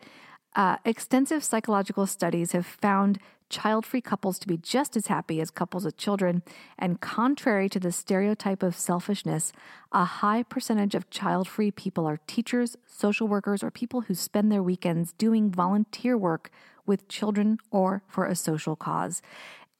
uh, 0.55 0.77
extensive 0.85 1.43
psychological 1.43 2.05
studies 2.05 2.51
have 2.53 2.65
found 2.65 3.19
child 3.49 3.85
free 3.85 4.01
couples 4.01 4.37
to 4.39 4.47
be 4.47 4.57
just 4.57 4.95
as 4.95 5.07
happy 5.07 5.41
as 5.41 5.49
couples 5.49 5.85
with 5.85 5.97
children. 5.97 6.43
And 6.77 7.01
contrary 7.01 7.67
to 7.69 7.79
the 7.79 7.91
stereotype 7.91 8.63
of 8.63 8.75
selfishness, 8.75 9.51
a 9.91 10.05
high 10.05 10.43
percentage 10.43 10.95
of 10.95 11.09
child 11.09 11.47
free 11.47 11.71
people 11.71 12.05
are 12.05 12.19
teachers, 12.27 12.75
social 12.85 13.27
workers, 13.27 13.63
or 13.63 13.71
people 13.71 14.01
who 14.01 14.13
spend 14.13 14.51
their 14.51 14.63
weekends 14.63 15.13
doing 15.13 15.51
volunteer 15.51 16.17
work 16.17 16.51
with 16.85 17.07
children 17.07 17.57
or 17.71 18.03
for 18.07 18.25
a 18.25 18.35
social 18.35 18.75
cause. 18.75 19.21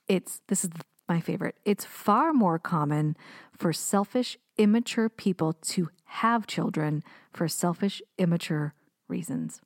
It's 0.08 0.42
this 0.48 0.64
is 0.64 0.72
my 1.08 1.20
favorite. 1.20 1.56
It's 1.66 1.86
far 1.86 2.34
more 2.34 2.60
common 2.60 3.16
for 3.58 3.74
selfish, 3.74 4.38
immature 4.58 5.10
people 5.10 5.54
to 5.54 5.90
have 6.06 6.48
children 6.48 7.04
for 7.34 7.48
selfish, 7.48 8.02
immature 8.18 8.74
reasons. 9.08 9.62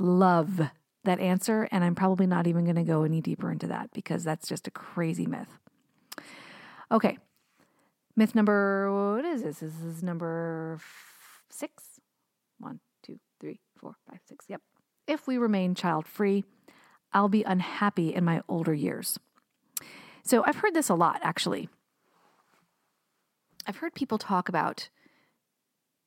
Love 0.00 0.62
that 1.04 1.20
answer, 1.20 1.68
and 1.70 1.84
I'm 1.84 1.94
probably 1.94 2.26
not 2.26 2.46
even 2.46 2.64
going 2.64 2.76
to 2.76 2.82
go 2.82 3.02
any 3.02 3.20
deeper 3.20 3.52
into 3.52 3.66
that 3.66 3.90
because 3.92 4.24
that's 4.24 4.48
just 4.48 4.66
a 4.66 4.70
crazy 4.70 5.26
myth. 5.26 5.58
Okay, 6.90 7.18
myth 8.16 8.34
number 8.34 9.14
what 9.14 9.26
is 9.26 9.42
this? 9.42 9.58
This 9.58 9.78
is 9.82 10.02
number 10.02 10.80
six. 11.50 12.00
One, 12.58 12.80
two, 13.02 13.18
three, 13.40 13.60
four, 13.78 13.96
five, 14.08 14.20
six. 14.26 14.46
Yep. 14.48 14.62
If 15.06 15.26
we 15.26 15.36
remain 15.36 15.74
child 15.74 16.06
free, 16.06 16.44
I'll 17.12 17.28
be 17.28 17.42
unhappy 17.42 18.14
in 18.14 18.24
my 18.24 18.40
older 18.48 18.72
years. 18.72 19.18
So 20.22 20.42
I've 20.46 20.56
heard 20.56 20.74
this 20.74 20.88
a 20.88 20.94
lot, 20.94 21.20
actually. 21.22 21.68
I've 23.66 23.76
heard 23.76 23.94
people 23.94 24.16
talk 24.16 24.48
about 24.48 24.88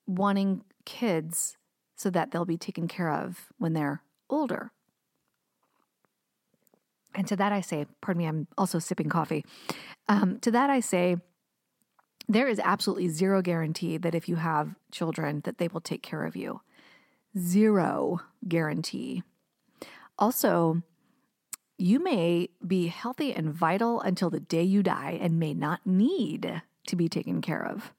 wanting 0.08 0.64
kids 0.86 1.58
so 1.96 2.10
that 2.10 2.32
they'll 2.32 2.46
be 2.46 2.58
taken 2.58 2.88
care 2.88 3.12
of 3.12 3.48
when 3.58 3.74
they're 3.74 4.02
older. 4.30 4.72
And 7.16 7.28
to 7.28 7.36
that 7.36 7.52
I 7.52 7.62
say, 7.62 7.86
pardon 8.02 8.20
me, 8.20 8.28
I'm 8.28 8.48
also 8.58 8.80
sipping 8.80 9.10
coffee. 9.10 9.46
Um, 10.08 10.40
to 10.40 10.52
that 10.52 10.70
I 10.70 10.80
say, 10.80 11.18
there 12.28 12.48
is 12.48 12.60
absolutely 12.60 13.10
zero 13.10 13.42
guarantee 13.42 13.98
that 13.98 14.16
if 14.16 14.28
you 14.28 14.38
have 14.38 14.76
children 14.92 15.42
that 15.44 15.58
they 15.58 15.68
will 15.68 15.82
take 15.82 16.02
care 16.02 16.26
of 16.26 16.36
you. 16.36 16.62
Zero 17.38 18.22
guarantee. 18.48 19.24
Also, 20.18 20.82
you 21.78 22.00
may 22.00 22.50
be 22.66 22.88
healthy 22.88 23.34
and 23.34 23.54
vital 23.54 24.00
until 24.02 24.30
the 24.30 24.40
day 24.40 24.64
you 24.64 24.84
die 24.84 25.18
and 25.20 25.40
may 25.40 25.54
not 25.54 25.86
need 25.86 26.62
to 26.88 26.96
be 26.96 27.10
taken 27.10 27.42
care 27.42 27.66
of. 27.66 27.92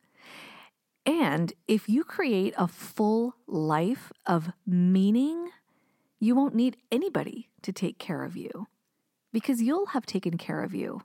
And 1.07 1.53
if 1.69 1.89
you 1.89 2.03
create 2.03 2.55
a 2.57 2.67
full 2.67 3.37
life 3.47 4.11
of 4.27 4.53
meaning, 4.67 5.51
you 6.19 6.35
won't 6.35 6.55
need 6.55 6.79
anybody 6.91 7.51
to 7.63 7.73
take 7.73 7.99
care 7.99 8.23
of 8.25 8.37
you 8.37 8.67
because 9.33 9.61
you'll 9.61 9.87
have 9.87 10.07
taken 10.07 10.39
care 10.39 10.63
of 10.63 10.75
you 10.75 11.03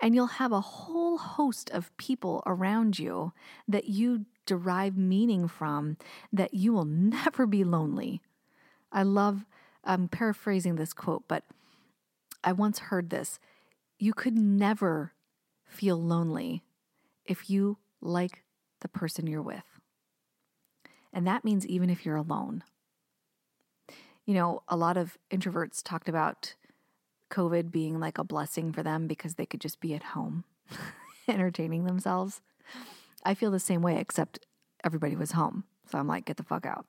and 0.00 0.14
you'll 0.14 0.26
have 0.26 0.52
a 0.52 0.60
whole 0.60 1.18
host 1.18 1.70
of 1.70 1.96
people 1.96 2.42
around 2.46 2.98
you 2.98 3.32
that 3.66 3.88
you 3.88 4.26
derive 4.46 4.96
meaning 4.96 5.48
from 5.48 5.96
that 6.32 6.54
you 6.54 6.72
will 6.72 6.84
never 6.86 7.46
be 7.46 7.64
lonely. 7.64 8.20
I 8.92 9.02
love, 9.02 9.46
I'm 9.84 10.08
paraphrasing 10.08 10.76
this 10.76 10.92
quote, 10.92 11.24
but 11.26 11.44
I 12.44 12.52
once 12.52 12.78
heard 12.78 13.10
this. 13.10 13.38
You 13.98 14.12
could 14.12 14.36
never 14.36 15.12
feel 15.64 16.00
lonely 16.00 16.62
if 17.24 17.48
you 17.48 17.78
like 18.00 18.41
the 18.82 18.88
person 18.88 19.26
you're 19.26 19.42
with. 19.42 19.80
And 21.12 21.26
that 21.26 21.44
means 21.44 21.66
even 21.66 21.90
if 21.90 22.04
you're 22.04 22.16
alone. 22.16 22.64
You 24.24 24.34
know, 24.34 24.62
a 24.68 24.76
lot 24.76 24.96
of 24.96 25.18
introverts 25.30 25.82
talked 25.82 26.08
about 26.08 26.54
COVID 27.30 27.72
being 27.72 27.98
like 27.98 28.18
a 28.18 28.24
blessing 28.24 28.72
for 28.72 28.82
them 28.82 29.06
because 29.06 29.34
they 29.34 29.46
could 29.46 29.60
just 29.60 29.80
be 29.80 29.94
at 29.94 30.02
home 30.02 30.44
entertaining 31.28 31.84
themselves. 31.84 32.40
I 33.24 33.34
feel 33.34 33.50
the 33.50 33.58
same 33.58 33.82
way, 33.82 33.98
except 33.98 34.46
everybody 34.84 35.16
was 35.16 35.32
home. 35.32 35.64
So 35.90 35.98
I'm 35.98 36.06
like, 36.06 36.24
get 36.24 36.36
the 36.36 36.44
fuck 36.44 36.66
out. 36.66 36.86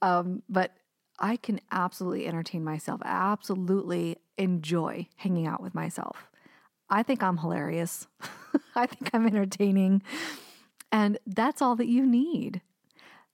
Um, 0.00 0.42
but 0.48 0.72
I 1.18 1.36
can 1.36 1.60
absolutely 1.70 2.26
entertain 2.26 2.64
myself, 2.64 3.00
absolutely 3.04 4.16
enjoy 4.38 5.08
hanging 5.16 5.46
out 5.46 5.62
with 5.62 5.74
myself. 5.74 6.30
I 6.88 7.02
think 7.02 7.22
I'm 7.22 7.38
hilarious. 7.38 8.06
I 8.74 8.86
think 8.86 9.10
I'm 9.12 9.26
entertaining. 9.26 10.02
And 10.92 11.18
that's 11.26 11.62
all 11.62 11.76
that 11.76 11.86
you 11.86 12.04
need. 12.04 12.62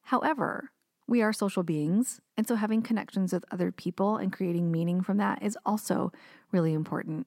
However, 0.03 0.71
we 1.09 1.23
are 1.23 1.33
social 1.33 1.63
beings. 1.63 2.21
And 2.37 2.47
so 2.47 2.57
having 2.57 2.83
connections 2.83 3.33
with 3.33 3.45
other 3.51 3.73
people 3.73 4.17
and 4.17 4.33
creating 4.33 4.71
meaning 4.71 5.03
from 5.03 5.19
that 5.19 5.43
is 5.43 5.57
also 5.65 6.13
really 6.53 6.73
important. 6.73 7.27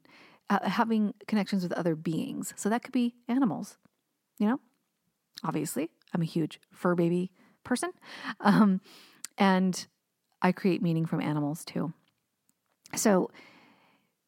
Uh, 0.50 0.68
having 0.68 1.14
connections 1.28 1.64
with 1.64 1.72
other 1.74 1.96
beings. 1.96 2.54
So 2.58 2.70
that 2.70 2.84
could 2.84 2.92
be 2.92 3.16
animals, 3.28 3.78
you 4.38 4.48
know? 4.48 4.60
Obviously, 5.44 5.90
I'm 6.14 6.22
a 6.22 6.26
huge 6.26 6.60
fur 6.72 6.96
baby 6.96 7.32
person. 7.64 7.92
Um, 8.42 8.82
and 9.38 9.88
I 10.42 10.52
create 10.52 10.82
meaning 10.82 11.06
from 11.06 11.22
animals 11.22 11.64
too. 11.64 11.94
So 12.96 13.32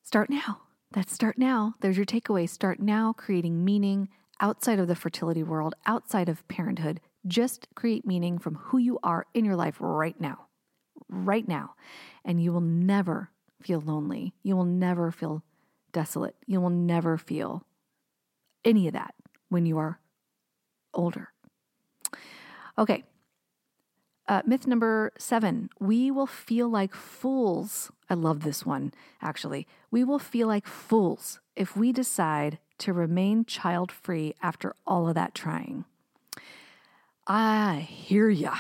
start 0.03 0.29
now. 0.29 0.61
That's 0.91 1.13
start 1.13 1.37
now. 1.37 1.75
There's 1.81 1.97
your 1.97 2.05
takeaway. 2.05 2.47
Start 2.49 2.79
now 2.79 3.13
creating 3.13 3.63
meaning 3.63 4.09
outside 4.41 4.79
of 4.79 4.87
the 4.87 4.95
fertility 4.95 5.43
world, 5.43 5.75
outside 5.85 6.27
of 6.27 6.45
parenthood. 6.47 6.99
Just 7.27 7.67
create 7.75 8.05
meaning 8.05 8.39
from 8.39 8.55
who 8.55 8.79
you 8.79 8.99
are 9.03 9.27
in 9.33 9.45
your 9.45 9.55
life 9.55 9.77
right 9.79 10.19
now. 10.19 10.47
Right 11.07 11.47
now. 11.47 11.75
And 12.25 12.41
you 12.41 12.51
will 12.51 12.61
never 12.61 13.29
feel 13.61 13.79
lonely. 13.79 14.33
You 14.43 14.57
will 14.57 14.65
never 14.65 15.11
feel 15.11 15.43
desolate. 15.93 16.35
You 16.47 16.59
will 16.59 16.71
never 16.71 17.17
feel 17.17 17.65
any 18.65 18.87
of 18.87 18.93
that 18.93 19.13
when 19.49 19.65
you 19.65 19.77
are 19.77 19.99
older. 20.93 21.29
Okay. 22.77 23.03
Uh, 24.27 24.41
myth 24.45 24.65
number 24.65 25.11
seven 25.17 25.69
we 25.79 26.09
will 26.09 26.27
feel 26.27 26.69
like 26.69 26.93
fools. 26.95 27.91
I 28.09 28.13
love 28.13 28.41
this 28.43 28.65
one, 28.65 28.93
actually. 29.21 29.67
We 29.89 30.03
will 30.03 30.19
feel 30.19 30.47
like 30.47 30.67
fools 30.67 31.39
if 31.55 31.75
we 31.75 31.91
decide 31.91 32.59
to 32.82 32.93
remain 32.93 33.45
child 33.45 33.91
free 33.91 34.36
after 34.41 34.75
all 34.86 35.07
of 35.07 35.15
that 35.15 35.34
trying. 35.34 35.86
I 37.27 37.88
hear 37.89 38.29
ya. 38.29 38.55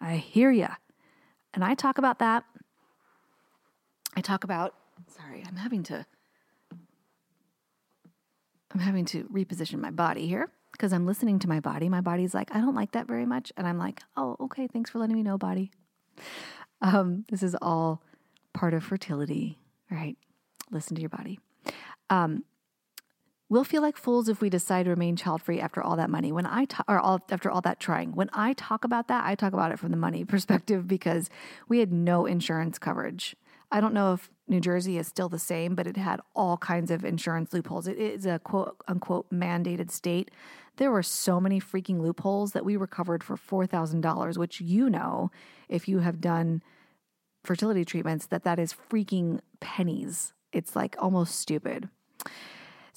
I 0.00 0.16
hear 0.16 0.50
ya. 0.50 0.74
And 1.54 1.64
I 1.64 1.74
talk 1.74 1.98
about 1.98 2.18
that. 2.18 2.44
I 4.16 4.20
talk 4.20 4.44
about, 4.44 4.74
sorry, 5.06 5.44
I'm 5.46 5.56
having 5.56 5.82
to, 5.84 6.06
I'm 8.72 8.80
having 8.80 9.04
to 9.06 9.24
reposition 9.24 9.80
my 9.80 9.90
body 9.90 10.26
here 10.26 10.50
because 10.72 10.92
I'm 10.92 11.06
listening 11.06 11.38
to 11.40 11.48
my 11.48 11.60
body. 11.60 11.88
My 11.88 12.00
body's 12.00 12.34
like, 12.34 12.54
I 12.54 12.60
don't 12.60 12.74
like 12.74 12.92
that 12.92 13.06
very 13.06 13.26
much. 13.26 13.52
And 13.56 13.66
I'm 13.66 13.78
like, 13.78 14.02
oh, 14.16 14.36
okay, 14.40 14.66
thanks 14.66 14.90
for 14.90 14.98
letting 14.98 15.16
me 15.16 15.22
know, 15.22 15.38
body. 15.38 15.70
Um, 16.80 17.24
this 17.30 17.42
is 17.42 17.56
all 17.60 18.02
part 18.52 18.74
of 18.74 18.82
fertility, 18.82 19.58
right? 19.90 20.16
Listen 20.70 20.94
to 20.94 21.00
your 21.00 21.10
body. 21.10 21.38
Um, 22.10 22.44
we'll 23.48 23.64
feel 23.64 23.82
like 23.82 23.96
fools 23.96 24.28
if 24.28 24.40
we 24.40 24.50
decide 24.50 24.84
to 24.84 24.90
remain 24.90 25.16
child 25.16 25.42
free 25.42 25.60
after 25.60 25.82
all 25.82 25.96
that 25.96 26.10
money. 26.10 26.32
When 26.32 26.46
I 26.46 26.66
talk, 26.66 26.84
or 26.88 26.98
all, 26.98 27.20
after 27.30 27.50
all 27.50 27.60
that 27.62 27.80
trying, 27.80 28.12
when 28.12 28.30
I 28.32 28.52
talk 28.52 28.84
about 28.84 29.08
that, 29.08 29.24
I 29.24 29.34
talk 29.34 29.52
about 29.52 29.72
it 29.72 29.78
from 29.78 29.90
the 29.90 29.96
money 29.96 30.24
perspective 30.26 30.86
because 30.86 31.30
we 31.68 31.78
had 31.78 31.92
no 31.92 32.26
insurance 32.26 32.78
coverage. 32.78 33.36
I 33.70 33.80
don't 33.80 33.94
know 33.94 34.14
if 34.14 34.30
New 34.46 34.60
Jersey 34.60 34.96
is 34.96 35.06
still 35.06 35.28
the 35.28 35.38
same, 35.38 35.74
but 35.74 35.86
it 35.86 35.96
had 35.96 36.20
all 36.34 36.56
kinds 36.56 36.90
of 36.90 37.04
insurance 37.04 37.52
loopholes. 37.52 37.86
It 37.86 37.98
is 37.98 38.24
a 38.24 38.38
quote 38.38 38.76
unquote 38.88 39.30
mandated 39.30 39.90
state. 39.90 40.30
There 40.76 40.90
were 40.90 41.02
so 41.02 41.40
many 41.40 41.60
freaking 41.60 42.00
loopholes 42.00 42.52
that 42.52 42.64
we 42.64 42.76
recovered 42.76 43.22
for 43.22 43.36
$4,000, 43.36 44.38
which 44.38 44.60
you 44.60 44.88
know, 44.88 45.30
if 45.68 45.88
you 45.88 45.98
have 45.98 46.20
done 46.20 46.62
fertility 47.44 47.84
treatments, 47.84 48.26
that 48.26 48.44
that 48.44 48.58
is 48.58 48.74
freaking 48.90 49.40
pennies. 49.60 50.32
It's 50.52 50.74
like 50.74 50.96
almost 50.98 51.38
stupid. 51.38 51.88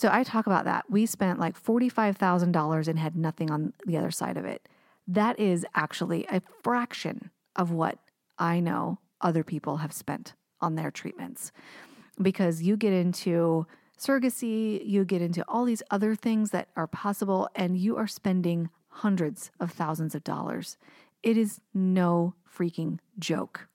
So 0.01 0.09
I 0.11 0.23
talk 0.23 0.47
about 0.47 0.65
that. 0.65 0.85
We 0.89 1.05
spent 1.05 1.37
like 1.37 1.63
$45,000 1.63 2.87
and 2.87 2.97
had 2.97 3.15
nothing 3.15 3.51
on 3.51 3.71
the 3.85 3.97
other 3.97 4.09
side 4.09 4.35
of 4.35 4.45
it. 4.45 4.67
That 5.07 5.39
is 5.39 5.63
actually 5.75 6.25
a 6.25 6.41
fraction 6.63 7.29
of 7.55 7.69
what 7.69 7.99
I 8.39 8.61
know 8.61 8.97
other 9.21 9.43
people 9.43 9.77
have 9.77 9.93
spent 9.93 10.33
on 10.59 10.73
their 10.73 10.89
treatments 10.89 11.51
because 12.19 12.63
you 12.63 12.77
get 12.77 12.93
into 12.93 13.67
surrogacy, 13.95 14.83
you 14.83 15.05
get 15.05 15.21
into 15.21 15.45
all 15.47 15.65
these 15.65 15.83
other 15.91 16.15
things 16.15 16.49
that 16.49 16.69
are 16.75 16.87
possible, 16.87 17.47
and 17.53 17.77
you 17.77 17.95
are 17.95 18.07
spending 18.07 18.71
hundreds 18.87 19.51
of 19.59 19.71
thousands 19.71 20.15
of 20.15 20.23
dollars. 20.23 20.77
It 21.21 21.37
is 21.37 21.61
no 21.75 22.33
freaking 22.51 22.97
joke. 23.19 23.67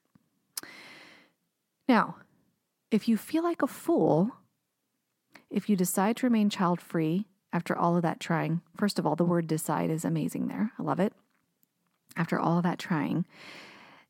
Now, 1.87 2.17
if 2.91 3.07
you 3.07 3.15
feel 3.15 3.43
like 3.43 3.61
a 3.61 3.67
fool, 3.67 4.33
if 5.49 5.69
you 5.69 5.75
decide 5.75 6.17
to 6.17 6.25
remain 6.25 6.49
child 6.49 6.81
free 6.81 7.25
after 7.53 7.75
all 7.75 7.95
of 7.95 8.03
that 8.03 8.19
trying, 8.19 8.61
first 8.75 8.99
of 8.99 9.05
all, 9.05 9.15
the 9.15 9.25
word 9.25 9.47
decide 9.47 9.89
is 9.89 10.05
amazing 10.05 10.47
there. 10.47 10.71
I 10.77 10.83
love 10.83 10.99
it. 10.99 11.13
After 12.15 12.39
all 12.39 12.57
of 12.57 12.63
that 12.63 12.79
trying, 12.79 13.25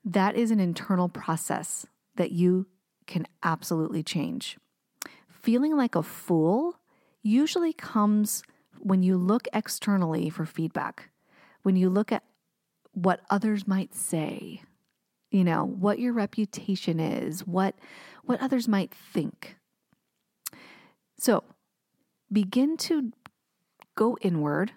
that 0.05 0.35
is 0.35 0.51
an 0.51 0.59
internal 0.59 1.09
process 1.09 1.85
that 2.15 2.31
you 2.31 2.67
can 3.05 3.27
absolutely 3.43 4.03
change. 4.03 4.57
Feeling 5.29 5.75
like 5.75 5.95
a 5.95 6.03
fool 6.03 6.75
usually 7.21 7.73
comes 7.73 8.43
when 8.79 9.03
you 9.03 9.17
look 9.17 9.47
externally 9.53 10.29
for 10.29 10.45
feedback, 10.45 11.09
when 11.63 11.75
you 11.75 11.89
look 11.89 12.11
at 12.11 12.23
what 12.93 13.21
others 13.29 13.67
might 13.67 13.93
say, 13.93 14.61
you 15.31 15.43
know, 15.43 15.65
what 15.65 15.99
your 15.99 16.13
reputation 16.13 16.99
is, 16.99 17.45
what 17.45 17.75
what 18.23 18.41
others 18.41 18.67
might 18.67 18.93
think. 18.93 19.55
So, 21.18 21.43
begin 22.32 22.78
to 22.78 23.11
go 23.95 24.18
inward 24.22 24.74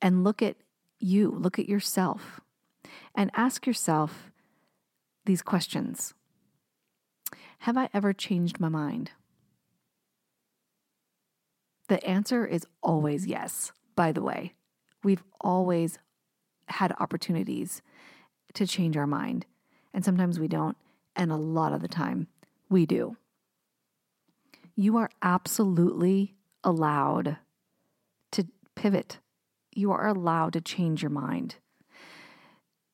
and 0.00 0.24
look 0.24 0.42
at 0.42 0.56
you, 0.98 1.30
look 1.30 1.58
at 1.58 1.68
yourself, 1.68 2.40
and 3.14 3.30
ask 3.34 3.66
yourself 3.66 4.30
these 5.24 5.42
questions 5.42 6.14
Have 7.60 7.76
I 7.76 7.88
ever 7.92 8.12
changed 8.12 8.58
my 8.58 8.68
mind? 8.68 9.10
The 11.88 12.04
answer 12.06 12.46
is 12.46 12.66
always 12.82 13.26
yes, 13.26 13.72
by 13.94 14.12
the 14.12 14.22
way. 14.22 14.54
We've 15.04 15.22
always 15.40 15.98
had 16.68 16.94
opportunities 16.98 17.82
to 18.54 18.66
change 18.66 18.96
our 18.96 19.06
mind, 19.06 19.44
and 19.92 20.04
sometimes 20.04 20.40
we 20.40 20.48
don't, 20.48 20.76
and 21.14 21.30
a 21.30 21.36
lot 21.36 21.72
of 21.72 21.82
the 21.82 21.88
time 21.88 22.28
we 22.70 22.86
do. 22.86 23.16
You 24.74 24.96
are 24.96 25.10
absolutely 25.20 26.34
allowed 26.64 27.36
to 28.32 28.46
pivot. 28.74 29.18
You 29.74 29.92
are 29.92 30.06
allowed 30.06 30.54
to 30.54 30.60
change 30.60 31.02
your 31.02 31.10
mind. 31.10 31.56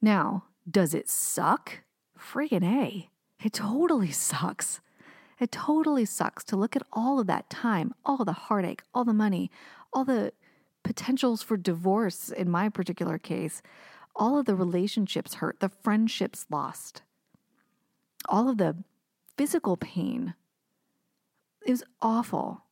Now, 0.00 0.44
does 0.68 0.94
it 0.94 1.08
suck? 1.08 1.80
Friggin' 2.18 2.64
A. 2.64 3.10
It 3.42 3.52
totally 3.52 4.10
sucks. 4.10 4.80
It 5.38 5.52
totally 5.52 6.04
sucks 6.04 6.42
to 6.44 6.56
look 6.56 6.74
at 6.74 6.82
all 6.92 7.20
of 7.20 7.28
that 7.28 7.48
time, 7.48 7.94
all 8.04 8.24
the 8.24 8.32
heartache, 8.32 8.82
all 8.92 9.04
the 9.04 9.12
money, 9.12 9.50
all 9.92 10.04
the 10.04 10.32
potentials 10.82 11.42
for 11.42 11.56
divorce 11.56 12.30
in 12.30 12.50
my 12.50 12.68
particular 12.68 13.18
case, 13.18 13.62
all 14.16 14.36
of 14.36 14.46
the 14.46 14.56
relationships 14.56 15.34
hurt, 15.34 15.60
the 15.60 15.68
friendships 15.68 16.46
lost, 16.50 17.02
all 18.28 18.48
of 18.48 18.58
the 18.58 18.82
physical 19.36 19.76
pain. 19.76 20.34
It 21.68 21.72
was 21.72 21.84
awful. 22.00 22.62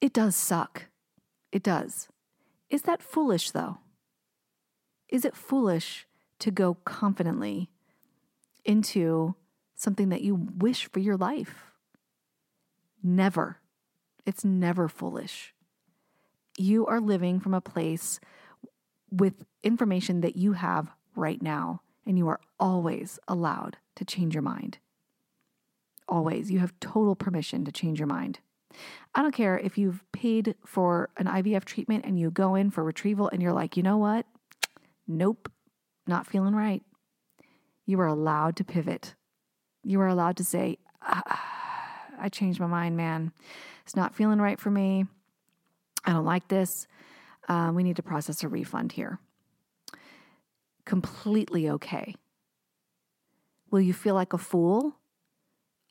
It 0.00 0.12
does 0.12 0.36
suck. 0.36 0.84
It 1.50 1.64
does. 1.64 2.06
Is 2.70 2.82
that 2.82 3.02
foolish, 3.02 3.50
though? 3.50 3.78
Is 5.08 5.24
it 5.24 5.34
foolish 5.34 6.06
to 6.38 6.52
go 6.52 6.74
confidently 6.84 7.68
into 8.64 9.34
something 9.74 10.10
that 10.10 10.22
you 10.22 10.36
wish 10.36 10.88
for 10.88 11.00
your 11.00 11.16
life? 11.16 11.64
Never. 13.02 13.58
It's 14.24 14.44
never 14.44 14.86
foolish. 14.86 15.52
You 16.56 16.86
are 16.86 17.00
living 17.00 17.40
from 17.40 17.54
a 17.54 17.60
place 17.60 18.20
with 19.10 19.44
information 19.64 20.20
that 20.20 20.36
you 20.36 20.52
have 20.52 20.92
right 21.16 21.42
now, 21.42 21.82
and 22.06 22.16
you 22.16 22.28
are 22.28 22.40
always 22.60 23.18
allowed 23.26 23.78
to 23.96 24.04
change 24.04 24.32
your 24.32 24.42
mind. 24.42 24.78
Always. 26.08 26.50
You 26.50 26.58
have 26.58 26.78
total 26.80 27.14
permission 27.14 27.64
to 27.64 27.72
change 27.72 27.98
your 27.98 28.06
mind. 28.06 28.40
I 29.14 29.22
don't 29.22 29.34
care 29.34 29.58
if 29.58 29.78
you've 29.78 30.02
paid 30.12 30.56
for 30.66 31.10
an 31.16 31.26
IVF 31.26 31.64
treatment 31.64 32.04
and 32.04 32.18
you 32.18 32.30
go 32.30 32.54
in 32.54 32.70
for 32.70 32.82
retrieval 32.82 33.28
and 33.28 33.40
you're 33.40 33.52
like, 33.52 33.76
you 33.76 33.82
know 33.82 33.96
what? 33.96 34.26
Nope, 35.06 35.50
not 36.06 36.26
feeling 36.26 36.54
right. 36.54 36.82
You 37.86 38.00
are 38.00 38.06
allowed 38.06 38.56
to 38.56 38.64
pivot. 38.64 39.14
You 39.82 40.00
are 40.00 40.08
allowed 40.08 40.36
to 40.38 40.44
say, 40.44 40.78
ah, 41.02 41.54
I 42.18 42.28
changed 42.28 42.58
my 42.58 42.66
mind, 42.66 42.96
man. 42.96 43.32
It's 43.84 43.96
not 43.96 44.14
feeling 44.14 44.40
right 44.40 44.58
for 44.58 44.70
me. 44.70 45.06
I 46.04 46.12
don't 46.12 46.24
like 46.24 46.48
this. 46.48 46.86
Uh, 47.48 47.70
we 47.74 47.82
need 47.82 47.96
to 47.96 48.02
process 48.02 48.42
a 48.42 48.48
refund 48.48 48.92
here. 48.92 49.18
Completely 50.84 51.68
okay. 51.70 52.14
Will 53.70 53.80
you 53.80 53.92
feel 53.92 54.14
like 54.14 54.32
a 54.32 54.38
fool? 54.38 54.96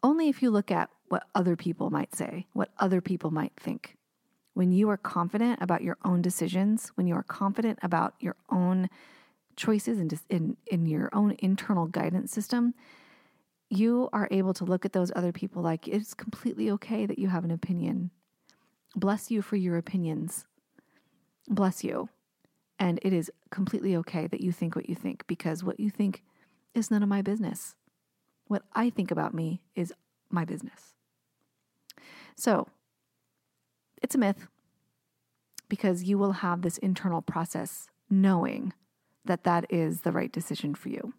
Only 0.03 0.27
if 0.27 0.43
you 0.43 0.51
look 0.51 0.69
at 0.69 0.89
what 1.07 1.23
other 1.33 1.55
people 1.55 1.89
might 1.89 2.13
say, 2.13 2.47
what 2.53 2.69
other 2.77 3.01
people 3.01 3.31
might 3.31 3.53
think. 3.57 3.95
When 4.53 4.71
you 4.71 4.89
are 4.89 4.97
confident 4.97 5.61
about 5.61 5.81
your 5.81 5.97
own 6.03 6.21
decisions, 6.21 6.91
when 6.95 7.07
you 7.07 7.15
are 7.15 7.23
confident 7.23 7.79
about 7.81 8.13
your 8.19 8.35
own 8.51 8.89
choices 9.55 9.99
and 9.99 10.13
in, 10.29 10.57
in 10.67 10.85
your 10.85 11.09
own 11.13 11.35
internal 11.39 11.87
guidance 11.87 12.31
system, 12.31 12.73
you 13.69 14.09
are 14.13 14.27
able 14.29 14.53
to 14.53 14.65
look 14.65 14.85
at 14.85 14.93
those 14.93 15.11
other 15.15 15.31
people 15.31 15.63
like 15.63 15.87
it's 15.87 16.13
completely 16.13 16.69
okay 16.71 17.05
that 17.05 17.17
you 17.17 17.29
have 17.29 17.43
an 17.43 17.51
opinion. 17.51 18.11
Bless 18.95 19.31
you 19.31 19.41
for 19.41 19.55
your 19.55 19.77
opinions. 19.77 20.45
Bless 21.47 21.83
you. 21.83 22.09
And 22.77 22.99
it 23.01 23.13
is 23.13 23.31
completely 23.49 23.95
okay 23.97 24.27
that 24.27 24.41
you 24.41 24.51
think 24.51 24.75
what 24.75 24.89
you 24.89 24.95
think 24.95 25.25
because 25.27 25.63
what 25.63 25.79
you 25.79 25.89
think 25.89 26.23
is 26.75 26.91
none 26.91 27.01
of 27.01 27.09
my 27.09 27.21
business. 27.21 27.75
What 28.47 28.63
I 28.73 28.89
think 28.89 29.11
about 29.11 29.33
me 29.33 29.61
is 29.75 29.93
my 30.29 30.45
business. 30.45 30.93
So 32.35 32.67
it's 34.01 34.15
a 34.15 34.19
myth 34.19 34.47
because 35.69 36.03
you 36.03 36.17
will 36.17 36.33
have 36.33 36.61
this 36.61 36.77
internal 36.79 37.21
process 37.21 37.87
knowing 38.09 38.73
that 39.25 39.43
that 39.43 39.65
is 39.69 40.01
the 40.01 40.11
right 40.11 40.31
decision 40.31 40.75
for 40.75 40.89
you. 40.89 41.13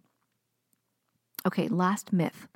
Okay, 1.47 1.68
last 1.68 2.12
myth. 2.12 2.47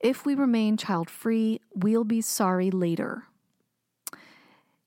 If 0.00 0.26
we 0.26 0.34
remain 0.34 0.76
child 0.76 1.08
free, 1.08 1.60
we'll 1.74 2.04
be 2.04 2.20
sorry 2.20 2.70
later. 2.70 3.24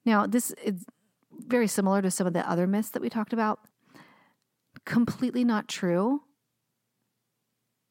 Now, 0.05 0.27
this 0.27 0.51
is 0.63 0.85
very 1.31 1.67
similar 1.67 2.01
to 2.01 2.11
some 2.11 2.27
of 2.27 2.33
the 2.33 2.49
other 2.49 2.67
myths 2.67 2.89
that 2.89 3.01
we 3.01 3.09
talked 3.09 3.33
about. 3.33 3.59
Completely 4.85 5.43
not 5.43 5.67
true 5.67 6.23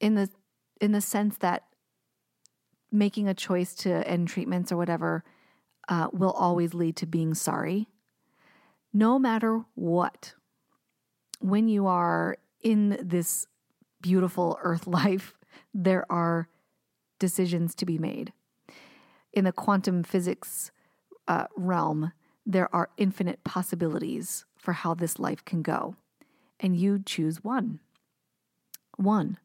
in 0.01 0.14
the 0.14 0.29
in 0.81 0.93
the 0.93 1.01
sense 1.01 1.39
that 1.39 1.64
making 2.91 3.29
a 3.29 3.35
choice 3.35 3.74
to 3.74 4.07
end 4.09 4.29
treatments 4.29 4.72
or 4.72 4.76
whatever 4.76 5.24
uh, 5.89 6.09
will 6.12 6.33
always 6.33 6.74
lead 6.74 6.97
to 6.97 7.07
being 7.07 7.35
sorry. 7.35 7.89
No 8.93 9.18
matter 9.18 9.64
what, 9.74 10.35
when 11.41 11.68
you 11.68 11.87
are 11.87 12.37
in 12.62 12.99
this 13.03 13.47
beautiful 14.01 14.59
earth 14.62 14.87
life, 14.87 15.35
there 15.74 16.11
are 16.11 16.49
decisions 17.18 17.74
to 17.74 17.87
be 17.87 17.99
made. 17.99 18.33
In 19.33 19.45
the 19.45 19.53
quantum 19.53 20.03
physics 20.03 20.70
uh, 21.26 21.47
realm, 21.57 22.12
there 22.47 22.74
are 22.74 22.91
infinite 22.97 23.45
possibilities 23.45 24.47
for 24.57 24.72
how 24.72 24.95
this 24.95 25.18
life 25.18 25.45
can 25.45 25.62
go. 25.62 25.97
And 26.59 26.74
you 26.74 27.01
choose 27.05 27.45
one. 27.45 27.81
One 28.97 29.39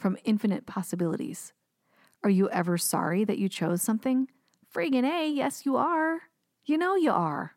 from 0.00 0.16
infinite 0.24 0.66
possibilities. 0.66 1.52
Are 2.24 2.30
you 2.30 2.48
ever 2.50 2.78
sorry 2.78 3.22
that 3.24 3.38
you 3.38 3.48
chose 3.48 3.82
something? 3.82 4.28
Friggin' 4.74 5.04
A, 5.04 5.28
yes, 5.28 5.66
you 5.66 5.76
are. 5.76 6.22
You 6.64 6.78
know 6.78 6.96
you 6.96 7.12
are. 7.12 7.56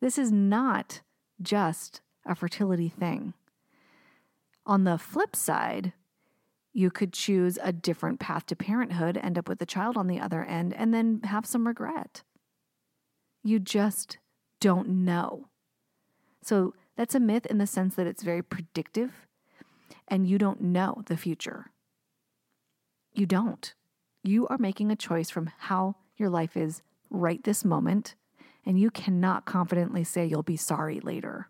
This 0.00 0.18
is 0.18 0.32
not 0.32 1.02
just 1.40 2.00
a 2.24 2.34
fertility 2.34 2.88
thing. 2.88 3.34
On 4.66 4.84
the 4.84 4.98
flip 4.98 5.36
side, 5.36 5.92
you 6.72 6.90
could 6.90 7.12
choose 7.12 7.58
a 7.62 7.72
different 7.72 8.18
path 8.18 8.46
to 8.46 8.56
parenthood, 8.56 9.18
end 9.18 9.38
up 9.38 9.48
with 9.48 9.60
a 9.60 9.66
child 9.66 9.96
on 9.96 10.06
the 10.06 10.20
other 10.20 10.42
end, 10.42 10.74
and 10.74 10.92
then 10.92 11.20
have 11.24 11.46
some 11.46 11.66
regret. 11.66 12.22
You 13.42 13.58
just 13.58 14.18
don't 14.58 14.88
know. 14.88 15.48
So 16.42 16.74
that's 16.96 17.14
a 17.14 17.20
myth 17.20 17.46
in 17.46 17.58
the 17.58 17.66
sense 17.66 17.94
that 17.96 18.06
it's 18.06 18.22
very 18.22 18.42
predictive 18.42 19.26
and 20.08 20.26
you 20.26 20.38
don't 20.38 20.60
know 20.60 21.02
the 21.06 21.16
future. 21.16 21.70
You 23.14 23.26
don't. 23.26 23.72
You 24.24 24.48
are 24.48 24.58
making 24.58 24.90
a 24.90 24.96
choice 24.96 25.30
from 25.30 25.50
how 25.56 25.94
your 26.16 26.28
life 26.28 26.56
is 26.56 26.82
right 27.10 27.42
this 27.44 27.64
moment, 27.64 28.16
and 28.66 28.78
you 28.78 28.90
cannot 28.90 29.44
confidently 29.44 30.02
say 30.02 30.26
you'll 30.26 30.42
be 30.42 30.56
sorry 30.56 30.98
later. 30.98 31.48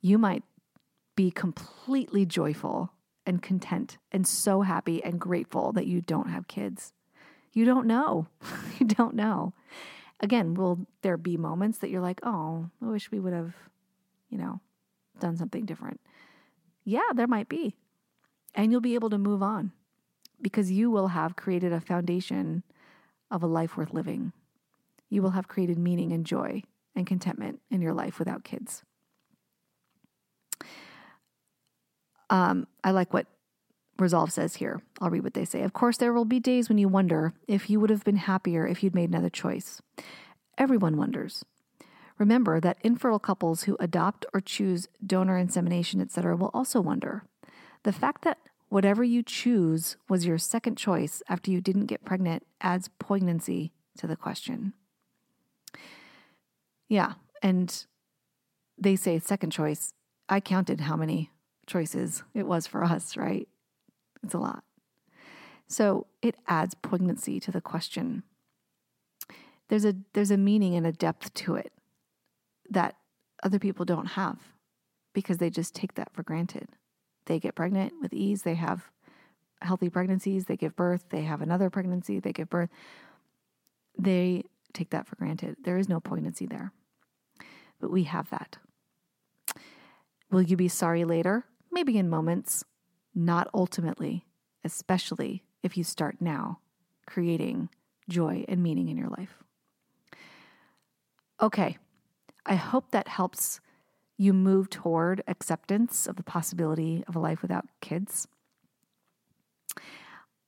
You 0.00 0.18
might 0.18 0.42
be 1.14 1.30
completely 1.30 2.26
joyful 2.26 2.90
and 3.26 3.42
content 3.42 3.98
and 4.10 4.26
so 4.26 4.62
happy 4.62 5.04
and 5.04 5.20
grateful 5.20 5.72
that 5.72 5.86
you 5.86 6.00
don't 6.00 6.30
have 6.30 6.48
kids. 6.48 6.92
You 7.52 7.64
don't 7.64 7.86
know. 7.86 8.26
you 8.78 8.86
don't 8.86 9.14
know. 9.14 9.52
Again, 10.18 10.54
will 10.54 10.86
there 11.02 11.16
be 11.16 11.36
moments 11.36 11.78
that 11.78 11.90
you're 11.90 12.00
like, 12.00 12.20
oh, 12.24 12.70
I 12.82 12.86
wish 12.86 13.12
we 13.12 13.20
would 13.20 13.32
have, 13.32 13.54
you 14.30 14.38
know, 14.38 14.60
done 15.20 15.36
something 15.36 15.64
different? 15.64 16.00
Yeah, 16.84 17.12
there 17.14 17.28
might 17.28 17.48
be. 17.48 17.76
And 18.54 18.72
you'll 18.72 18.80
be 18.80 18.94
able 18.94 19.10
to 19.10 19.18
move 19.18 19.44
on 19.44 19.72
because 20.40 20.70
you 20.70 20.90
will 20.90 21.08
have 21.08 21.36
created 21.36 21.72
a 21.72 21.80
foundation 21.80 22.62
of 23.30 23.42
a 23.42 23.46
life 23.46 23.76
worth 23.76 23.92
living. 23.92 24.32
You 25.10 25.22
will 25.22 25.30
have 25.30 25.48
created 25.48 25.78
meaning 25.78 26.12
and 26.12 26.24
joy 26.24 26.62
and 26.94 27.06
contentment 27.06 27.60
in 27.70 27.80
your 27.80 27.94
life 27.94 28.18
without 28.18 28.44
kids. 28.44 28.82
Um, 32.30 32.66
I 32.84 32.90
like 32.90 33.12
what 33.12 33.26
Resolve 33.98 34.32
says 34.32 34.56
here. 34.56 34.80
I'll 35.00 35.10
read 35.10 35.24
what 35.24 35.34
they 35.34 35.44
say. 35.44 35.62
Of 35.62 35.72
course, 35.72 35.96
there 35.96 36.12
will 36.12 36.24
be 36.24 36.38
days 36.38 36.68
when 36.68 36.78
you 36.78 36.88
wonder 36.88 37.32
if 37.48 37.68
you 37.68 37.80
would 37.80 37.90
have 37.90 38.04
been 38.04 38.16
happier 38.16 38.66
if 38.66 38.82
you'd 38.82 38.94
made 38.94 39.08
another 39.08 39.30
choice. 39.30 39.82
Everyone 40.56 40.96
wonders. 40.96 41.44
Remember 42.18 42.60
that 42.60 42.78
infertile 42.82 43.18
couples 43.18 43.64
who 43.64 43.76
adopt 43.80 44.26
or 44.34 44.40
choose 44.40 44.88
donor 45.04 45.38
insemination, 45.38 46.00
etc., 46.00 46.36
will 46.36 46.50
also 46.52 46.80
wonder. 46.80 47.24
The 47.84 47.92
fact 47.92 48.22
that 48.22 48.38
whatever 48.68 49.02
you 49.02 49.22
choose 49.22 49.96
was 50.08 50.26
your 50.26 50.38
second 50.38 50.76
choice 50.76 51.22
after 51.28 51.50
you 51.50 51.60
didn't 51.60 51.86
get 51.86 52.04
pregnant 52.04 52.46
adds 52.60 52.88
poignancy 52.98 53.72
to 53.96 54.06
the 54.06 54.16
question. 54.16 54.72
Yeah, 56.88 57.14
and 57.42 57.86
they 58.78 58.96
say 58.96 59.18
second 59.18 59.50
choice. 59.50 59.92
I 60.28 60.40
counted 60.40 60.82
how 60.82 60.96
many 60.96 61.30
choices 61.66 62.22
it 62.34 62.46
was 62.46 62.66
for 62.66 62.84
us, 62.84 63.16
right? 63.16 63.48
It's 64.22 64.34
a 64.34 64.38
lot. 64.38 64.64
So 65.66 66.06
it 66.22 66.36
adds 66.46 66.74
poignancy 66.74 67.40
to 67.40 67.50
the 67.50 67.60
question. 67.60 68.22
There's 69.68 69.84
a 69.84 69.94
there's 70.14 70.30
a 70.30 70.38
meaning 70.38 70.74
and 70.74 70.86
a 70.86 70.92
depth 70.92 71.34
to 71.34 71.56
it 71.56 71.72
that 72.70 72.96
other 73.42 73.58
people 73.58 73.84
don't 73.84 74.06
have 74.06 74.38
because 75.12 75.38
they 75.38 75.50
just 75.50 75.74
take 75.74 75.94
that 75.94 76.12
for 76.14 76.22
granted. 76.22 76.68
They 77.28 77.38
get 77.38 77.54
pregnant 77.54 77.92
with 78.00 78.14
ease, 78.14 78.42
they 78.42 78.54
have 78.54 78.90
healthy 79.60 79.90
pregnancies, 79.90 80.46
they 80.46 80.56
give 80.56 80.74
birth, 80.74 81.04
they 81.10 81.22
have 81.22 81.42
another 81.42 81.68
pregnancy, 81.68 82.20
they 82.20 82.32
give 82.32 82.48
birth. 82.48 82.70
They 83.98 84.44
take 84.72 84.90
that 84.90 85.06
for 85.06 85.16
granted. 85.16 85.56
There 85.62 85.76
is 85.76 85.90
no 85.90 86.00
poignancy 86.00 86.46
there. 86.46 86.72
But 87.80 87.90
we 87.90 88.04
have 88.04 88.30
that. 88.30 88.56
Will 90.30 90.40
you 90.40 90.56
be 90.56 90.68
sorry 90.68 91.04
later? 91.04 91.44
Maybe 91.70 91.98
in 91.98 92.08
moments, 92.08 92.64
not 93.14 93.48
ultimately, 93.52 94.24
especially 94.64 95.44
if 95.62 95.76
you 95.76 95.84
start 95.84 96.16
now 96.20 96.60
creating 97.06 97.68
joy 98.08 98.46
and 98.48 98.62
meaning 98.62 98.88
in 98.88 98.96
your 98.96 99.08
life. 99.08 99.42
Okay, 101.42 101.76
I 102.46 102.54
hope 102.54 102.90
that 102.90 103.06
helps 103.06 103.60
you 104.18 104.34
move 104.34 104.68
toward 104.68 105.22
acceptance 105.28 106.06
of 106.06 106.16
the 106.16 106.22
possibility 106.24 107.04
of 107.06 107.14
a 107.14 107.20
life 107.20 107.40
without 107.40 107.64
kids. 107.80 108.26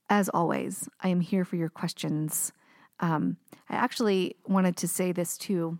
As 0.08 0.28
always, 0.28 0.88
I 1.00 1.08
am 1.08 1.20
here 1.20 1.44
for 1.44 1.54
your 1.54 1.68
questions. 1.68 2.52
Um, 2.98 3.36
I 3.68 3.76
actually 3.76 4.36
wanted 4.46 4.76
to 4.78 4.88
say 4.88 5.12
this 5.12 5.38
too 5.38 5.78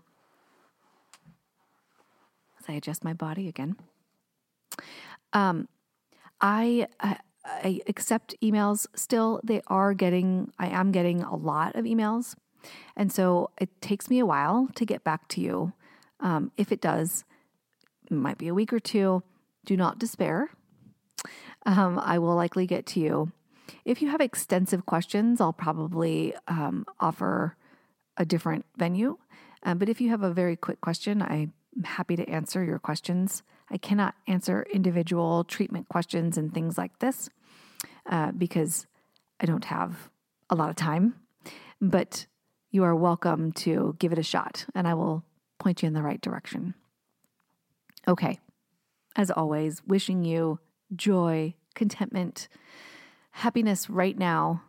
as 2.61 2.69
I 2.69 2.73
adjust 2.73 3.03
my 3.03 3.13
body 3.13 3.49
again. 3.49 3.75
Um, 5.33 5.67
I, 6.39 6.87
I, 6.99 7.17
I 7.43 7.81
accept 7.87 8.35
emails 8.41 8.87
still. 8.95 9.41
They 9.43 9.61
are 9.67 9.93
getting, 9.93 10.51
I 10.57 10.67
am 10.67 10.91
getting 10.91 11.23
a 11.23 11.35
lot 11.35 11.75
of 11.75 11.85
emails. 11.85 12.35
And 12.95 13.11
so 13.11 13.49
it 13.59 13.81
takes 13.81 14.09
me 14.09 14.19
a 14.19 14.25
while 14.25 14.69
to 14.75 14.85
get 14.85 15.03
back 15.03 15.27
to 15.29 15.41
you. 15.41 15.73
Um, 16.19 16.51
if 16.55 16.71
it 16.71 16.81
does, 16.81 17.25
might 18.11 18.37
be 18.37 18.47
a 18.47 18.53
week 18.53 18.73
or 18.73 18.79
two. 18.79 19.23
Do 19.65 19.77
not 19.77 19.99
despair. 19.99 20.49
Um, 21.65 21.99
I 21.99 22.19
will 22.19 22.35
likely 22.35 22.65
get 22.65 22.85
to 22.87 22.99
you. 22.99 23.31
If 23.85 24.01
you 24.01 24.09
have 24.09 24.21
extensive 24.21 24.85
questions, 24.85 25.39
I'll 25.39 25.53
probably 25.53 26.33
um, 26.47 26.85
offer 26.99 27.55
a 28.17 28.25
different 28.25 28.65
venue. 28.77 29.17
Um, 29.63 29.77
but 29.77 29.89
if 29.89 30.01
you 30.01 30.09
have 30.09 30.23
a 30.23 30.33
very 30.33 30.55
quick 30.55 30.81
question, 30.81 31.21
I'm 31.21 31.53
happy 31.83 32.15
to 32.15 32.27
answer 32.29 32.63
your 32.63 32.79
questions. 32.79 33.43
I 33.69 33.77
cannot 33.77 34.15
answer 34.27 34.65
individual 34.71 35.43
treatment 35.43 35.87
questions 35.87 36.37
and 36.37 36.53
things 36.53 36.77
like 36.77 36.99
this 36.99 37.29
uh, 38.09 38.31
because 38.31 38.87
I 39.39 39.45
don't 39.45 39.65
have 39.65 40.09
a 40.49 40.55
lot 40.55 40.69
of 40.69 40.75
time. 40.75 41.15
But 41.79 42.27
you 42.69 42.83
are 42.83 42.95
welcome 42.95 43.51
to 43.51 43.95
give 43.99 44.11
it 44.11 44.19
a 44.19 44.23
shot, 44.23 44.65
and 44.75 44.87
I 44.87 44.93
will 44.93 45.23
point 45.59 45.81
you 45.81 45.87
in 45.87 45.93
the 45.93 46.03
right 46.03 46.21
direction. 46.21 46.73
Okay, 48.07 48.39
as 49.15 49.29
always, 49.31 49.81
wishing 49.85 50.23
you 50.23 50.59
joy, 50.95 51.53
contentment, 51.75 52.47
happiness 53.31 53.89
right 53.89 54.17
now, 54.17 54.63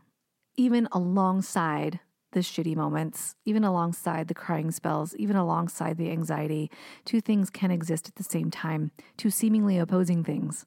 even 0.56 0.88
alongside 0.92 2.00
the 2.32 2.40
shitty 2.40 2.74
moments, 2.74 3.36
even 3.44 3.62
alongside 3.64 4.28
the 4.28 4.34
crying 4.34 4.70
spells, 4.70 5.14
even 5.16 5.36
alongside 5.36 5.96
the 5.96 6.10
anxiety. 6.10 6.70
Two 7.04 7.20
things 7.20 7.50
can 7.50 7.70
exist 7.70 8.08
at 8.08 8.16
the 8.16 8.22
same 8.22 8.50
time, 8.50 8.90
two 9.16 9.30
seemingly 9.30 9.78
opposing 9.78 10.24
things. 10.24 10.66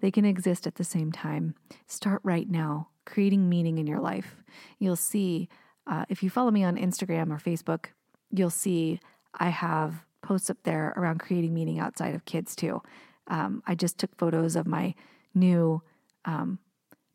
They 0.00 0.10
can 0.10 0.24
exist 0.24 0.66
at 0.66 0.76
the 0.76 0.84
same 0.84 1.12
time. 1.12 1.54
Start 1.86 2.20
right 2.24 2.48
now, 2.48 2.88
creating 3.06 3.48
meaning 3.48 3.78
in 3.78 3.86
your 3.86 4.00
life. 4.00 4.42
You'll 4.78 4.96
see, 4.96 5.48
uh, 5.86 6.04
if 6.08 6.22
you 6.22 6.30
follow 6.30 6.50
me 6.50 6.62
on 6.64 6.76
Instagram 6.76 7.30
or 7.30 7.38
Facebook, 7.38 7.86
you'll 8.30 8.50
see 8.50 9.00
I 9.34 9.48
have 9.48 10.04
posts 10.24 10.50
up 10.50 10.56
there 10.64 10.92
around 10.96 11.20
creating 11.20 11.54
meaning 11.54 11.78
outside 11.78 12.14
of 12.14 12.24
kids 12.24 12.56
too. 12.56 12.82
Um, 13.28 13.62
I 13.66 13.74
just 13.74 13.98
took 13.98 14.16
photos 14.16 14.56
of 14.56 14.66
my 14.66 14.94
new 15.34 15.82
um, 16.24 16.58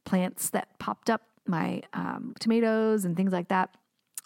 plants 0.05 0.51
that 0.51 0.80
popped 0.80 1.10
up, 1.10 1.24
my 1.45 1.82
um, 1.93 2.34
tomatoes 2.39 3.05
and 3.05 3.18
things 3.18 3.34
like 3.34 3.49
that. 3.49 3.76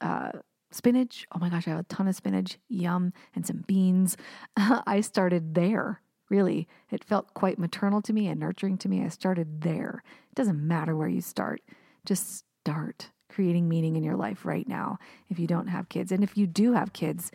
Uh, 0.01 0.31
spinach. 0.71 1.25
Oh 1.33 1.39
my 1.39 1.49
gosh, 1.49 1.67
I 1.67 1.71
have 1.71 1.79
a 1.79 1.83
ton 1.83 2.07
of 2.07 2.15
spinach. 2.15 2.57
Yum. 2.67 3.13
And 3.35 3.45
some 3.45 3.63
beans. 3.67 4.17
I 4.57 5.01
started 5.01 5.55
there. 5.55 6.01
Really, 6.29 6.67
it 6.89 7.03
felt 7.03 7.33
quite 7.33 7.59
maternal 7.59 8.01
to 8.01 8.13
me 8.13 8.27
and 8.27 8.39
nurturing 8.39 8.77
to 8.79 8.89
me. 8.89 9.03
I 9.03 9.09
started 9.09 9.61
there. 9.61 10.03
It 10.31 10.35
doesn't 10.35 10.67
matter 10.67 10.95
where 10.95 11.07
you 11.07 11.21
start, 11.21 11.61
just 12.05 12.45
start 12.63 13.11
creating 13.29 13.67
meaning 13.67 13.95
in 13.95 14.03
your 14.03 14.15
life 14.15 14.45
right 14.45 14.67
now 14.67 14.97
if 15.29 15.37
you 15.37 15.47
don't 15.47 15.67
have 15.67 15.89
kids. 15.89 16.11
And 16.11 16.23
if 16.23 16.37
you 16.37 16.47
do 16.47 16.73
have 16.73 16.93
kids, 16.93 17.31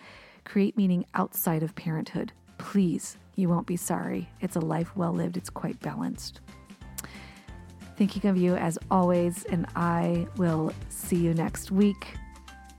create 0.48 0.76
meaning 0.78 1.04
outside 1.14 1.62
of 1.62 1.74
parenthood. 1.74 2.32
Please, 2.56 3.18
you 3.36 3.48
won't 3.48 3.66
be 3.66 3.76
sorry. 3.76 4.30
It's 4.40 4.56
a 4.56 4.60
life 4.60 4.96
well 4.96 5.12
lived, 5.12 5.36
it's 5.36 5.50
quite 5.50 5.78
balanced. 5.80 6.40
Thinking 7.96 8.30
of 8.30 8.36
you 8.36 8.56
as 8.56 8.78
always, 8.90 9.44
and 9.44 9.66
I 9.76 10.26
will 10.36 10.72
see 10.88 11.16
you 11.16 11.34
next 11.34 11.70
week. 11.70 12.14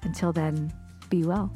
Until 0.02 0.32
then, 0.32 0.74
be 1.10 1.24
well. 1.24 1.54